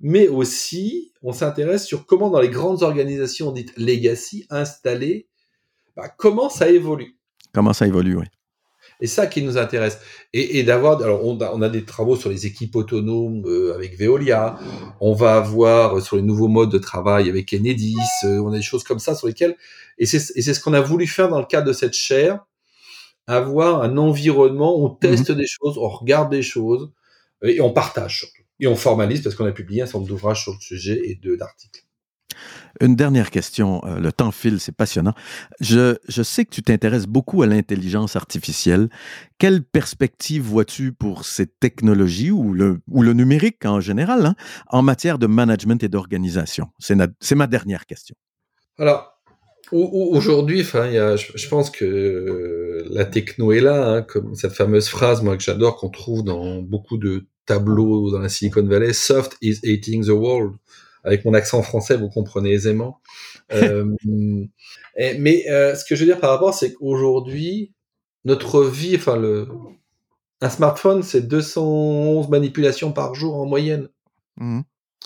mais 0.00 0.28
aussi, 0.28 1.12
on 1.22 1.32
s'intéresse 1.32 1.86
sur 1.86 2.06
comment 2.06 2.30
dans 2.30 2.40
les 2.40 2.48
grandes 2.48 2.82
organisations 2.82 3.52
dites 3.52 3.76
legacy 3.76 4.46
installées, 4.50 5.28
bah, 5.96 6.08
comment 6.08 6.48
ça 6.48 6.70
évolue. 6.70 7.18
Comment 7.52 7.72
ça 7.72 7.86
évolue, 7.86 8.16
oui. 8.16 8.26
Et 9.02 9.06
ça 9.06 9.26
qui 9.26 9.42
nous 9.42 9.56
intéresse. 9.56 9.98
Et, 10.32 10.58
et 10.58 10.62
d'avoir, 10.62 11.00
alors 11.02 11.24
on 11.24 11.40
a, 11.40 11.52
on 11.52 11.62
a 11.62 11.68
des 11.68 11.84
travaux 11.84 12.16
sur 12.16 12.30
les 12.30 12.46
équipes 12.46 12.76
autonomes 12.76 13.44
euh, 13.46 13.74
avec 13.74 13.98
Veolia, 13.98 14.58
on 15.00 15.14
va 15.14 15.36
avoir 15.36 15.98
euh, 15.98 16.00
sur 16.00 16.16
les 16.16 16.22
nouveaux 16.22 16.48
modes 16.48 16.70
de 16.70 16.78
travail 16.78 17.28
avec 17.28 17.52
Enedis, 17.52 17.96
euh, 18.24 18.40
on 18.40 18.52
a 18.52 18.56
des 18.56 18.62
choses 18.62 18.84
comme 18.84 18.98
ça 18.98 19.14
sur 19.14 19.26
lesquelles, 19.26 19.56
et 19.98 20.06
c'est 20.06 20.18
ce 20.18 20.60
qu'on 20.60 20.74
a 20.74 20.80
voulu 20.80 21.06
faire 21.06 21.28
dans 21.28 21.38
le 21.38 21.46
cadre 21.46 21.66
de 21.66 21.72
cette 21.72 21.94
chaire, 21.94 22.44
avoir 23.26 23.82
un 23.82 23.96
environnement 23.96 24.78
où 24.78 24.86
on 24.86 24.90
teste 24.90 25.32
des 25.32 25.46
choses, 25.46 25.78
on 25.78 25.88
regarde 25.88 26.30
des 26.30 26.42
choses, 26.42 26.90
et 27.42 27.60
on 27.60 27.72
partage 27.72 28.18
surtout. 28.18 28.39
Et 28.60 28.66
on 28.66 28.76
formalise 28.76 29.22
parce 29.22 29.34
qu'on 29.34 29.46
a 29.46 29.52
publié 29.52 29.82
un 29.82 29.86
certain 29.86 29.98
nombre 29.98 30.10
d'ouvrages 30.10 30.42
sur 30.42 30.52
le 30.52 30.60
sujet 30.60 31.00
et 31.04 31.18
d'articles. 31.36 31.86
Une 32.80 32.94
dernière 32.94 33.30
question. 33.30 33.82
euh, 33.84 33.98
le 33.98 34.12
temps 34.12 34.30
file, 34.30 34.60
c'est 34.60 34.74
passionnant. 34.74 35.14
Je, 35.60 35.96
je 36.08 36.22
sais 36.22 36.44
que 36.44 36.50
tu 36.50 36.62
t'intéresses 36.62 37.06
beaucoup 37.06 37.42
à 37.42 37.46
l'intelligence 37.46 38.16
artificielle. 38.16 38.88
Quelle 39.38 39.62
perspective 39.64 40.42
vois-tu 40.42 40.92
pour 40.92 41.24
cette 41.24 41.58
technologie 41.58 42.30
ou 42.30 42.52
le, 42.52 42.80
ou 42.88 43.02
le 43.02 43.12
numérique 43.12 43.64
en 43.64 43.80
général 43.80 44.24
hein, 44.24 44.34
en 44.68 44.82
matière 44.82 45.18
de 45.18 45.26
management 45.26 45.82
et 45.82 45.88
d'organisation? 45.88 46.68
C'est 46.78 47.34
ma 47.34 47.46
dernière 47.46 47.86
question. 47.86 48.14
Alors, 48.78 49.20
au- 49.72 49.82
au- 49.82 50.16
aujourd'hui, 50.16 50.60
enfin, 50.60 50.90
je 51.16 51.48
pense 51.48 51.70
que 51.70 51.84
euh, 51.84 52.86
la 52.90 53.04
techno 53.04 53.52
est 53.52 53.60
là, 53.60 53.88
hein, 53.88 54.02
comme 54.02 54.34
cette 54.34 54.52
fameuse 54.52 54.88
phrase, 54.88 55.22
moi 55.22 55.36
que 55.36 55.42
j'adore, 55.42 55.76
qu'on 55.76 55.90
trouve 55.90 56.24
dans 56.24 56.62
beaucoup 56.62 56.98
de 56.98 57.26
tableaux 57.50 58.10
dans 58.12 58.18
la 58.20 58.28
Silicon 58.28 58.64
Valley, 58.66 58.92
"Soft 58.92 59.36
is 59.40 59.58
eating 59.64 60.04
the 60.04 60.10
world". 60.10 60.54
Avec 61.02 61.24
mon 61.24 61.32
accent 61.34 61.62
français, 61.62 61.96
vous 61.96 62.08
comprenez 62.10 62.52
aisément. 62.52 63.00
Euh, 63.52 63.84
et- 64.96 65.18
mais 65.18 65.44
euh, 65.50 65.74
ce 65.74 65.84
que 65.84 65.96
je 65.96 66.00
veux 66.04 66.06
dire 66.06 66.20
par 66.20 66.30
rapport, 66.30 66.54
c'est 66.54 66.72
qu'aujourd'hui, 66.72 67.72
notre 68.24 68.62
vie, 68.62 68.94
enfin 68.94 69.16
le, 69.16 69.48
un 70.40 70.48
smartphone, 70.48 71.02
c'est 71.02 71.22
211 71.26 72.28
manipulations 72.28 72.92
par 72.92 73.14
jour 73.16 73.34
en 73.34 73.46
moyenne. 73.46 73.88
Mhm. 74.36 74.62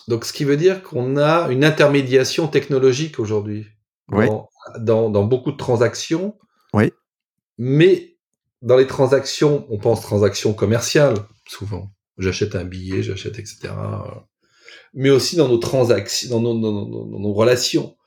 Donc, 0.07 0.25
ce 0.25 0.31
qui 0.31 0.43
veut 0.43 0.57
dire 0.57 0.83
qu'on 0.83 1.17
a 1.17 1.49
une 1.49 1.65
intermédiation 1.65 2.47
technologique 2.47 3.17
aujourd'hui 3.19 3.65
Oui. 4.11 4.27
dans, 4.27 4.49
dans, 4.79 5.09
dans 5.09 5.23
beaucoup 5.23 5.51
de 5.51 5.57
transactions. 5.57 6.37
Oui. 6.73 6.91
Mais 7.57 8.17
dans 8.61 8.77
les 8.77 8.85
transactions, 8.85 9.65
on 9.71 9.79
pense 9.79 10.01
transactions 10.01 10.53
commerciales, 10.53 11.17
souvent. 11.47 11.89
J'achète 12.17 12.55
un 12.55 12.63
billet, 12.65 13.03
j'achète, 13.03 13.39
etc. 13.39 13.73
Mais 14.93 15.09
aussi 15.09 15.35
dans 15.35 15.47
nos 15.47 15.57
transactions, 15.57 16.29
dans 16.29 16.41
nos, 16.41 16.59
dans 16.59 16.71
nos- 16.71 16.85
dans 16.85 17.05
nos- 17.05 17.11
dans 17.11 17.19
nos 17.19 17.33
relations. 17.33 17.97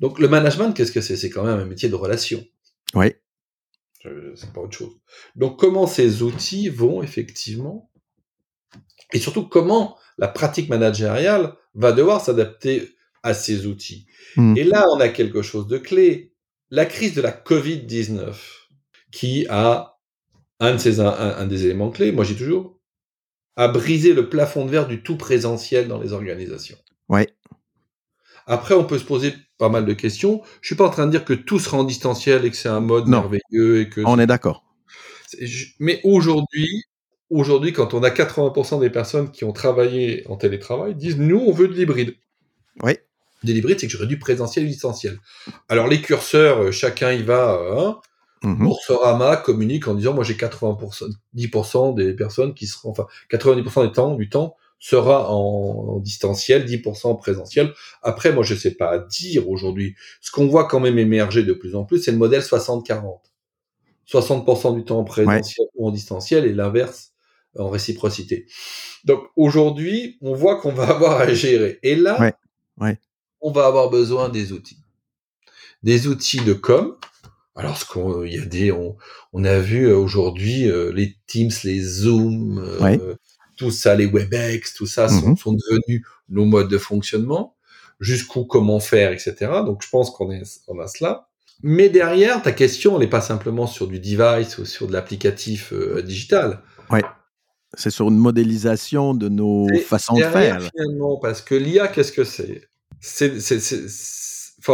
Donc, 0.00 0.18
le 0.18 0.28
management, 0.28 0.72
qu'est-ce 0.72 0.92
que 0.92 1.00
c'est? 1.00 1.16
C'est 1.16 1.30
quand 1.30 1.44
même 1.44 1.58
un 1.58 1.64
métier 1.64 1.88
de 1.88 1.94
relation. 1.94 2.44
Oui. 2.94 3.12
Euh, 4.04 4.32
C'est 4.36 4.52
pas 4.52 4.60
autre 4.60 4.76
chose. 4.76 4.92
Donc, 5.34 5.58
comment 5.58 5.86
ces 5.86 6.22
outils 6.22 6.68
vont 6.68 7.02
effectivement, 7.02 7.90
et 9.12 9.18
surtout 9.18 9.46
comment 9.48 9.96
la 10.18 10.28
pratique 10.28 10.68
managériale 10.68 11.54
va 11.74 11.92
devoir 11.92 12.20
s'adapter 12.20 12.94
à 13.22 13.34
ces 13.34 13.66
outils? 13.66 14.06
Mhm. 14.36 14.56
Et 14.56 14.64
là, 14.64 14.84
on 14.94 15.00
a 15.00 15.08
quelque 15.08 15.42
chose 15.42 15.66
de 15.66 15.78
clé. 15.78 16.34
La 16.70 16.84
crise 16.86 17.14
de 17.14 17.22
la 17.22 17.32
Covid-19, 17.32 18.34
qui 19.12 19.46
a 19.48 19.98
un, 20.60 20.72
de 20.74 20.78
ces, 20.78 21.00
un, 21.00 21.06
un 21.08 21.46
des 21.46 21.64
éléments 21.64 21.90
clés, 21.90 22.12
moi 22.12 22.24
j'ai 22.24 22.36
toujours, 22.36 22.75
a 23.56 23.68
brisé 23.68 24.12
le 24.12 24.28
plafond 24.28 24.64
de 24.64 24.70
verre 24.70 24.86
du 24.86 25.02
tout 25.02 25.16
présentiel 25.16 25.88
dans 25.88 26.00
les 26.00 26.12
organisations. 26.12 26.76
Ouais. 27.08 27.28
Après, 28.46 28.74
on 28.74 28.84
peut 28.84 28.98
se 28.98 29.04
poser 29.04 29.34
pas 29.58 29.68
mal 29.68 29.84
de 29.86 29.92
questions. 29.94 30.42
Je 30.60 30.68
suis 30.68 30.76
pas 30.76 30.86
en 30.86 30.90
train 30.90 31.06
de 31.06 31.10
dire 31.10 31.24
que 31.24 31.32
tout 31.32 31.58
sera 31.58 31.78
en 31.78 31.84
distanciel 31.84 32.44
et 32.44 32.50
que 32.50 32.56
c'est 32.56 32.68
un 32.68 32.80
mode 32.80 33.08
Non. 33.08 33.20
merveilleux 33.22 33.80
et 33.80 33.88
que 33.88 34.02
On 34.04 34.18
est 34.18 34.26
d'accord. 34.26 34.64
Mais 35.80 36.00
aujourd'hui, 36.04 36.84
aujourd'hui, 37.30 37.72
quand 37.72 37.94
on 37.94 38.02
a 38.02 38.10
80% 38.10 38.80
des 38.80 38.90
personnes 38.90 39.32
qui 39.32 39.44
ont 39.44 39.52
travaillé 39.52 40.24
en 40.28 40.36
télétravail, 40.36 40.94
disent 40.94 41.18
nous, 41.18 41.38
on 41.38 41.52
veut 41.52 41.68
de 41.68 41.74
l'hybride. 41.74 42.14
Oui. 42.82 42.92
De 43.42 43.52
l'hybride, 43.52 43.80
c'est 43.80 43.86
que 43.86 43.92
j'aurais 43.92 44.06
du 44.06 44.18
présentiel 44.18 44.64
et 44.64 44.68
du 44.68 44.72
distanciel. 44.74 45.18
Alors 45.68 45.88
les 45.88 46.00
curseurs, 46.00 46.62
euh, 46.62 46.70
chacun 46.70 47.12
y 47.12 47.22
va. 47.22 47.60
Hein, 47.72 47.96
Mhm. 48.42 48.64
Boursorama 48.64 49.36
communique 49.36 49.88
en 49.88 49.94
disant 49.94 50.12
moi 50.14 50.22
j'ai 50.24 50.34
80%, 50.34 51.04
10% 51.34 51.94
des 51.94 52.12
personnes 52.14 52.54
qui 52.54 52.66
seront, 52.66 52.90
enfin 52.90 53.06
90% 53.30 53.86
des 53.86 53.92
temps, 53.92 54.14
du 54.14 54.28
temps 54.28 54.56
sera 54.78 55.30
en, 55.32 55.94
en 55.96 55.98
distanciel, 56.00 56.66
10% 56.66 57.06
en 57.08 57.14
présentiel. 57.14 57.72
Après, 58.02 58.32
moi 58.32 58.44
je 58.44 58.54
sais 58.54 58.72
pas 58.74 58.98
dire 58.98 59.48
aujourd'hui. 59.48 59.94
Ce 60.20 60.30
qu'on 60.30 60.46
voit 60.48 60.66
quand 60.68 60.80
même 60.80 60.98
émerger 60.98 61.42
de 61.44 61.54
plus 61.54 61.74
en 61.74 61.84
plus, 61.84 62.00
c'est 62.02 62.12
le 62.12 62.18
modèle 62.18 62.42
60-40. 62.42 63.20
60% 64.06 64.74
du 64.76 64.84
temps 64.84 64.98
en 65.00 65.04
présentiel 65.04 65.66
ou 65.74 65.88
en 65.88 65.90
distanciel 65.90 66.44
et 66.44 66.52
l'inverse 66.52 67.12
en 67.58 67.70
réciprocité. 67.70 68.46
Donc 69.04 69.22
aujourd'hui, 69.34 70.18
on 70.20 70.34
voit 70.34 70.60
qu'on 70.60 70.72
va 70.72 70.84
avoir 70.90 71.20
à 71.20 71.32
gérer. 71.32 71.78
Et 71.82 71.96
là, 71.96 72.20
Ouais. 72.20 72.34
Ouais. 72.78 73.00
on 73.40 73.50
va 73.50 73.66
avoir 73.66 73.88
besoin 73.90 74.28
des 74.28 74.52
outils. 74.52 74.78
Des 75.82 76.06
outils 76.06 76.40
de 76.44 76.52
com. 76.52 76.96
Alors, 77.56 77.76
ce 77.78 77.84
qu'on, 77.86 78.22
il 78.24 78.34
y 78.34 78.38
a 78.38 78.44
des, 78.44 78.70
on, 78.70 78.96
on 79.32 79.44
a 79.44 79.58
vu 79.58 79.86
euh, 79.88 79.96
aujourd'hui 79.96 80.68
euh, 80.70 80.92
les 80.92 81.16
Teams, 81.26 81.50
les 81.64 81.80
Zoom, 81.80 82.58
euh, 82.58 82.78
Ouais. 82.80 83.00
tout 83.56 83.70
ça, 83.70 83.94
les 83.94 84.06
WebEx, 84.06 84.74
tout 84.74 84.86
ça 84.86 85.08
sont, 85.08 85.30
Mhm. 85.30 85.36
sont 85.38 85.52
devenus 85.54 86.02
nos 86.28 86.44
modes 86.44 86.68
de 86.68 86.78
fonctionnement. 86.78 87.54
Jusqu'où, 87.98 88.44
comment 88.44 88.78
faire, 88.78 89.10
etc. 89.12 89.34
Donc, 89.64 89.82
je 89.82 89.88
pense 89.88 90.10
qu'on 90.10 90.30
est, 90.30 90.42
on 90.68 90.78
a 90.80 90.86
cela. 90.86 91.28
Mais 91.62 91.88
derrière, 91.88 92.42
ta 92.42 92.52
question, 92.52 92.94
elle 92.96 93.00
n'est 93.04 93.10
pas 93.10 93.22
simplement 93.22 93.66
sur 93.66 93.86
du 93.86 93.98
device 93.98 94.58
ou 94.58 94.66
sur 94.66 94.86
de 94.86 94.92
l'applicatif 94.92 95.72
euh, 95.72 96.02
digital. 96.02 96.60
C'est 97.78 97.90
sur 97.90 98.08
une 98.08 98.16
modélisation 98.18 99.12
de 99.14 99.28
nos 99.28 99.66
façons 99.86 100.14
de 100.14 100.22
faire. 100.22 100.60
finalement, 100.76 101.16
parce 101.18 101.42
que 101.42 101.54
l'IA, 101.54 101.88
qu'est-ce 101.88 102.12
que 102.12 102.24
c'est 102.24 102.68
C'est, 103.00 103.38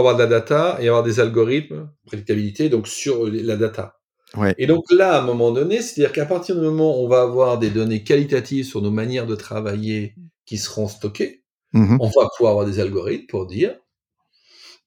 avoir 0.00 0.14
de 0.16 0.20
la 0.22 0.26
data 0.28 0.78
et 0.80 0.88
avoir 0.88 1.02
des 1.02 1.20
algorithmes, 1.20 1.90
prédictabilité, 2.06 2.68
donc 2.68 2.88
sur 2.88 3.26
la 3.26 3.56
data. 3.56 3.98
Ouais. 4.36 4.54
Et 4.58 4.66
donc 4.66 4.84
là, 4.90 5.14
à 5.16 5.20
un 5.22 5.26
moment 5.26 5.50
donné, 5.50 5.82
c'est-à-dire 5.82 6.12
qu'à 6.12 6.24
partir 6.26 6.54
du 6.54 6.62
moment 6.62 6.98
où 6.98 7.04
on 7.04 7.08
va 7.08 7.22
avoir 7.22 7.58
des 7.58 7.70
données 7.70 8.02
qualitatives 8.02 8.64
sur 8.64 8.80
nos 8.80 8.90
manières 8.90 9.26
de 9.26 9.34
travailler 9.34 10.14
qui 10.46 10.56
seront 10.58 10.88
stockées, 10.88 11.42
Mhm. 11.74 11.98
on 12.00 12.06
va 12.06 12.28
pouvoir 12.36 12.52
avoir 12.52 12.66
des 12.66 12.80
algorithmes 12.80 13.26
pour 13.26 13.46
dire 13.46 13.76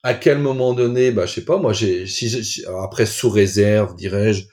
à 0.03 0.13
quel 0.13 0.37
moment 0.39 0.73
donné, 0.73 1.11
bah, 1.11 1.25
je 1.25 1.33
sais 1.33 1.45
pas, 1.45 1.57
moi, 1.57 1.73
j'ai, 1.73 2.05
si, 2.07 2.29
je- 2.29 2.41
si- 2.41 2.65
alors 2.65 2.83
après, 2.83 3.05
sous 3.05 3.29
réserve, 3.29 3.95
dirais-je, 3.95 4.45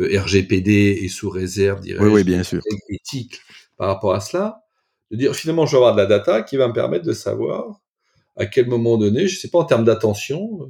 euh, 0.00 0.20
RGPD 0.20 0.98
et 1.02 1.08
sous 1.08 1.30
réserve, 1.30 1.80
dirais-je, 1.80 2.02
Oui, 2.04 2.10
oui, 2.12 2.24
bien 2.24 2.42
sûr. 2.42 2.60
règles 2.68 2.82
éthiques 2.88 3.40
par 3.76 3.88
rapport 3.88 4.14
à 4.14 4.20
cela, 4.20 4.60
de 5.10 5.16
dire 5.16 5.34
finalement, 5.34 5.64
je 5.66 5.72
vais 5.72 5.76
avoir 5.78 5.94
de 5.94 6.00
la 6.00 6.06
data 6.06 6.42
qui 6.42 6.56
va 6.56 6.66
me 6.68 6.72
permettre 6.72 7.04
de 7.04 7.12
savoir 7.12 7.80
à 8.36 8.46
quel 8.46 8.66
moment 8.68 8.98
donné, 8.98 9.28
je 9.28 9.38
sais 9.38 9.48
pas, 9.48 9.58
en 9.60 9.64
termes 9.64 9.84
d'attention, 9.84 10.58
euh, 10.62 10.66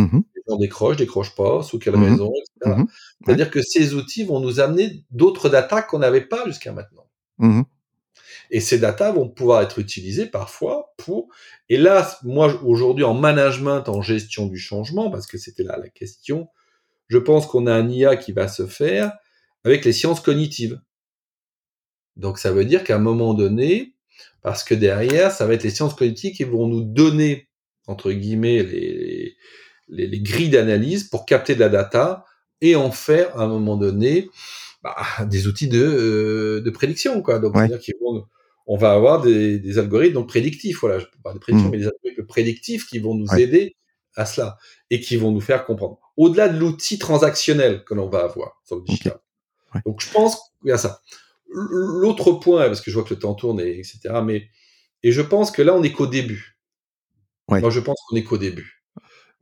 Mhm. 0.00 0.22
les 0.34 0.42
gens 0.48 0.56
décrochent, 0.58 0.96
décrochent 0.96 1.34
pas, 1.34 1.62
sous 1.62 1.78
quelle 1.78 1.96
Mhm. 1.96 2.04
raison, 2.04 2.32
etc. 2.34 2.76
Mhm. 2.80 2.86
C'est-à-dire 3.24 3.50
que 3.50 3.62
ces 3.62 3.94
outils 3.94 4.24
vont 4.24 4.40
nous 4.40 4.60
amener 4.60 5.04
d'autres 5.10 5.48
data 5.48 5.82
qu'on 5.82 5.98
n'avait 6.00 6.26
pas 6.26 6.44
jusqu'à 6.46 6.72
maintenant. 6.72 7.06
Mhm. 7.38 7.64
Et 8.50 8.60
ces 8.60 8.78
data 8.78 9.10
vont 9.12 9.28
pouvoir 9.28 9.62
être 9.62 9.78
utilisées 9.78 10.26
parfois 10.26 10.94
pour. 10.98 11.28
Et 11.68 11.76
là, 11.78 12.08
moi, 12.22 12.62
aujourd'hui, 12.64 13.04
en 13.04 13.14
management, 13.14 13.88
en 13.88 14.02
gestion 14.02 14.46
du 14.46 14.58
changement, 14.58 15.10
parce 15.10 15.26
que 15.26 15.38
c'était 15.38 15.64
là 15.64 15.76
la 15.78 15.88
question, 15.88 16.48
je 17.08 17.18
pense 17.18 17.46
qu'on 17.46 17.66
a 17.66 17.74
un 17.74 17.88
IA 17.88 18.16
qui 18.16 18.32
va 18.32 18.48
se 18.48 18.66
faire 18.66 19.12
avec 19.64 19.84
les 19.84 19.92
sciences 19.92 20.20
cognitives. 20.20 20.80
Donc, 22.16 22.38
ça 22.38 22.52
veut 22.52 22.64
dire 22.64 22.84
qu'à 22.84 22.96
un 22.96 23.00
moment 23.00 23.34
donné, 23.34 23.95
parce 24.42 24.64
que 24.64 24.74
derrière, 24.74 25.30
ça 25.32 25.46
va 25.46 25.54
être 25.54 25.62
les 25.64 25.70
sciences 25.70 25.94
cognitives 25.94 26.34
qui 26.34 26.44
vont 26.44 26.66
nous 26.66 26.82
donner, 26.82 27.48
entre 27.86 28.12
guillemets, 28.12 28.62
les, 28.62 29.36
les, 29.88 30.06
les 30.06 30.20
grilles 30.20 30.50
d'analyse 30.50 31.04
pour 31.04 31.26
capter 31.26 31.54
de 31.54 31.60
la 31.60 31.68
data 31.68 32.24
et 32.60 32.74
en 32.76 32.90
faire, 32.90 33.36
à 33.38 33.44
un 33.44 33.48
moment 33.48 33.76
donné, 33.76 34.28
bah, 34.82 34.96
des 35.28 35.46
outils 35.46 35.68
de, 35.68 35.82
euh, 35.82 36.60
de 36.62 36.70
prédiction, 36.70 37.22
quoi. 37.22 37.38
Donc, 37.38 37.54
Ouais. 37.54 37.60
c'est-à-dire 37.62 37.80
qu'ils 37.80 37.94
vont, 38.00 38.24
on 38.66 38.76
va 38.76 38.92
avoir 38.92 39.20
des, 39.22 39.58
des 39.58 39.78
algorithmes 39.78 40.14
donc 40.14 40.28
prédictifs, 40.28 40.78
voilà, 40.80 40.98
je 40.98 41.04
peux 41.06 41.18
pas 41.22 41.32
de 41.34 41.38
prédiction, 41.38 41.68
Mhm. 41.68 41.72
mais 41.72 41.78
des 41.78 41.86
algorithmes 41.86 42.26
prédictifs 42.26 42.86
qui 42.88 42.98
vont 42.98 43.14
nous 43.14 43.26
Ouais. 43.28 43.42
aider 43.42 43.76
à 44.16 44.24
cela 44.26 44.56
et 44.90 45.00
qui 45.00 45.16
vont 45.16 45.30
nous 45.30 45.40
faire 45.42 45.64
comprendre. 45.66 45.98
Au-delà 46.16 46.48
de 46.48 46.58
l'outil 46.58 46.98
transactionnel 46.98 47.84
que 47.84 47.92
l'on 47.94 48.08
va 48.08 48.20
avoir 48.20 48.60
sur 48.64 48.76
le 48.76 48.82
digital. 48.82 49.18
Ouais. 49.74 49.80
Donc, 49.84 50.00
je 50.00 50.10
pense 50.10 50.36
qu'il 50.62 50.70
y 50.70 50.72
a 50.72 50.78
ça. 50.78 51.00
L'autre 51.48 52.32
point, 52.32 52.66
parce 52.66 52.80
que 52.80 52.90
je 52.90 52.96
vois 52.96 53.04
que 53.04 53.14
le 53.14 53.20
temps 53.20 53.34
tourne, 53.34 53.60
et, 53.60 53.78
etc., 53.78 54.00
mais, 54.24 54.48
et 55.02 55.12
je 55.12 55.22
pense 55.22 55.50
que 55.50 55.62
là, 55.62 55.74
on 55.74 55.80
n'est 55.80 55.92
qu'au 55.92 56.06
début. 56.06 56.58
Ouais. 57.48 57.60
Moi, 57.60 57.70
je 57.70 57.80
pense 57.80 57.96
qu'on 58.08 58.16
n'est 58.16 58.24
qu'au 58.24 58.38
début. 58.38 58.82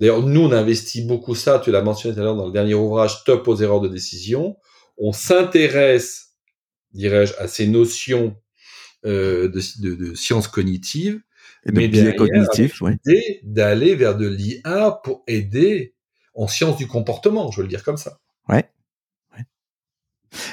D'ailleurs, 0.01 0.23
nous, 0.23 0.41
on 0.41 0.53
investit 0.53 1.03
beaucoup 1.07 1.35
ça, 1.35 1.59
tu 1.59 1.71
l'as 1.71 1.83
mentionné 1.83 2.15
tout 2.15 2.21
à 2.21 2.25
l'heure 2.25 2.37
dans 2.37 2.47
le 2.47 2.53
dernier 2.53 2.75
ouvrage, 2.75 3.25
Top 3.25 3.47
aux 3.49 3.57
erreurs 3.57 3.81
de 3.81 3.89
décision. 3.89 4.57
On 4.99 5.13
s'intéresse, 5.13 6.35
dirais-je, 6.93 7.35
à 7.39 7.49
ces 7.49 7.67
notions 7.67 8.37
euh, 9.07 9.49
de, 9.49 9.61
de, 9.81 9.95
de 9.95 10.15
sciences 10.15 10.49
cognitives, 10.49 11.21
Et 11.65 11.73
de 11.73 11.77
mais 11.77 11.89
biais 11.89 12.15
cognitifs, 12.17 12.83
oui. 12.83 12.93
d'aller 13.43 13.95
vers 13.95 14.17
de 14.17 14.27
l'IA 14.27 15.01
pour 15.05 15.23
aider 15.27 15.95
en 16.35 16.49
sciences 16.49 16.77
du 16.77 16.87
comportement, 16.87 17.51
je 17.51 17.59
veux 17.59 17.63
le 17.63 17.69
dire 17.69 17.85
comme 17.85 17.97
ça. 17.97 18.19
Ouais. 18.49 18.69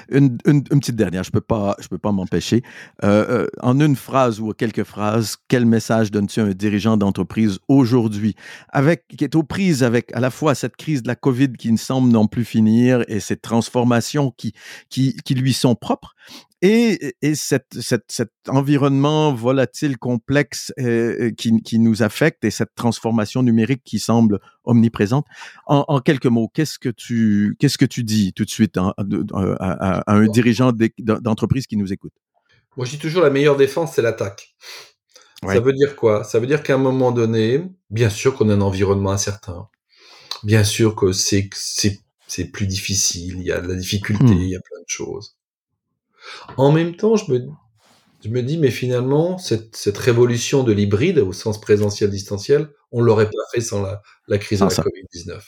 Une, 0.10 0.38
petite 0.38 0.96
dernière, 0.96 1.24
je 1.24 1.32
peux 1.32 1.42
pas, 1.42 1.76
je 1.80 1.88
peux 1.88 1.98
pas 1.98 2.12
m'empêcher. 2.12 2.64
Euh, 3.04 3.26
euh, 3.30 3.48
en 3.62 3.80
une 3.80 3.96
phrase 3.96 4.40
ou 4.40 4.54
quelques 4.54 4.84
phrases, 4.84 5.38
quel 5.48 5.66
message 5.66 6.12
donnes-tu 6.12 6.40
à 6.40 6.46
un 6.46 6.52
dirigeant 6.52 6.98
d'entreprise 6.98 7.60
aujourd'hui, 7.68 8.36
qui 9.08 9.24
est 9.24 9.36
aux 9.36 9.44
prises 9.44 9.84
avec 9.84 10.14
à 10.16 10.20
la 10.20 10.30
fois 10.30 10.56
cette 10.56 10.76
crise 10.76 11.04
de 11.04 11.08
la 11.08 11.16
Covid 11.16 11.54
qui 11.54 11.72
ne 11.72 11.78
semble 11.78 12.12
non 12.12 12.28
plus 12.28 12.46
finir 12.46 13.04
et 13.08 13.20
ces 13.20 13.38
transformations 13.38 14.32
qui, 14.32 14.54
qui 14.90 15.36
lui 15.36 15.54
sont 15.54 15.76
propres 15.76 16.16
et, 16.62 17.16
et 17.22 17.36
cette, 17.36 17.80
cette, 17.82 18.05
cet 18.09 18.32
environnement 18.47 19.34
volatile, 19.34 19.97
complexe 19.97 20.72
euh, 20.80 21.32
qui, 21.32 21.62
qui 21.64 21.80
nous 21.80 22.03
affecte 22.03 22.43
et 22.43 22.51
cette 22.51 22.74
transformation 22.76 23.41
numérique 23.43 23.82
qui 23.84 23.99
semble 23.99 24.39
omniprésente. 24.64 25.26
En, 25.66 25.86
en 25.88 25.99
quelques 25.99 26.28
mots, 26.28 26.49
qu'est-ce 26.53 26.78
que 26.80 26.89
tu 26.89 27.55
qu'est-ce 27.59 27.78
que 27.78 27.86
tu 27.86 28.03
dis 28.03 28.32
tout 28.34 28.45
de 28.45 28.49
suite 28.49 28.78
hein, 28.78 28.93
de- 28.99 29.26
à, 29.34 29.72
à- 29.72 30.12
à 30.12 30.16
un 30.16 30.28
dirigeant 30.28 30.72
d'entreprise 30.99 31.66
qui 31.68 31.78
nous 31.78 31.91
écoute? 31.91 32.14
Moi, 32.78 32.86
je 32.86 32.91
dis 32.91 32.99
toujours 32.99 33.24
la 33.24 33.30
meilleure 33.30 33.57
défense, 33.57 33.93
c'est 33.95 34.01
l'attaque. 34.01 34.55
Ouais. 35.43 35.55
Ça 35.55 35.59
veut 35.59 35.74
dire 35.74 35.95
quoi? 35.95 36.24
Ça 36.24 36.39
veut 36.39 36.47
dire 36.47 36.62
qu'à 36.64 36.76
un 36.76 36.78
moment 36.78 37.12
donné, 37.12 37.64
bien 37.89 38.09
sûr 38.09 38.36
qu'on 38.36 38.49
a 38.49 38.53
un 38.53 38.62
environnement 38.62 39.12
incertain. 39.12 39.68
Bien 40.43 40.64
sûr 40.64 40.95
que 40.95 41.12
c'est 41.12 41.49
c'est 42.28 42.45
plus 42.45 42.66
difficile, 42.68 43.36
il 43.39 43.43
y 43.43 43.51
a 43.51 43.59
de 43.59 43.68
la 43.68 43.76
difficulté, 43.76 44.24
Hmm. 44.24 44.38
il 44.41 44.49
y 44.49 44.55
a 44.55 44.62
plein 44.62 44.80
de 44.80 44.86
choses. 44.88 45.36
En 46.57 46.72
même 46.72 46.95
temps, 46.95 47.15
je 47.15 47.32
me 47.32 47.41
je 48.24 48.30
me 48.30 48.41
dis 48.43 48.57
mais 48.57 48.69
finalement 48.72 49.38
cette 49.39 49.76
cette 49.76 49.97
révolution 49.97 50.63
de 50.63 50.72
l'hybride 50.72 51.19
au 51.19 51.34
sens 51.34 51.59
présentiel 51.59 52.09
distanciel, 52.11 52.69
on 52.91 53.01
l'aurait 53.01 53.26
pas 53.26 53.43
fait 53.53 53.61
sans 53.61 53.82
la 53.82 54.01
la 54.28 54.38
crise 54.38 54.59
de 54.59 54.65
la 54.65 54.69
ça. 54.69 54.84
Covid-19. 54.84 55.39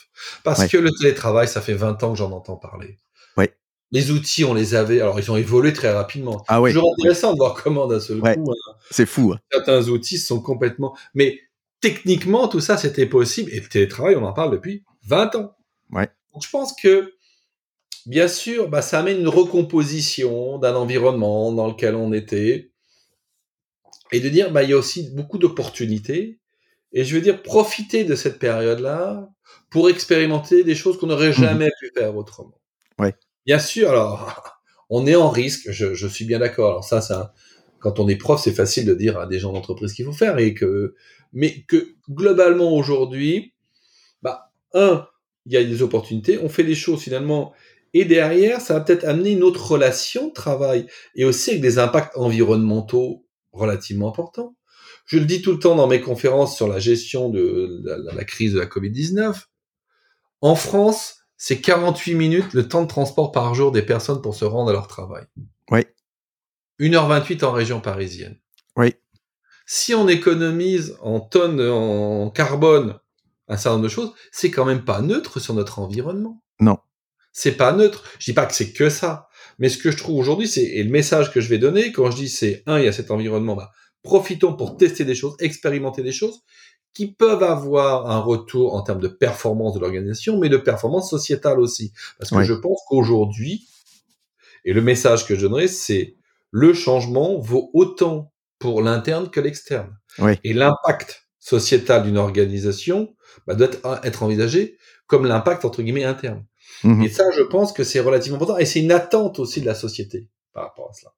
Parce 0.42 0.60
Ouais. 0.60 0.68
que 0.68 0.76
le 0.78 0.90
télétravail, 0.90 1.46
ça 1.48 1.60
fait 1.60 1.74
20 1.74 2.02
ans 2.02 2.12
que 2.12 2.18
j'en 2.18 2.32
entends 2.32 2.56
parler. 2.56 2.98
Ouais. 3.36 3.54
Les 3.92 4.10
outils, 4.10 4.44
on 4.44 4.54
les 4.54 4.74
avait, 4.74 5.00
alors 5.00 5.20
ils 5.20 5.30
ont 5.30 5.36
évolué 5.36 5.72
très 5.72 5.92
rapidement. 5.92 6.42
Ah 6.48 6.60
oui, 6.60 6.72
Toujours 6.72 6.92
intéressant 6.98 7.32
de 7.32 7.38
voir 7.38 7.54
comment 7.62 7.86
d'un 7.86 8.00
seul 8.00 8.20
Ouais. 8.20 8.34
coup 8.34 8.50
hein, 8.50 8.72
c'est 8.90 9.06
fou. 9.06 9.32
hein. 9.34 9.38
certains 9.52 9.88
outils 9.88 10.18
sont 10.18 10.40
complètement. 10.40 10.96
Mais 11.14 11.38
techniquement, 11.80 12.48
tout 12.48 12.60
ça, 12.60 12.76
c'était 12.76 13.06
possible. 13.06 13.50
Et 13.52 13.60
le 13.60 13.68
télétravail, 13.68 14.16
on 14.16 14.24
en 14.24 14.32
parle 14.32 14.50
depuis 14.52 14.82
20 15.06 15.34
ans. 15.36 15.54
Ouais. 15.92 16.08
Donc, 16.32 16.42
je 16.44 16.50
pense 16.50 16.74
que, 16.74 17.12
bien 18.06 18.28
sûr, 18.28 18.68
bah, 18.68 18.82
ça 18.82 19.00
amène 19.00 19.20
une 19.20 19.28
recomposition 19.28 20.58
d'un 20.58 20.74
environnement 20.74 21.52
dans 21.52 21.68
lequel 21.68 21.94
on 21.94 22.12
était. 22.12 22.70
Et 24.12 24.20
de 24.20 24.28
dire, 24.28 24.52
bah, 24.52 24.62
il 24.62 24.70
y 24.70 24.72
a 24.72 24.76
aussi 24.76 25.10
beaucoup 25.10 25.38
d'opportunités. 25.38 26.38
Et 26.92 27.04
je 27.04 27.14
veux 27.14 27.20
dire, 27.20 27.42
profiter 27.42 28.04
de 28.04 28.14
cette 28.14 28.38
période-là 28.38 29.28
pour 29.70 29.88
expérimenter 29.88 30.62
des 30.62 30.74
choses 30.74 30.98
qu'on 30.98 31.08
n'aurait 31.08 31.32
jamais 31.32 31.70
pu 31.80 31.90
faire 31.96 32.16
autrement. 32.16 32.60
Ouais. 32.98 33.14
Bien 33.46 33.58
sûr, 33.58 33.90
alors, 33.90 34.60
on 34.90 35.06
est 35.06 35.16
en 35.16 35.30
risque, 35.30 35.70
je, 35.70 35.94
je 35.94 36.06
suis 36.06 36.24
bien 36.24 36.38
d'accord. 36.38 36.70
Alors 36.70 36.84
ça, 36.84 37.00
ça, 37.00 37.34
quand 37.80 37.98
on 37.98 38.08
est 38.08 38.16
prof, 38.16 38.40
c'est 38.40 38.52
facile 38.52 38.86
de 38.86 38.94
dire 38.94 39.18
à 39.18 39.26
des 39.26 39.38
gens 39.38 39.52
d'entreprise 39.52 39.92
qu'il 39.92 40.04
faut 40.04 40.12
faire 40.12 40.38
et 40.38 40.54
que, 40.54 40.94
mais 41.32 41.62
que 41.66 41.96
globalement 42.08 42.72
aujourd'hui, 42.72 43.52
bah, 44.22 44.52
un, 44.72 45.06
il 45.46 45.52
y 45.52 45.56
a 45.56 45.64
des 45.64 45.82
opportunités, 45.82 46.38
on 46.38 46.48
fait 46.48 46.64
des 46.64 46.74
choses 46.74 47.02
finalement, 47.02 47.52
et 47.94 48.04
derrière, 48.04 48.60
ça 48.60 48.74
va 48.74 48.80
peut-être 48.80 49.04
amener 49.04 49.30
une 49.30 49.44
autre 49.44 49.70
relation 49.70 50.28
de 50.28 50.32
travail 50.32 50.86
et 51.14 51.24
aussi 51.24 51.50
avec 51.50 51.62
des 51.62 51.78
impacts 51.78 52.16
environnementaux 52.16 53.24
relativement 53.52 54.08
importants. 54.08 54.56
Je 55.06 55.18
le 55.18 55.26
dis 55.26 55.42
tout 55.42 55.52
le 55.52 55.60
temps 55.60 55.76
dans 55.76 55.86
mes 55.86 56.00
conférences 56.00 56.56
sur 56.56 56.66
la 56.66 56.80
gestion 56.80 57.30
de 57.30 57.82
la, 58.12 58.24
crise 58.24 58.54
de 58.54 58.58
la 58.58 58.66
Covid-19. 58.66 59.44
En 60.40 60.56
France, 60.56 61.18
c'est 61.36 61.60
48 61.60 62.14
minutes 62.14 62.52
le 62.52 62.66
temps 62.66 62.82
de 62.82 62.88
transport 62.88 63.30
par 63.30 63.54
jour 63.54 63.70
des 63.70 63.82
personnes 63.82 64.20
pour 64.20 64.34
se 64.34 64.44
rendre 64.44 64.70
à 64.70 64.72
leur 64.72 64.88
travail. 64.88 65.24
Oui. 65.70 65.82
1h28 66.80 67.44
en 67.44 67.52
région 67.52 67.80
parisienne. 67.80 68.38
Oui. 68.76 68.94
Si 69.66 69.94
on 69.94 70.08
économise 70.08 70.96
en 71.00 71.20
tonnes 71.20 71.60
en 71.60 72.28
carbone 72.30 72.98
un 73.46 73.56
certain 73.56 73.76
nombre 73.76 73.84
de 73.84 73.88
choses, 73.88 74.12
c'est 74.32 74.50
quand 74.50 74.64
même 74.64 74.84
pas 74.84 75.00
neutre 75.00 75.38
sur 75.38 75.54
notre 75.54 75.78
environnement. 75.78 76.42
Non. 76.60 76.78
C'est 77.34 77.52
pas 77.52 77.72
neutre. 77.72 78.04
Je 78.18 78.30
dis 78.30 78.32
pas 78.32 78.46
que 78.46 78.54
c'est 78.54 78.72
que 78.72 78.88
ça. 78.88 79.28
Mais 79.58 79.68
ce 79.68 79.76
que 79.76 79.90
je 79.90 79.98
trouve 79.98 80.16
aujourd'hui, 80.16 80.48
c'est, 80.48 80.62
et 80.62 80.82
le 80.82 80.90
message 80.90 81.32
que 81.32 81.40
je 81.40 81.48
vais 81.48 81.58
donner, 81.58 81.92
quand 81.92 82.10
je 82.10 82.16
dis 82.16 82.28
c'est, 82.30 82.62
un, 82.66 82.78
il 82.78 82.86
y 82.86 82.88
a 82.88 82.92
cet 82.92 83.10
environnement, 83.10 83.56
bah, 83.56 83.70
profitons 84.02 84.54
pour 84.54 84.76
tester 84.76 85.04
des 85.04 85.14
choses, 85.14 85.34
expérimenter 85.40 86.02
des 86.02 86.12
choses 86.12 86.40
qui 86.94 87.12
peuvent 87.12 87.42
avoir 87.42 88.08
un 88.08 88.20
retour 88.20 88.74
en 88.74 88.82
termes 88.82 89.00
de 89.00 89.08
performance 89.08 89.74
de 89.74 89.80
l'organisation, 89.80 90.38
mais 90.38 90.48
de 90.48 90.56
performance 90.56 91.10
sociétale 91.10 91.58
aussi. 91.58 91.92
Parce 92.18 92.30
que 92.30 92.44
je 92.44 92.54
pense 92.54 92.80
qu'aujourd'hui, 92.88 93.68
et 94.64 94.72
le 94.72 94.80
message 94.80 95.26
que 95.26 95.34
je 95.34 95.42
donnerai, 95.42 95.68
c'est 95.68 96.14
le 96.52 96.72
changement 96.72 97.38
vaut 97.38 97.70
autant 97.74 98.32
pour 98.60 98.80
l'interne 98.80 99.28
que 99.28 99.40
l'externe. 99.40 99.98
Ouais. 100.18 100.38
Et 100.44 100.52
l'impact 100.52 101.26
sociétal 101.40 102.04
d'une 102.04 102.16
organisation 102.16 103.14
bah, 103.46 103.54
doit 103.54 104.00
être, 104.04 104.22
envisagé 104.22 104.78
comme 105.06 105.26
l'impact 105.26 105.64
entre 105.64 105.82
guillemets 105.82 106.04
interne. 106.04 106.44
Mhm. 106.82 107.02
Et 107.02 107.08
ça, 107.08 107.24
je 107.36 107.42
pense 107.42 107.72
que 107.72 107.84
c'est 107.84 108.00
relativement 108.00 108.36
important 108.36 108.58
et 108.58 108.64
c'est 108.64 108.80
une 108.80 108.92
attente 108.92 109.38
aussi 109.38 109.60
de 109.60 109.66
la 109.66 109.74
société 109.74 110.28
par 110.52 110.64
rapport 110.64 110.90
à 110.90 110.92
cela. 110.92 111.12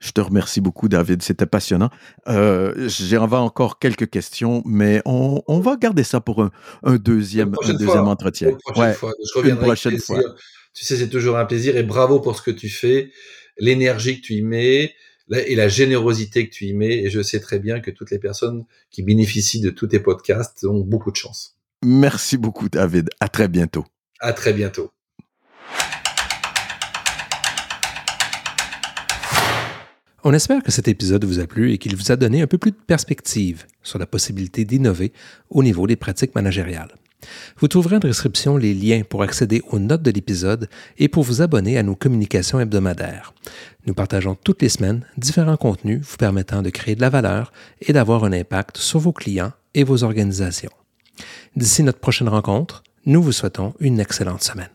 Je 0.00 0.12
te 0.12 0.20
remercie 0.20 0.62
beaucoup, 0.62 0.88
David. 0.88 1.22
C'était 1.22 1.44
passionnant. 1.44 1.90
Euh, 2.26 2.88
J'avais 2.88 3.36
encore 3.36 3.78
quelques 3.78 4.08
questions, 4.08 4.62
mais 4.64 5.02
on, 5.04 5.42
on, 5.46 5.60
va 5.60 5.76
garder 5.76 6.04
ça 6.04 6.22
pour 6.22 6.42
un, 6.42 6.50
un 6.82 6.96
deuxième, 6.96 7.54
un 7.62 7.74
deuxième 7.74 8.08
entretien. 8.08 8.48
Une 8.48 8.56
prochaine 8.56 8.82
ouais, 8.82 8.94
fois. 8.94 9.12
Je 9.34 9.48
une 9.48 9.56
prochaine 9.56 9.98
fois. 9.98 10.22
Tu 10.72 10.86
sais, 10.86 10.96
c'est 10.96 11.10
toujours 11.10 11.36
un 11.36 11.44
plaisir 11.44 11.76
et 11.76 11.82
bravo 11.82 12.20
pour 12.20 12.34
ce 12.34 12.42
que 12.42 12.50
tu 12.50 12.70
fais, 12.70 13.10
l'énergie 13.58 14.20
que 14.20 14.26
tu 14.26 14.34
y 14.34 14.42
mets 14.42 14.94
et 15.30 15.54
la 15.54 15.68
générosité 15.68 16.48
que 16.48 16.54
tu 16.54 16.64
y 16.66 16.72
mets. 16.72 16.96
Et 17.04 17.10
je 17.10 17.20
sais 17.20 17.40
très 17.40 17.58
bien 17.58 17.80
que 17.80 17.90
toutes 17.90 18.10
les 18.10 18.18
personnes 18.18 18.64
qui 18.90 19.02
bénéficient 19.02 19.60
de 19.60 19.70
tous 19.70 19.88
tes 19.88 20.00
podcasts 20.00 20.64
ont 20.64 20.80
beaucoup 20.80 21.10
de 21.10 21.16
chance. 21.16 21.59
Merci 21.82 22.36
beaucoup, 22.36 22.68
David. 22.68 23.08
À 23.20 23.28
très 23.28 23.48
bientôt. 23.48 23.86
À 24.20 24.32
très 24.32 24.52
bientôt. 24.52 24.90
On 30.22 30.34
espère 30.34 30.62
que 30.62 30.70
cet 30.70 30.88
épisode 30.88 31.24
vous 31.24 31.40
a 31.40 31.46
plu 31.46 31.72
et 31.72 31.78
qu'il 31.78 31.96
vous 31.96 32.12
a 32.12 32.16
donné 32.16 32.42
un 32.42 32.46
peu 32.46 32.58
plus 32.58 32.72
de 32.72 32.76
perspective 32.76 33.64
sur 33.82 33.98
la 33.98 34.04
possibilité 34.04 34.66
d'innover 34.66 35.14
au 35.48 35.62
niveau 35.62 35.86
des 35.86 35.96
pratiques 35.96 36.34
managériales. 36.34 36.94
Vous 37.58 37.68
trouverez 37.68 37.96
en 37.96 38.00
description 38.00 38.58
les 38.58 38.74
liens 38.74 39.02
pour 39.08 39.22
accéder 39.22 39.62
aux 39.70 39.78
notes 39.78 40.02
de 40.02 40.10
l'épisode 40.10 40.68
et 40.98 41.08
pour 41.08 41.22
vous 41.22 41.40
abonner 41.40 41.78
à 41.78 41.82
nos 41.82 41.94
communications 41.94 42.60
hebdomadaires. 42.60 43.32
Nous 43.86 43.94
partageons 43.94 44.34
toutes 44.34 44.60
les 44.60 44.68
semaines 44.68 45.06
différents 45.16 45.56
contenus 45.56 46.02
vous 46.02 46.16
permettant 46.18 46.60
de 46.60 46.68
créer 46.68 46.94
de 46.94 47.00
la 47.00 47.10
valeur 47.10 47.52
et 47.80 47.94
d'avoir 47.94 48.24
un 48.24 48.32
impact 48.32 48.76
sur 48.76 49.00
vos 49.00 49.12
clients 49.12 49.52
et 49.72 49.84
vos 49.84 50.04
organisations. 50.04 50.70
D'ici 51.56 51.82
notre 51.82 51.98
prochaine 51.98 52.28
rencontre, 52.28 52.82
nous 53.06 53.22
vous 53.22 53.32
souhaitons 53.32 53.74
une 53.80 53.98
excellente 53.98 54.42
semaine. 54.42 54.70